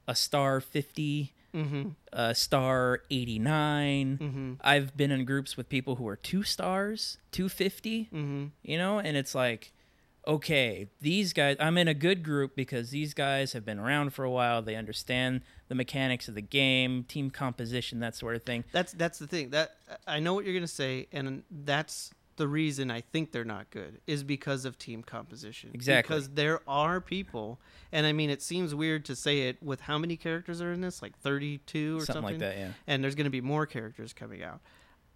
a 0.08 0.16
star 0.16 0.62
50, 0.62 1.34
Mm-hmm. 1.52 1.90
a 2.14 2.36
star 2.36 3.02
89. 3.10 4.20
Mm-hmm. 4.22 4.54
I've 4.62 4.96
been 4.96 5.10
in 5.10 5.26
groups 5.26 5.58
with 5.58 5.68
people 5.68 5.96
who 5.96 6.08
are 6.08 6.16
two 6.16 6.44
stars, 6.44 7.18
250, 7.32 8.04
Mm-hmm. 8.14 8.46
you 8.62 8.78
know, 8.78 9.00
and 9.00 9.18
it's 9.18 9.34
like, 9.34 9.74
okay, 10.30 10.88
these 11.02 11.34
guys, 11.34 11.58
I'm 11.60 11.78
in 11.78 11.88
a 11.88 11.94
good 11.94 12.24
group 12.24 12.56
because 12.56 12.92
these 12.92 13.14
guys 13.14 13.54
have 13.54 13.66
been 13.66 13.80
around 13.80 14.14
for 14.14 14.24
a 14.24 14.30
while. 14.30 14.62
They 14.62 14.76
understand 14.76 15.42
the 15.68 15.76
mechanics 15.76 16.28
of 16.28 16.36
the 16.36 16.42
game, 16.42 17.04
team 17.04 17.32
composition, 17.32 18.00
that 18.02 18.16
sort 18.16 18.36
of 18.36 18.44
thing. 18.44 18.64
That's 18.72 18.94
that's 18.94 19.18
the 19.20 19.28
thing. 19.28 19.50
That 19.50 19.76
I 20.08 20.20
know 20.20 20.34
what 20.36 20.46
you're 20.46 20.54
gonna 20.54 20.68
say, 20.68 21.08
and 21.12 21.44
that's 21.50 22.14
the 22.36 22.48
reason 22.48 22.90
I 22.90 23.02
think 23.02 23.34
they're 23.34 23.44
not 23.44 23.70
good 23.70 24.00
is 24.08 24.24
because 24.24 24.64
of 24.64 24.78
team 24.78 25.04
composition. 25.04 25.72
Exactly. 25.74 26.16
Because 26.16 26.30
there 26.30 26.62
are 26.68 27.02
people, 27.02 27.60
and 27.92 28.06
I 28.06 28.14
mean, 28.14 28.30
it 28.30 28.42
seems 28.42 28.74
weird 28.74 29.04
to 29.06 29.16
say 29.16 29.50
it 29.50 29.62
with 29.62 29.82
how 29.82 29.98
many 29.98 30.16
characters 30.16 30.62
are 30.62 30.72
in 30.72 30.80
this, 30.80 31.02
like 31.02 31.18
32 31.20 31.98
or 31.98 32.00
Something 32.00 32.14
something, 32.14 32.24
like 32.24 32.40
that, 32.40 32.58
yeah. 32.58 32.72
And 32.88 33.04
there's 33.04 33.16
gonna 33.16 33.30
be 33.30 33.42
more 33.42 33.66
characters 33.66 34.14
coming 34.14 34.42
out. 34.42 34.62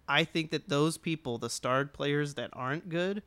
I 0.06 0.24
think 0.24 0.50
that 0.50 0.68
those 0.68 0.98
people, 0.98 1.38
the 1.38 1.48
starred 1.48 1.94
players 1.94 2.34
that 2.34 2.50
aren't 2.52 2.90
good, 2.90 3.22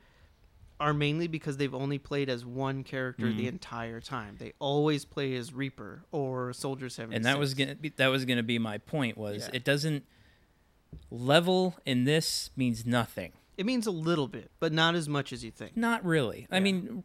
are 0.80 0.94
mainly 0.94 1.26
because 1.26 1.56
they've 1.56 1.74
only 1.74 1.98
played 1.98 2.28
as 2.28 2.44
one 2.46 2.84
character 2.84 3.26
Mm-hmm. 3.26 3.36
the 3.38 3.48
entire 3.48 4.00
time. 4.00 4.36
They 4.38 4.52
always 4.60 5.04
play 5.04 5.34
as 5.36 5.52
Reaper 5.52 6.04
or 6.12 6.52
Soldier 6.52 6.88
76. 6.88 7.16
and 7.16 7.24
that 7.24 7.38
was 7.38 7.54
gonna 7.54 7.74
be 7.74 7.88
that 7.96 8.08
was 8.08 8.24
gonna 8.24 8.42
be 8.44 8.58
my 8.58 8.78
point 8.78 9.18
was 9.18 9.44
Yeah. 9.48 9.56
it 9.56 9.64
doesn't 9.64 10.04
level 11.10 11.76
in 11.84 12.04
this 12.04 12.50
means 12.56 12.86
nothing 12.86 13.32
It 13.56 13.66
means 13.66 13.86
a 13.86 13.90
little 13.90 14.28
bit, 14.28 14.50
but 14.60 14.72
not 14.72 14.94
as 14.94 15.08
much 15.08 15.32
as 15.32 15.44
you 15.44 15.50
think. 15.50 15.76
not 15.76 16.04
really 16.04 16.46
i 16.50 16.60
mean 16.60 17.02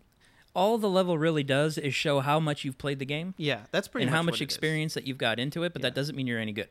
all 0.56 0.78
the 0.78 0.90
level 0.90 1.18
really 1.18 1.44
does 1.44 1.78
is 1.80 1.96
show 1.96 2.20
how 2.20 2.40
much 2.40 2.64
you've 2.64 2.78
played 2.78 3.00
the 3.00 3.06
game 3.06 3.34
Yeah, 3.38 3.62
that's 3.72 3.88
pretty 3.88 4.04
and 4.04 4.12
much 4.12 4.18
how 4.18 4.24
much 4.24 4.40
experience 4.42 4.94
that 4.94 5.06
you've 5.08 5.18
got 5.18 5.40
into 5.40 5.64
it 5.64 5.74
but 5.74 5.82
that 5.82 5.96
doesn't 5.96 6.16
mean 6.16 6.28
you're 6.28 6.40
any 6.40 6.52
good 6.54 6.70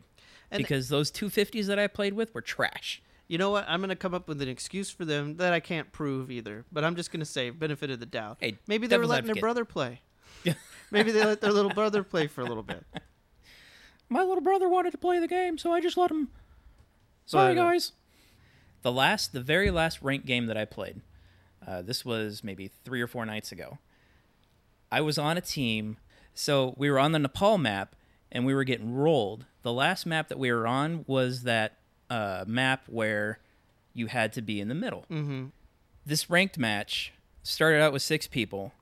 And- 0.50 0.62
because 0.62 0.88
those 0.88 1.11
250s 1.11 1.66
that 1.66 1.78
i 1.78 1.86
played 1.86 2.12
with 2.14 2.34
were 2.34 2.40
trash 2.42 3.03
You 3.33 3.39
know 3.39 3.49
what? 3.49 3.64
I'm 3.66 3.80
going 3.80 3.89
to 3.89 3.97
come 3.97 4.12
up 4.12 4.28
with 4.28 4.43
an 4.43 4.49
excuse 4.51 4.91
for 4.91 5.07
them 5.07 5.39
that 5.39 5.55
I 5.55 5.61
can't 5.61 5.91
prove 5.91 6.30
either, 6.30 6.66
but 6.70 6.85
I'm 6.85 6.97
just 6.97 7.11
going 7.11 7.20
to 7.20 7.26
say 7.26 7.49
benefit 7.49 7.91
of 7.91 7.99
the 7.99 8.05
doubt. 8.05 8.37
Hey, 8.41 8.59
Maybe 8.66 8.87
they 8.87 8.99
were 8.99 9.05
devil's 9.05 9.11
letting 9.11 9.33
their 9.33 9.41
brother 9.41 9.64
play. 9.64 10.03
Maybe 10.91 11.12
they 11.12 11.24
let 11.24 11.41
their 11.41 11.51
little 11.51 11.70
brother 11.72 12.03
play 12.03 12.26
for 12.26 12.43
a 12.43 12.45
little 12.45 12.62
bit. 12.62 12.85
my 14.11 14.22
little 14.22 14.43
brother 14.43 14.68
wanted 14.68 14.91
to 14.91 14.99
play 14.99 15.18
the 15.18 15.26
game 15.26 15.57
so 15.57 15.72
i 15.72 15.80
just 15.80 15.97
let 15.97 16.11
him 16.11 16.28
Sorry, 17.24 17.55
But, 17.55 17.61
uh, 17.62 17.64
guys 17.70 17.93
the 18.83 18.93
last 18.93 19.33
the 19.33 19.41
very 19.41 19.70
last 19.70 20.03
ranked 20.03 20.26
game 20.26 20.45
that 20.45 20.59
i 20.59 20.66
played 20.66 21.01
Uh, 21.66 21.80
this 21.80 22.05
was 22.05 22.45
maybe 22.45 22.70
three 22.85 23.01
or 23.01 23.07
four 23.07 23.24
nights 23.24 23.51
ago. 23.53 23.78
I 24.91 25.01
was 25.01 25.16
on 25.16 25.39
a 25.39 25.41
team, 25.41 25.97
so 26.35 26.74
we 26.76 26.91
were 26.91 26.99
on 26.99 27.12
the 27.12 27.18
Nepal 27.18 27.57
map, 27.57 27.97
and 28.30 28.45
we 28.45 28.53
were 28.53 28.64
getting 28.64 28.93
rolled. 28.93 29.47
The 29.62 29.72
last 29.72 30.05
map 30.05 30.28
that 30.28 30.39
we 30.39 30.53
were 30.53 30.66
on 30.66 31.05
was 31.07 31.45
that 31.45 31.78
uh, 32.12 32.44
map 32.46 32.82
where 32.88 33.38
you 33.94 34.06
had 34.06 34.32
to 34.34 34.42
be 34.42 34.60
in 34.60 34.68
the 34.68 34.74
middle. 34.74 35.04
Mm-hmm. 35.10 35.46
This 36.04 36.28
ranked 36.30 36.58
match 36.58 37.12
started 37.42 37.80
out 37.80 37.92
with 37.92 38.02
six 38.02 38.26
people. 38.26 38.72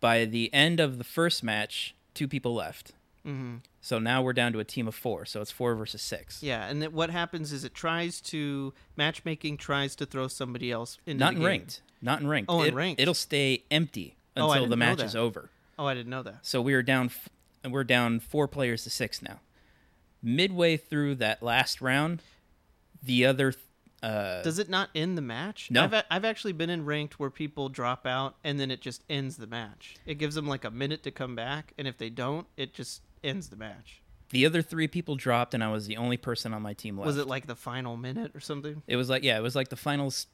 By 0.00 0.24
the 0.26 0.52
end 0.52 0.78
of 0.80 0.98
the 0.98 1.04
first 1.04 1.42
match, 1.42 1.94
two 2.14 2.28
people 2.28 2.54
left. 2.54 2.92
Mm-hmm. 3.26 3.56
So 3.80 3.98
now 3.98 4.22
we're 4.22 4.32
down 4.34 4.52
to 4.52 4.60
a 4.60 4.64
team 4.64 4.86
of 4.86 4.94
four. 4.94 5.24
So 5.24 5.40
it's 5.40 5.50
four 5.50 5.74
versus 5.74 6.02
six. 6.02 6.42
Yeah, 6.42 6.66
and 6.68 6.84
what 6.92 7.10
happens 7.10 7.52
is 7.52 7.64
it 7.64 7.74
tries 7.74 8.20
to 8.22 8.72
matchmaking 8.96 9.56
tries 9.56 9.96
to 9.96 10.06
throw 10.06 10.28
somebody 10.28 10.70
else 10.70 10.98
into 11.06 11.20
Not 11.20 11.30
the 11.30 11.36
in 11.36 11.40
game. 11.42 11.46
ranked. 11.46 11.82
Not 12.02 12.20
in 12.20 12.26
ranked. 12.28 12.50
Oh, 12.50 12.62
in 12.62 12.68
It- 12.68 12.74
ranked. 12.74 13.00
It'll 13.00 13.14
stay 13.14 13.64
empty 13.70 14.16
until 14.36 14.48
Oh, 14.48 14.52
until 14.52 14.64
the 14.64 14.76
didn't 14.76 14.78
know 14.80 14.96
match 14.96 15.02
is 15.04 15.16
over. 15.16 15.50
Oh, 15.78 15.86
I 15.86 15.94
didn't 15.94 16.10
know 16.10 16.22
that. 16.22 16.44
So 16.46 16.60
we 16.62 16.74
are 16.74 16.82
down. 16.82 17.06
f- 17.06 17.28
We're 17.68 17.84
down 17.84 18.20
four 18.20 18.46
players 18.46 18.84
to 18.84 18.90
six 18.90 19.20
now. 19.22 19.40
Midway 20.22 20.76
through 20.76 21.16
that 21.16 21.42
last 21.42 21.80
round, 21.80 22.22
the 23.06 23.24
other. 23.26 23.54
Uh, 24.02 24.42
Does 24.42 24.58
it 24.58 24.68
not 24.68 24.90
end 24.94 25.16
the 25.16 25.22
match? 25.22 25.70
No. 25.70 25.82
I've, 25.84 25.92
a- 25.94 26.12
I've 26.12 26.24
actually 26.24 26.52
been 26.52 26.68
in 26.68 26.84
ranked 26.84 27.18
where 27.18 27.30
people 27.30 27.70
drop 27.70 28.06
out 28.06 28.36
and 28.44 28.60
then 28.60 28.70
it 28.70 28.80
just 28.82 29.02
ends 29.08 29.38
the 29.38 29.46
match. 29.46 29.96
It 30.04 30.16
gives 30.16 30.34
them 30.34 30.46
like 30.46 30.64
a 30.64 30.70
minute 30.70 31.02
to 31.04 31.10
come 31.10 31.34
back, 31.34 31.72
and 31.78 31.88
if 31.88 31.96
they 31.96 32.10
don't, 32.10 32.46
it 32.58 32.74
just 32.74 33.00
ends 33.24 33.48
the 33.48 33.56
match. 33.56 34.02
the 34.30 34.44
other 34.44 34.60
three 34.60 34.86
people 34.86 35.16
dropped, 35.16 35.54
and 35.54 35.64
I 35.64 35.72
was 35.72 35.86
the 35.86 35.96
only 35.96 36.18
person 36.18 36.52
on 36.52 36.60
my 36.60 36.74
team 36.74 36.98
left. 36.98 37.06
Was 37.06 37.16
it 37.16 37.26
like 37.26 37.46
the 37.46 37.56
final 37.56 37.96
minute 37.96 38.32
or 38.34 38.40
something? 38.40 38.82
It 38.86 38.96
was 38.96 39.08
like 39.08 39.22
yeah, 39.24 39.38
it 39.38 39.42
was 39.42 39.56
like 39.56 39.68
the 39.70 39.76
finals, 39.76 40.26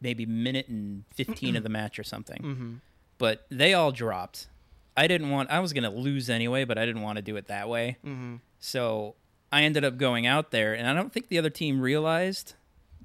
maybe 0.00 0.24
minute 0.24 0.68
and 0.68 1.04
fifteen 1.14 1.56
of 1.56 1.62
the 1.62 1.68
match 1.68 1.98
or 1.98 2.04
something. 2.04 2.42
Mm-hmm. 2.42 2.72
But 3.18 3.46
they 3.50 3.74
all 3.74 3.92
dropped. 3.92 4.48
I 4.96 5.06
didn't 5.08 5.30
want. 5.30 5.50
I 5.50 5.60
was 5.60 5.72
gonna 5.72 5.90
lose 5.90 6.30
anyway, 6.30 6.64
but 6.64 6.78
I 6.78 6.86
didn't 6.86 7.02
want 7.02 7.16
to 7.16 7.22
do 7.22 7.36
it 7.36 7.48
that 7.48 7.68
way. 7.68 7.98
Mm-hmm. 8.04 8.36
So 8.60 9.14
I 9.54 9.62
ended 9.62 9.84
up 9.84 9.96
going 9.96 10.26
out 10.26 10.50
there, 10.50 10.74
and 10.74 10.86
I 10.88 10.94
don't 10.94 11.12
think 11.12 11.28
the 11.28 11.38
other 11.38 11.50
team 11.50 11.80
realized 11.80 12.54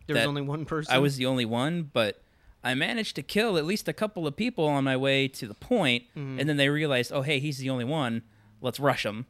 There 0.08 0.16
was 0.16 0.26
only 0.26 0.41
one 0.41 0.66
person. 0.66 0.93
I 0.93 0.97
was 0.97 1.18
the 1.18 1.26
only 1.28 1.45
one, 1.45 1.84
but 1.93 2.22
I 2.64 2.74
managed 2.74 3.16
to 3.18 3.22
kill 3.22 3.58
at 3.58 3.66
least 3.66 3.88
a 3.88 3.93
couple 3.93 4.26
of 4.26 4.36
people 4.36 4.66
on 4.66 4.84
my 4.84 4.97
way 4.97 5.28
to 5.28 5.47
the 5.47 5.54
point, 5.54 6.06
Mhm. 6.18 6.39
and 6.39 6.50
then 6.50 6.58
they 6.58 6.70
realized, 6.70 7.12
oh, 7.14 7.22
hey, 7.22 7.39
he's 7.39 7.60
the 7.60 7.70
only 7.70 7.86
one. 7.86 8.24
Let's 8.62 8.80
rush 8.80 9.06
him, 9.06 9.28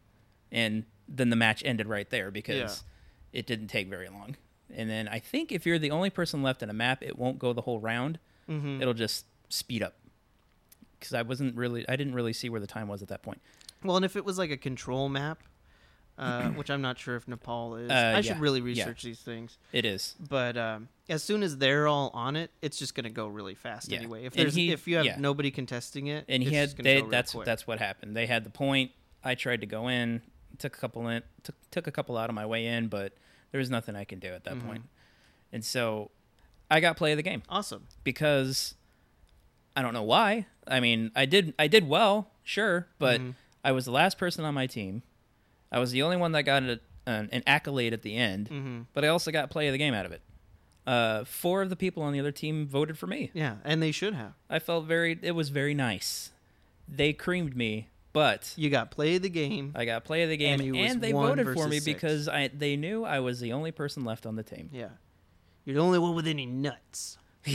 and 0.52 0.86
then 1.08 1.30
the 1.30 1.36
match 1.36 1.62
ended 1.66 1.88
right 1.88 2.10
there 2.10 2.32
because 2.32 2.84
it 3.34 3.46
didn't 3.46 3.68
take 3.68 3.88
very 3.90 4.08
long. 4.10 4.38
And 4.74 4.90
then 4.90 5.08
I 5.08 5.20
think 5.20 5.52
if 5.52 5.66
you're 5.66 5.80
the 5.80 5.92
only 5.92 6.10
person 6.10 6.42
left 6.42 6.64
in 6.64 6.70
a 6.70 6.74
map, 6.74 7.04
it 7.04 7.18
won't 7.18 7.38
go 7.40 7.52
the 7.54 7.62
whole 7.62 7.80
round. 7.80 8.18
Mm-hmm. 8.48 8.82
It'll 8.82 8.94
just 8.94 9.26
speed 9.50 9.84
up. 9.84 9.96
Because 11.00 11.14
I 11.14 11.22
wasn't 11.24 11.56
really, 11.56 11.88
I 11.90 11.96
didn't 11.96 12.14
really 12.14 12.34
see 12.34 12.50
where 12.50 12.60
the 12.62 12.68
time 12.68 12.88
was 12.88 13.02
at 13.02 13.08
that 13.10 13.22
point. 13.24 13.42
Well, 13.84 13.96
and 13.96 14.06
if 14.06 14.16
it 14.16 14.24
was 14.26 14.38
like 14.38 14.52
a 14.52 14.58
control 14.58 15.10
map, 15.10 15.44
uh, 16.20 16.50
which 16.50 16.70
I'm 16.70 16.82
not 16.82 17.00
sure 17.00 17.16
if 17.16 17.28
Nepal 17.28 17.76
is, 17.78 17.90
Uh, 17.90 18.14
I 18.16 18.22
should 18.22 18.36
yeah, 18.36 18.42
really 18.42 18.60
yeah. 18.60 18.66
research 18.84 19.04
these 19.04 19.20
things. 19.20 19.58
It 19.72 19.86
is. 19.86 20.16
But 20.20 20.58
um, 20.58 20.90
as 21.08 21.24
soon 21.24 21.42
as 21.44 21.58
they're 21.58 21.88
all 21.88 22.12
on 22.14 22.36
it, 22.36 22.52
it's 22.62 22.78
just 22.78 22.94
going 22.96 23.06
to 23.06 23.10
go 23.10 23.28
really 23.28 23.56
fast 23.56 23.90
Yeah. 23.90 24.00
anyway. 24.00 24.26
If 24.26 24.34
there's 24.34 24.54
he- 24.56 24.72
if 24.72 24.88
you 24.88 24.98
have 24.98 25.06
yeah. 25.06 25.16
nobody 25.20 25.50
contesting 25.52 26.08
it, 26.08 26.26
and 26.28 26.44
it's 26.44 26.50
he 26.50 26.56
had 26.56 26.70
they, 26.78 27.02
that's 27.02 27.32
quick. 27.34 27.46
that's 27.46 27.66
what 27.66 27.80
happened. 27.80 28.16
They 28.16 28.26
had 28.28 28.44
the 28.44 28.50
point. 28.50 28.92
I 29.24 29.36
tried 29.36 29.62
to 29.62 29.68
go 29.68 29.88
in, 29.88 30.22
took 30.58 30.76
a 30.76 30.80
couple 30.80 31.08
in, 31.08 31.24
took 31.44 31.56
took 31.72 31.88
a 31.88 31.92
couple 31.92 32.18
out 32.18 32.30
of 32.30 32.36
my 32.36 32.46
way 32.46 32.66
in, 32.68 32.88
but 32.88 33.14
there 33.52 33.60
was 33.60 33.70
nothing 33.70 33.96
I 33.96 34.04
can 34.04 34.20
do 34.20 34.28
at 34.30 34.44
that 34.44 34.56
Mhm. 34.56 34.66
point. 34.68 34.84
And 35.52 35.64
so 35.66 36.12
I 36.70 36.80
got 36.80 36.98
play 36.98 37.12
of 37.14 37.18
the 37.18 37.24
game 37.24 37.42
awesome. 37.50 37.88
because 38.04 38.76
I 39.76 39.82
don't 39.82 39.94
know 39.94 40.04
why. 40.04 40.46
I 40.68 40.80
mean, 40.80 41.12
I 41.16 41.26
did 41.26 41.54
I 41.58 41.68
did 41.68 41.88
well, 41.88 42.30
sure, 42.44 42.88
but 43.00 43.20
Mhm. 43.22 43.34
I 43.64 43.72
was 43.72 43.86
the 43.86 43.92
last 43.92 44.18
person 44.18 44.46
on 44.46 44.54
my 44.54 44.68
team. 44.68 45.02
I 45.72 45.80
was 45.80 45.92
the 45.92 46.02
only 46.02 46.18
one 46.18 46.32
that 46.34 46.44
got 46.44 46.64
a, 46.64 46.80
an, 47.06 47.30
an 47.32 47.44
accolade 47.48 47.94
at 47.94 48.02
the 48.02 48.16
end, 48.16 48.50
Mm-hmm. 48.50 48.82
but 48.94 49.06
I 49.06 49.10
also 49.10 49.32
got 49.32 49.50
play 49.50 49.68
of 49.68 49.72
the 49.74 49.78
game 49.78 49.94
out 49.94 50.06
of 50.06 50.12
it. 50.12 50.22
Uh, 50.88 51.24
four 51.26 51.62
of 51.62 51.70
the 51.70 51.76
people 51.76 52.02
on 52.02 52.14
the 52.14 52.20
other 52.20 52.32
team 52.32 52.66
voted 52.68 52.98
for 52.98 53.06
me. 53.08 53.30
Yeah, 53.34 53.56
and 53.64 53.82
they 53.82 53.92
should 53.92 54.14
have. 54.16 54.34
I 54.50 54.58
felt 54.60 54.86
very. 54.86 55.20
It 55.22 55.34
was 55.34 55.50
very 55.50 55.74
nice. 55.76 56.32
They 56.88 57.14
creamed 57.14 57.56
me, 57.56 57.90
but 58.14 58.54
You 58.58 58.72
got 58.72 58.90
play 58.90 59.16
of 59.18 59.22
the 59.22 59.30
game. 59.30 59.74
I 59.76 59.86
got 59.86 60.04
play 60.04 60.24
of 60.24 60.30
the 60.30 60.38
game, 60.38 60.60
And 60.60 60.76
and, 60.76 61.02
they 61.02 61.12
voted 61.12 61.46
for 61.54 61.68
me 61.68 61.76
six. 61.80 61.86
because 61.86 62.28
I 62.28 62.48
they 62.48 62.76
knew 62.76 63.06
I 63.06 63.20
was 63.20 63.40
the 63.40 63.54
only 63.54 63.72
person 63.72 64.04
left 64.04 64.26
on 64.26 64.36
the 64.36 64.42
team. 64.44 64.70
Yeah, 64.74 64.88
you're 65.66 65.76
the 65.76 65.82
only 65.82 66.00
one 66.00 66.16
with 66.16 66.26
any 66.28 66.48
nuts. 66.48 67.18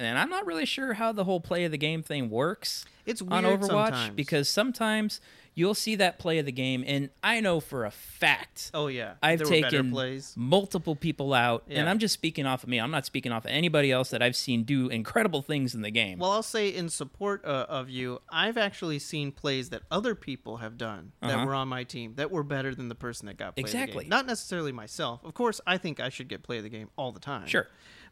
And 0.00 0.16
I'm 0.16 0.30
not 0.30 0.46
really 0.46 0.64
sure 0.66 0.94
how 0.94 1.10
the 1.10 1.24
whole 1.24 1.40
play 1.40 1.64
of 1.64 1.72
the 1.72 1.78
game 1.78 2.04
thing 2.04 2.30
works 2.30 2.84
It's 3.04 3.20
weird 3.20 3.44
on 3.44 3.58
Overwatch 3.58 3.66
sometimes. 3.88 4.14
because 4.14 4.48
sometimes 4.48 5.20
you'll 5.58 5.74
see 5.74 5.96
that 5.96 6.18
play 6.18 6.38
of 6.38 6.46
the 6.46 6.52
game, 6.52 6.84
and 6.86 7.10
I 7.22 7.40
know 7.40 7.60
for 7.60 7.84
a 7.84 7.90
fact 7.90 8.70
oh 8.74 8.86
yeah, 8.86 9.14
I've 9.22 9.38
there 9.40 9.48
taken 9.48 9.90
plays. 9.90 10.32
multiple 10.36 10.94
people 10.96 11.34
out, 11.34 11.64
and 11.68 11.88
I'm 11.88 11.98
just 11.98 12.14
speaking 12.14 12.46
off 12.46 12.62
of 12.62 12.68
me. 12.68 12.78
I'm 12.78 12.90
not 12.90 13.04
speaking 13.06 13.32
off 13.32 13.44
of 13.44 13.50
anybody 13.50 13.90
else 13.92 14.10
that 14.10 14.22
I've 14.22 14.36
seen 14.36 14.64
do 14.64 14.88
incredible 14.88 15.42
things 15.42 15.74
in 15.74 15.82
the 15.82 15.90
game. 15.90 16.18
Well, 16.18 16.30
I'll 16.30 16.42
say 16.42 16.68
in 16.68 16.88
support 16.88 17.44
uh, 17.44 17.66
of 17.68 17.88
you, 17.90 18.20
I've 18.30 18.56
actually 18.56 18.98
seen 18.98 19.32
plays 19.32 19.70
that 19.70 19.82
other 19.90 20.14
people 20.14 20.58
have 20.58 20.76
done 20.78 21.12
that 21.20 21.30
Uh-huh. 21.34 21.46
were 21.46 21.54
on 21.54 21.68
my 21.68 21.84
team 21.84 22.14
that 22.16 22.30
were 22.30 22.42
better 22.42 22.74
than 22.74 22.88
the 22.88 22.94
person 22.94 23.26
that 23.26 23.36
got 23.36 23.54
play 23.56 23.62
of 23.64 23.70
the 23.70 23.72
game. 23.76 23.82
Exactly. 23.82 24.06
Not 24.06 24.26
necessarily 24.26 24.72
myself. 24.72 25.24
Of 25.24 25.34
course, 25.34 25.60
I 25.66 25.76
think 25.78 26.00
I 26.00 26.08
should 26.08 26.28
get 26.28 26.42
play 26.42 26.58
of 26.58 26.62
the 26.64 26.68
game 26.70 26.88
all 26.96 27.12
the 27.12 27.20
time. 27.20 27.46
sure, 27.46 27.66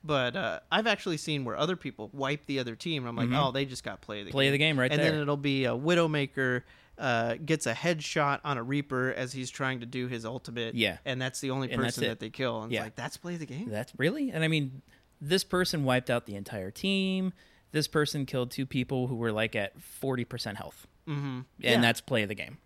But 0.05 0.37
uh, 0.37 0.61
I've 0.71 0.87
actually 0.87 1.17
seen 1.17 1.45
where 1.45 1.57
other 1.57 1.75
people 1.77 2.11
wipe 2.13 2.47
the 2.47 2.59
other 2.59 2.77
team. 2.77 3.07
I'm 3.07 3.17
like, 3.17 3.29
Mhm. 3.29 3.49
oh, 3.49 3.51
they 3.51 3.65
just 3.65 3.83
got 3.85 4.01
play 4.01 4.21
of 4.21 4.27
the 4.27 4.33
play 4.33 4.45
game. 4.45 4.49
of 4.51 4.53
the 4.53 4.59
game 4.59 4.79
right 4.79 4.91
and 4.91 5.01
there. 5.01 5.07
And 5.09 5.15
then 5.17 5.23
it'll 5.23 5.37
be 5.37 5.65
a 5.65 5.71
Widowmaker 5.77 6.63
uh, 6.99 7.35
gets 7.45 7.67
a 7.67 7.75
headshot 7.75 8.41
on 8.45 8.59
a 8.59 8.63
Reaper 8.63 9.13
as 9.13 9.33
he's 9.33 9.51
trying 9.51 9.81
to 9.81 9.87
do 9.87 10.09
his 10.09 10.25
ultimate. 10.25 10.75
Yeah. 10.75 10.99
And 11.05 11.21
that's 11.21 11.41
the 11.41 11.51
only 11.51 11.71
And 11.71 11.81
person 11.81 12.05
that 12.05 12.21
they 12.21 12.31
kill. 12.31 12.63
And 12.63 12.73
Yeah. 12.73 12.81
it's 12.81 12.87
like, 12.87 12.97
that's 12.97 13.17
play 13.17 13.35
of 13.35 13.41
the 13.41 13.47
game? 13.47 13.69
That's 13.71 13.93
really, 13.99 14.31
and 14.31 14.43
I 14.43 14.49
mean, 14.49 14.83
this 15.21 15.45
person 15.45 15.85
wiped 15.85 16.11
out 16.11 16.27
the 16.27 16.37
entire 16.37 16.71
team. 16.71 17.33
This 17.73 17.89
person 17.89 18.27
killed 18.27 18.51
two 18.51 18.67
people 18.67 19.09
who 19.09 19.17
were 19.17 19.33
like 19.33 19.55
at 19.57 19.81
forty 19.81 20.25
percent 20.25 20.57
health, 20.57 20.87
mm-hmm. 21.07 21.41
and 21.63 21.85
that's 21.85 22.01
play 22.01 22.23
of 22.23 22.29
the 22.29 22.35
game. 22.35 22.59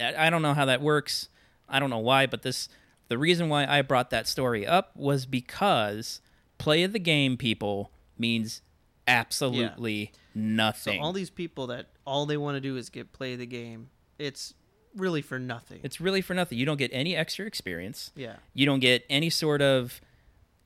I 0.00 0.30
don't 0.30 0.42
know 0.42 0.54
how 0.54 0.64
that 0.64 0.80
works. 0.80 1.28
I 1.68 1.78
don't 1.78 1.90
know 1.90 1.98
why, 1.98 2.26
but 2.26 2.42
this 2.42 2.68
the 3.08 3.18
reason 3.18 3.48
why 3.48 3.66
I 3.66 3.82
brought 3.82 4.10
that 4.10 4.26
story 4.26 4.66
up 4.66 4.96
was 4.96 5.26
because 5.26 6.20
play 6.58 6.82
of 6.82 6.92
the 6.92 6.98
game 6.98 7.36
people 7.36 7.92
means 8.18 8.62
absolutely 9.08 10.12
So 10.14 10.40
nothing. 10.40 11.00
all 11.00 11.12
these 11.12 11.30
people 11.30 11.66
that 11.68 11.86
all 12.06 12.26
they 12.26 12.36
want 12.36 12.56
to 12.56 12.60
do 12.60 12.76
is 12.76 12.88
get 12.90 13.12
play 13.12 13.36
the 13.36 13.46
game, 13.46 13.88
it's 14.18 14.54
really 14.96 15.22
for 15.22 15.38
nothing. 15.38 15.80
it's 15.82 16.00
really 16.00 16.20
for 16.20 16.34
nothing. 16.34 16.58
You 16.58 16.66
don't 16.66 16.76
get 16.78 16.90
any 16.92 17.16
extra 17.16 17.46
experience. 17.46 18.10
yeah. 18.14 18.36
You 18.54 18.66
don't 18.66 18.80
get 18.80 19.04
any 19.08 19.30
sort 19.30 19.62
of 19.62 20.00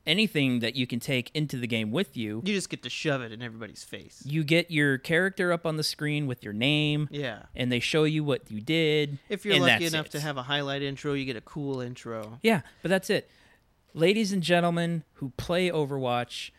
anything 0.06 0.60
that 0.60 0.76
you 0.76 0.86
can 0.86 1.00
take 1.00 1.32
into 1.34 1.56
the 1.56 1.66
game 1.66 1.90
with 1.90 2.16
you. 2.16 2.40
You 2.44 2.54
just 2.54 2.70
get 2.70 2.82
to 2.84 2.90
shove 2.90 3.22
it 3.22 3.32
in 3.32 3.42
everybody's 3.42 3.82
face. 3.82 4.22
you 4.24 4.44
get 4.44 4.70
your 4.70 4.98
character 4.98 5.52
up 5.52 5.66
on 5.66 5.76
the 5.76 5.82
screen 5.82 6.28
with 6.28 6.44
your 6.44 6.52
name 6.52 7.08
Yeah. 7.10 7.42
and 7.56 7.72
they 7.72 7.80
show 7.80 8.04
you 8.04 8.22
what 8.22 8.48
you 8.50 8.60
did 8.60 9.18
If 9.28 9.44
you're 9.44 9.58
lucky 9.58 9.86
enough 9.86 10.06
it. 10.06 10.12
to 10.12 10.20
have 10.20 10.36
a 10.36 10.42
highlight 10.44 10.82
intro, 10.82 11.14
you 11.14 11.24
get 11.24 11.34
a 11.36 11.40
cool 11.40 11.80
intro. 11.80 12.38
yeah 12.42 12.60
but 12.82 12.88
that's 12.88 13.10
it 13.10 13.28
ladies 13.94 14.30
and 14.32 14.42
gentlemen 14.44 15.02
who 15.14 15.30
play 15.36 15.70
overwatch 15.70 16.50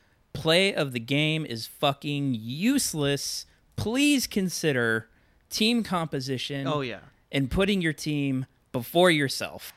play 0.42 0.74
of 0.74 0.92
the 0.94 1.00
game 1.00 1.46
is 1.46 1.68
fucking 1.68 2.36
useless 2.40 3.46
please 3.76 4.28
consider 4.28 5.08
team 5.50 5.84
composition 5.84 6.68
Oh 6.68 6.82
yeah. 6.82 7.00
and 7.32 7.50
putting 7.50 7.82
your 7.82 7.94
team 7.94 8.46
before 8.72 9.10
yourself 9.12 9.74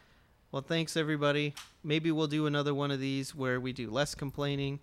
Well, 0.53 0.63
thanks 0.63 0.97
everybody. 0.97 1.55
Maybe 1.85 2.11
we'll 2.11 2.27
do 2.27 2.47
another 2.47 2.75
one 2.75 2.91
of 2.91 2.99
these 3.01 3.35
where 3.37 3.61
we 3.61 3.73
do 3.73 3.89
less 3.89 4.15
complaining. 4.17 4.81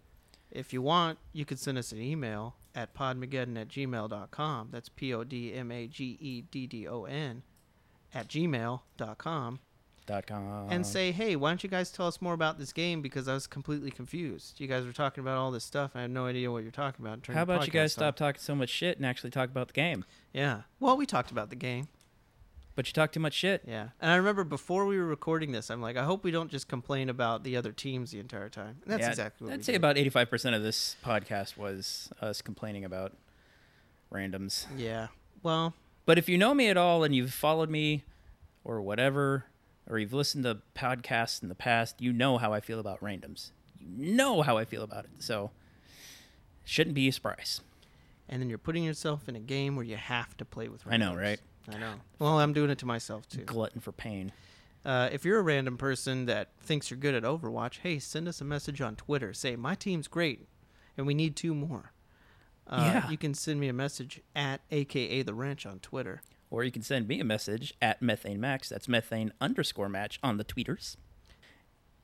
If 0.49 0.71
you 0.71 0.81
want, 0.81 1.19
you 1.33 1.43
can 1.43 1.57
send 1.57 1.77
us 1.77 1.91
an 1.91 1.99
email 2.01 2.55
at 2.73 2.93
podmageddon 2.95 3.59
at 3.59 3.67
gmail.com. 3.67 4.69
That's 4.71 4.87
P 4.89 5.13
O 5.13 5.23
D 5.25 5.53
M 5.53 5.69
A 5.71 5.85
G 5.87 6.17
E 6.21 6.41
D 6.49 6.67
D 6.67 6.87
O 6.87 7.03
N 7.03 7.43
at 8.13 8.29
gmail.com. 8.29 9.59
and 10.09 10.85
say, 10.85 11.11
hey, 11.11 11.35
why 11.35 11.49
don't 11.49 11.63
you 11.63 11.69
guys 11.69 11.91
tell 11.91 12.07
us 12.07 12.21
more 12.21 12.33
about 12.33 12.57
this 12.57 12.71
game? 12.73 13.01
Because 13.01 13.27
I 13.27 13.33
was 13.33 13.47
completely 13.47 13.91
confused. 13.91 14.59
You 14.59 14.67
guys 14.67 14.85
were 14.85 14.93
talking 14.93 15.21
about 15.21 15.37
all 15.37 15.51
this 15.51 15.63
stuff. 15.63 15.91
I 15.95 16.01
had 16.01 16.11
no 16.11 16.25
idea 16.25 16.51
what 16.51 16.63
you're 16.63 16.71
talking 16.71 17.05
about. 17.05 17.25
How 17.27 17.41
about 17.43 17.65
you 17.65 17.71
guys 17.71 17.91
podcast 17.91 17.93
stop 17.93 18.13
off. 18.13 18.15
talking 18.15 18.41
so 18.41 18.55
much 18.55 18.69
shit 18.69 18.97
and 18.97 19.05
actually 19.05 19.29
talk 19.31 19.49
about 19.49 19.67
the 19.67 19.73
game 19.73 20.05
Yeah. 20.33 20.61
Well, 20.79 20.97
we 20.97 21.05
talked 21.05 21.31
about 21.31 21.49
the 21.49 21.55
game. 21.55 21.87
but 22.75 22.85
you 22.87 22.93
talk 22.93 23.11
too 23.11 23.19
much 23.19 23.33
shit 23.33 23.63
Yeah. 23.67 23.89
And 23.99 24.11
I 24.11 24.15
remember 24.17 24.43
before 24.43 24.85
we 24.85 24.97
were 24.97 25.05
recording 25.07 25.51
this, 25.51 25.69
I'm 25.69 25.81
like, 25.81 25.97
I 25.97 26.03
hope 26.03 26.23
we 26.23 26.31
don't 26.31 26.51
just 26.51 26.67
complain 26.67 27.09
about 27.09 27.43
the 27.43 27.57
other 27.57 27.71
teams 27.71 28.11
the 28.11 28.19
entire 28.19 28.49
time. 28.49 28.77
And 28.83 28.91
that's 28.93 29.01
Yeah, 29.01 29.09
exactly 29.09 29.45
what 29.45 29.53
I'd 29.55 29.65
say 29.65 29.71
did. 29.73 29.77
about 29.79 29.95
85% 29.97 30.55
of 30.55 30.61
this 30.63 30.95
podcast 31.03 31.57
was 31.57 32.09
us 32.21 32.41
complaining 32.41 32.85
about 32.85 33.13
randoms. 34.13 34.65
Yeah. 34.77 35.07
Well, 35.43 35.73
But 36.05 36.17
if 36.17 36.29
you 36.29 36.37
know 36.37 36.53
me 36.53 36.69
at 36.69 36.77
all 36.77 37.03
and 37.03 37.13
you've 37.15 37.33
followed 37.33 37.69
me 37.69 38.03
or 38.63 38.81
whatever, 38.81 39.45
or 39.89 39.97
you've 39.99 40.13
listened 40.13 40.43
to 40.43 40.59
podcasts 40.75 41.41
in 41.41 41.49
the 41.49 41.55
past, 41.55 42.01
you 42.01 42.11
know 42.13 42.37
how 42.37 42.53
I 42.53 42.59
feel 42.59 42.79
about 42.79 43.01
randoms. 43.01 43.51
You 43.79 43.87
know 44.15 44.41
how 44.41 44.57
I 44.57 44.65
feel 44.65 44.83
about 44.83 45.05
it. 45.05 45.11
So 45.19 45.51
shouldn't 46.65 46.95
be 46.95 47.07
a 47.07 47.11
surprise. 47.11 47.61
And 48.29 48.41
then 48.41 48.49
you're 48.49 48.57
putting 48.57 48.83
yourself 48.83 49.29
in 49.29 49.35
a 49.35 49.39
game 49.39 49.75
where 49.75 49.85
you 49.85 49.95
have 49.95 50.35
to 50.37 50.45
play 50.45 50.67
with. 50.67 50.83
Randoms. 50.85 50.93
I 50.93 50.97
know, 50.97 51.15
right? 51.15 51.39
I 51.73 51.77
know. 51.77 51.93
Well, 52.19 52.39
I'm 52.39 52.53
doing 52.53 52.69
it 52.69 52.77
to 52.79 52.85
myself 52.85 53.27
too. 53.29 53.43
Glutton 53.43 53.79
for 53.81 53.91
pain. 53.91 54.31
Uh, 54.85 55.09
if 55.11 55.25
you're 55.25 55.39
a 55.39 55.43
random 55.43 55.77
person 55.77 56.25
that 56.27 56.49
thinks 56.61 56.89
you're 56.89 56.97
good 56.99 57.13
at 57.15 57.23
Overwatch, 57.23 57.79
hey, 57.79 57.99
send 57.99 58.27
us 58.27 58.39
a 58.39 58.45
message 58.45 58.79
on 58.81 58.95
Twitter. 58.95 59.33
Say 59.33 59.55
my 59.57 59.75
team's 59.75 60.07
great, 60.07 60.47
and 60.97 61.05
we 61.05 61.13
need 61.13 61.35
two 61.35 61.53
more. 61.53 61.91
Uh, 62.65 62.81
Yeah. 62.85 63.09
You 63.09 63.17
can 63.17 63.33
send 63.33 63.59
me 63.59 63.67
a 63.67 63.73
message 63.73 64.21
at 64.35 64.61
AKA 64.71 65.23
the 65.23 65.33
Wrench 65.33 65.65
on 65.65 65.79
Twitter. 65.79 66.21
Or 66.49 66.63
you 66.63 66.71
can 66.71 66.81
send 66.81 67.07
me 67.07 67.19
a 67.19 67.23
message 67.25 67.73
at 67.81 68.01
methane 68.01 68.39
max. 68.39 68.69
That's 68.69 68.87
methane 68.87 69.33
underscore 69.41 69.89
match 69.89 70.19
on 70.23 70.37
the 70.37 70.45
tweeters. 70.45 70.95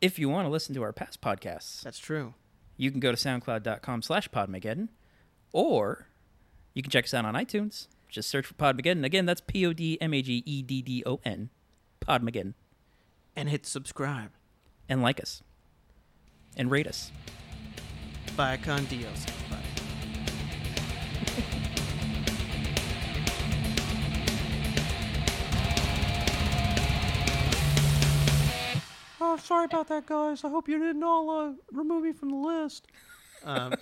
If 0.01 0.19
you 0.19 0.27
want 0.27 0.45
to 0.45 0.49
listen 0.51 0.75
to 0.75 0.83
our 0.83 0.91
past 0.91 1.21
podcasts, 1.21 1.81
That's 1.81 1.99
true. 1.99 2.33
you 2.75 2.91
can 2.91 2.99
go 2.99 3.11
to 3.11 3.17
soundcloud.com 3.17 4.01
slash 4.01 4.29
podmageddon. 4.29 4.89
Or 5.53 6.07
you 6.73 6.81
can 6.81 6.91
check 6.91 7.05
us 7.05 7.13
out 7.13 7.23
on 7.25 7.35
iTunes. 7.35 7.87
Just 8.09 8.29
search 8.29 8.45
for 8.45 8.53
Podmageddon. 8.55 9.03
Again, 9.05 9.25
that's 9.25 9.41
P 9.41 9.65
O 9.65 9.73
D 9.73 9.97
M 10.01 10.13
A 10.13 10.21
G 10.21 10.43
E 10.45 10.61
D 10.61 10.81
D 10.83 11.03
O 11.05 11.19
N. 11.25 11.49
Podmageddon. 12.01 12.53
And 13.35 13.49
hit 13.49 13.65
subscribe. 13.65 14.31
And 14.89 15.01
like 15.01 15.19
us. 15.19 15.41
And 16.57 16.69
rate 16.69 16.85
us. 16.85 17.11
Bye, 18.35 18.57
con 18.57 18.85
Dios. 18.85 19.25
Oh, 29.23 29.37
sorry 29.37 29.65
about 29.65 29.87
that, 29.87 30.05
guys. 30.05 30.43
I 30.43 30.49
hope 30.49 30.67
you 30.67 30.77
didn't 30.79 31.03
all 31.03 31.29
uh, 31.29 31.53
remove 31.71 32.03
me 32.03 32.11
from 32.13 32.29
the 32.29 32.35
list. 32.35 32.87
Um, 33.43 33.73